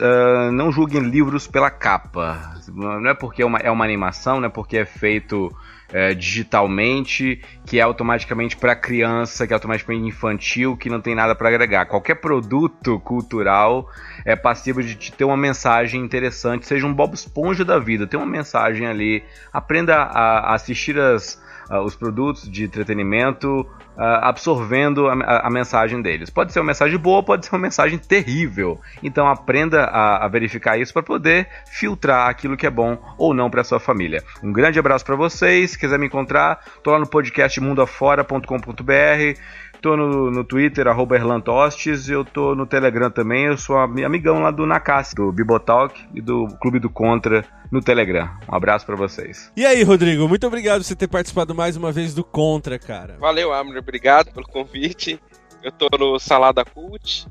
Não 0.52 0.72
julguem 0.72 1.02
livros 1.02 1.46
pela 1.46 1.70
capa. 1.70 2.56
Não 2.68 3.10
é 3.10 3.14
porque 3.14 3.44
é 3.44 3.46
uma, 3.46 3.60
é 3.60 3.70
uma 3.70 3.86
animação, 3.86 4.40
não 4.40 4.48
é 4.48 4.50
porque 4.50 4.78
é 4.78 4.86
feito 4.86 5.56
é, 5.94 6.16
digitalmente, 6.16 7.40
que 7.68 7.78
é 7.78 7.84
automaticamente 7.84 8.58
para 8.58 8.76
criança, 8.76 9.46
que 9.46 9.54
é 9.54 9.56
automaticamente 9.56 10.08
infantil, 10.08 10.76
que 10.76 10.90
não 10.90 11.00
tem 11.00 11.14
nada 11.14 11.36
para 11.36 11.48
agregar. 11.48 11.86
Qualquer 11.86 12.16
produto 12.16 13.00
cultural 13.02 13.88
é 14.26 14.36
passível 14.36 14.82
de 14.82 15.12
ter 15.12 15.24
uma 15.24 15.38
mensagem 15.38 16.02
interessante, 16.02 16.66
seja 16.66 16.88
um 16.88 16.94
Bob 16.94 17.14
Esponja 17.14 17.64
da 17.64 17.78
vida, 17.78 18.08
tem 18.08 18.20
uma 18.20 18.26
mensagem 18.26 18.88
ali. 18.88 19.24
Aprenda 19.52 19.98
a, 19.98 20.40
a 20.40 20.56
assistir 20.56 20.98
as, 21.00 21.40
os 21.70 21.96
produtos 21.96 22.50
de 22.50 22.64
entretenimento 22.64 23.62
uh, 23.98 24.02
absorvendo 24.22 25.08
a, 25.08 25.48
a, 25.48 25.50
mensagem 25.50 26.02
deles. 26.02 26.30
Pode 26.30 26.52
ser 26.52 26.60
uma 26.60 26.68
mensagem 26.68 26.98
boa, 26.98 27.24
pode 27.24 27.46
ser 27.46 27.56
uma 27.56 27.62
mensagem 27.62 27.98
terrível. 27.98 28.80
Então 29.02 29.28
aprenda 29.28 29.86
a, 29.86 30.26
a 30.26 30.28
verificar 30.28 30.78
isso 30.78 30.94
para 30.94 31.04
poder 31.04 31.48
filtrar 31.68 32.30
aquilo 32.30 32.58
que 32.58 32.68
é 32.68 32.70
bom 32.70 32.98
ou 33.18 33.34
não 33.34 33.50
para 33.50 33.64
sua 33.64 33.80
família. 33.80 34.24
Um 34.42 34.52
grande 34.52 34.80
abraço 34.80 35.06
para 35.06 35.16
vocês. 35.16 35.72
Se 35.72 35.80
quiser 35.80 35.98
me 35.98 36.08
encontrar, 36.08 36.64
tô 36.84 36.92
lá 36.92 37.00
no 37.00 37.08
podcast 37.08 37.60
mundoafora.com.br. 37.60 39.40
Tô 39.84 39.98
no, 39.98 40.32
no 40.32 40.46
Twitter, 40.46 40.88
arroba 40.88 41.18
Erlantostes, 41.18 42.08
eu 42.08 42.24
tô 42.24 42.56
no 42.56 42.66
Telegram 42.66 43.12
também, 43.12 43.48
eu 43.48 43.58
sou 43.58 43.76
amigão 43.78 44.40
lá 44.40 44.50
do 44.50 44.66
Nakassi, 44.66 45.14
do 45.14 45.30
Bibotalk 45.30 46.02
e 46.14 46.22
do 46.22 46.48
Clube 46.62 46.80
do 46.80 46.90
Contra 46.90 47.44
no 47.70 47.82
Telegram. 47.82 48.30
Um 48.50 48.56
abraço 48.56 48.86
para 48.86 48.96
vocês. 48.96 49.52
E 49.58 49.66
aí, 49.66 49.84
Rodrigo, 49.84 50.26
muito 50.26 50.48
obrigado 50.48 50.80
por 50.80 50.86
você 50.86 50.96
ter 50.96 51.10
participado 51.10 51.54
mais 51.54 51.76
uma 51.76 51.92
vez 51.92 52.14
do 52.14 52.24
Contra, 52.24 52.80
cara. 52.80 53.18
Valeu, 53.20 53.52
Amner, 53.52 53.80
obrigado 53.80 54.32
pelo 54.32 54.48
convite. 54.48 55.20
Eu 55.62 55.70
tô 55.70 55.90
no 56.00 56.18
Salada 56.18 56.64
Cult 56.64 57.28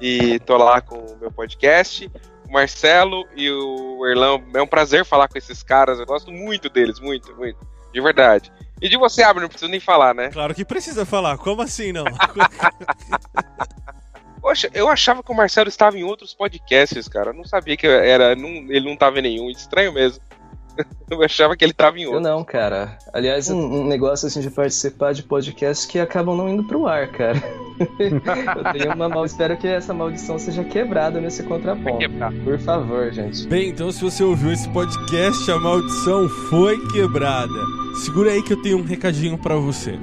e 0.00 0.40
tô 0.40 0.56
lá 0.56 0.80
com 0.80 0.96
o 0.96 1.16
meu 1.20 1.30
podcast. 1.30 2.10
O 2.48 2.52
Marcelo 2.52 3.24
e 3.36 3.48
o 3.48 4.04
Erlão, 4.04 4.42
é 4.52 4.60
um 4.60 4.66
prazer 4.66 5.04
falar 5.04 5.28
com 5.28 5.38
esses 5.38 5.62
caras, 5.62 6.00
eu 6.00 6.06
gosto 6.06 6.32
muito 6.32 6.68
deles, 6.68 6.98
muito, 6.98 7.32
muito, 7.36 7.64
de 7.92 8.00
verdade. 8.00 8.50
E 8.80 8.88
de 8.88 8.96
você, 8.96 9.22
Abner, 9.22 9.42
não 9.42 9.48
preciso 9.48 9.70
nem 9.70 9.80
falar, 9.80 10.14
né? 10.14 10.30
Claro 10.30 10.54
que 10.54 10.64
precisa 10.64 11.06
falar, 11.06 11.38
como 11.38 11.62
assim 11.62 11.92
não? 11.92 12.04
Poxa, 14.40 14.68
eu 14.74 14.90
achava 14.90 15.22
que 15.22 15.32
o 15.32 15.34
Marcelo 15.34 15.70
estava 15.70 15.98
em 15.98 16.04
outros 16.04 16.34
podcasts, 16.34 17.08
cara. 17.08 17.30
Eu 17.30 17.34
não 17.34 17.44
sabia 17.44 17.78
que 17.78 17.86
era. 17.86 18.36
Não, 18.36 18.48
ele 18.48 18.84
não 18.84 18.92
estava 18.92 19.18
em 19.18 19.22
nenhum. 19.22 19.48
Estranho 19.48 19.90
mesmo. 19.90 20.22
Eu 21.10 21.22
achava 21.22 21.56
que 21.56 21.64
ele 21.64 21.72
estava 21.72 21.98
em 21.98 22.06
outro. 22.06 22.18
Eu 22.18 22.22
não, 22.22 22.44
cara. 22.44 22.98
Aliás, 23.12 23.50
um, 23.50 23.82
um, 23.82 23.86
negócio 23.86 24.26
assim 24.26 24.40
de 24.40 24.50
participar 24.50 25.12
de 25.12 25.22
podcasts 25.22 25.86
que 25.86 25.98
acabam 25.98 26.36
não 26.36 26.48
indo 26.48 26.64
pro 26.64 26.86
ar, 26.86 27.08
cara. 27.08 27.42
eu 27.98 28.72
tenho 28.72 28.94
uma 28.94 29.08
mal... 29.08 29.24
Espero 29.24 29.56
que 29.56 29.68
essa 29.68 29.92
maldição 29.92 30.38
seja 30.38 30.64
quebrada 30.64 31.20
nesse 31.20 31.42
contraponto. 31.42 32.08
Por 32.42 32.58
favor, 32.58 33.12
gente. 33.12 33.46
Bem, 33.46 33.68
então 33.68 33.92
se 33.92 34.02
você 34.02 34.22
ouviu 34.24 34.52
esse 34.52 34.68
podcast, 34.70 35.50
a 35.50 35.58
maldição 35.58 36.28
foi 36.28 36.78
quebrada. 36.88 37.52
Segura 38.04 38.30
aí 38.30 38.42
que 38.42 38.52
eu 38.52 38.62
tenho 38.62 38.78
um 38.78 38.84
recadinho 38.84 39.38
para 39.38 39.56
você. 39.56 39.98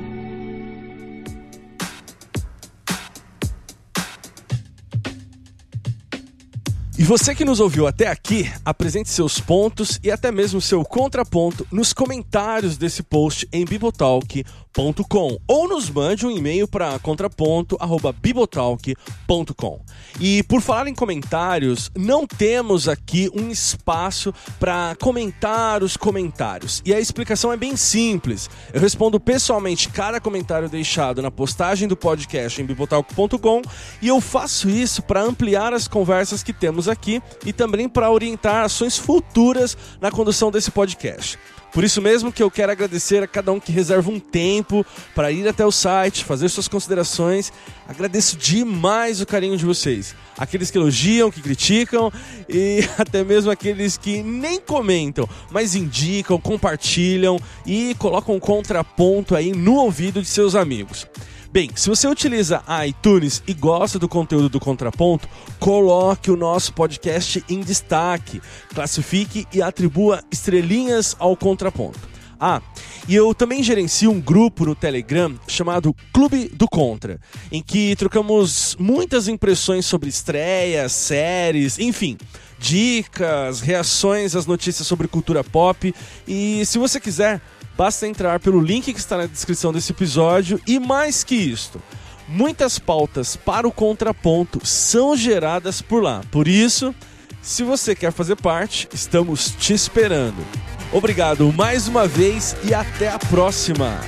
Você 7.12 7.36
que 7.36 7.44
nos 7.44 7.60
ouviu 7.60 7.88
até 7.88 8.08
aqui, 8.08 8.50
apresente 8.64 9.10
seus 9.10 9.38
pontos 9.38 10.00
e 10.02 10.10
até 10.10 10.32
mesmo 10.32 10.62
seu 10.62 10.86
contraponto 10.86 11.68
nos 11.70 11.92
comentários 11.92 12.78
desse 12.78 13.04
post 13.04 13.46
em 13.52 13.66
bibotalk.com 13.66 15.38
ou 15.46 15.68
nos 15.68 15.90
mande 15.90 16.26
um 16.26 16.32
e-mail 16.32 16.70
para 16.70 16.98
contraponto@bibotalk.com. 17.00 19.82
E 20.22 20.42
por 20.44 20.62
falar 20.62 20.88
em 20.88 20.96
comentários, 20.96 21.92
não 21.98 22.26
temos 22.26 22.88
aqui 22.88 23.30
um 23.36 23.50
espaço 23.50 24.34
para 24.58 24.96
comentar 24.96 25.84
os 25.84 25.98
comentários. 25.98 26.82
E 26.86 26.94
a 26.94 27.00
explicação 27.02 27.52
é 27.52 27.58
bem 27.58 27.76
simples. 27.76 28.50
Eu 28.74 28.80
respondo 28.80 29.20
pessoalmente 29.20 29.90
cada 29.90 30.22
comentário 30.22 30.70
deixado 30.70 31.22
na 31.22 31.30
postagem 31.30 31.90
do 31.90 31.98
podcast 31.98 32.62
em 32.62 32.66
bibotalk.com 32.66 33.62
e 34.02 34.08
eu 34.08 34.22
faço 34.22 34.70
isso 34.70 35.02
para 35.02 35.22
ampliar 35.22 35.74
as 35.74 35.90
conversas 35.90 36.42
que 36.42 36.54
temos 36.54 36.88
aqui 37.02 37.22
e 37.44 37.52
também 37.52 37.90
para 37.90 38.12
orientar 38.12 38.64
ações 38.64 38.96
futuras 38.96 39.76
na 40.00 40.12
condução 40.12 40.52
desse 40.52 40.70
podcast. 40.70 41.40
Por 41.74 41.86
isso 41.86 42.02
mesmo 42.02 42.34
que 42.34 42.44
eu 42.44 42.52
quero 42.52 42.72
agradecer 42.72 43.24
a 43.24 43.28
cada 43.28 43.52
um 43.52 43.60
que 43.60 43.72
reserva 43.72 44.12
um 44.12 44.20
tempo 44.20 44.86
para 45.16 45.32
ir 45.32 45.48
até 45.48 45.66
o 45.66 45.72
site, 45.72 46.26
fazer 46.26 46.50
suas 46.50 46.68
considerações. 46.68 47.52
Agradeço 47.88 48.36
demais 48.36 49.22
o 49.22 49.26
carinho 49.26 49.56
de 49.56 49.66
vocês. 49.66 50.14
Aqueles 50.38 50.70
que 50.70 50.78
elogiam, 50.78 51.32
que 51.32 51.42
criticam 51.42 52.12
e 52.50 52.82
até 53.00 53.24
mesmo 53.24 53.50
aqueles 53.50 53.96
que 53.98 54.22
nem 54.22 54.60
comentam, 54.60 55.28
mas 55.50 55.74
indicam, 55.74 56.38
compartilham 56.38 57.40
e 57.66 57.96
colocam 57.98 58.36
um 58.36 58.40
contraponto 58.40 59.34
aí 59.34 59.54
no 59.54 59.76
ouvido 59.76 60.22
de 60.22 60.28
seus 60.28 60.56
amigos. 60.56 61.08
Bem, 61.54 61.70
se 61.76 61.90
você 61.90 62.08
utiliza 62.08 62.64
iTunes 62.88 63.44
e 63.46 63.54
gosta 63.54 64.00
do 64.00 64.08
conteúdo 64.08 64.48
do 64.48 64.58
Contraponto, 64.58 65.28
coloque 65.60 66.32
o 66.32 66.38
nosso 66.38 66.72
podcast 66.72 67.44
em 67.50 67.60
destaque, 67.60 68.42
classifique 68.74 69.46
e 69.52 69.62
atribua 69.62 70.24
estrelinhas 70.32 71.14
ao 71.20 71.36
Contraponto. 71.36 72.00
Ah, 72.40 72.62
e 73.06 73.14
eu 73.14 73.36
também 73.36 73.62
gerencio 73.62 74.10
um 74.10 74.22
grupo 74.22 74.66
no 74.66 74.74
Telegram 74.74 75.38
chamado 75.46 75.94
Clube 76.14 76.48
do 76.48 76.70
Contra, 76.70 77.20
em 77.52 77.62
que 77.62 77.98
trocamos 77.98 78.78
muitas 78.80 79.28
impressões 79.28 79.86
sobre 79.86 80.08
estreias, 80.08 80.94
séries, 80.94 81.78
enfim, 81.78 82.18
dicas, 82.58 83.60
reações 83.60 84.38
às 84.38 84.46
notícias 84.46 84.88
sobre 84.88 85.10
cultura 85.10 85.44
pop. 85.44 85.94
E 86.26 86.66
se 86.66 86.78
você 86.78 86.98
quiser, 86.98 87.42
Basta 87.78 88.08
entrar 88.08 88.40
pelo 88.40 88.62
link 88.62 88.94
que 88.94 89.00
está 89.00 89.18
na 89.18 89.26
descrição 89.26 89.72
desse 89.72 89.92
episódio 89.92 90.60
e 90.68 90.80
mais 90.80 91.24
que 91.24 91.36
isto, 91.36 91.82
muitas 92.28 92.78
pautas 92.78 93.36
para 93.36 93.68
o 93.68 93.72
contraponto 93.72 94.66
são 94.66 95.16
geradas 95.16 95.82
por 95.82 96.04
lá. 96.04 96.22
Por 96.32 96.48
isso, 96.48 96.94
se 97.42 97.64
você 97.64 97.96
quer 97.96 98.12
fazer 98.12 98.36
parte, 98.36 98.88
estamos 98.94 99.56
te 99.58 99.74
esperando. 99.74 100.46
Obrigado 100.92 101.52
mais 101.54 101.88
uma 101.88 102.08
vez 102.08 102.56
e 102.64 102.74
até 102.74 103.10
a 103.10 103.18
próxima! 103.18 104.00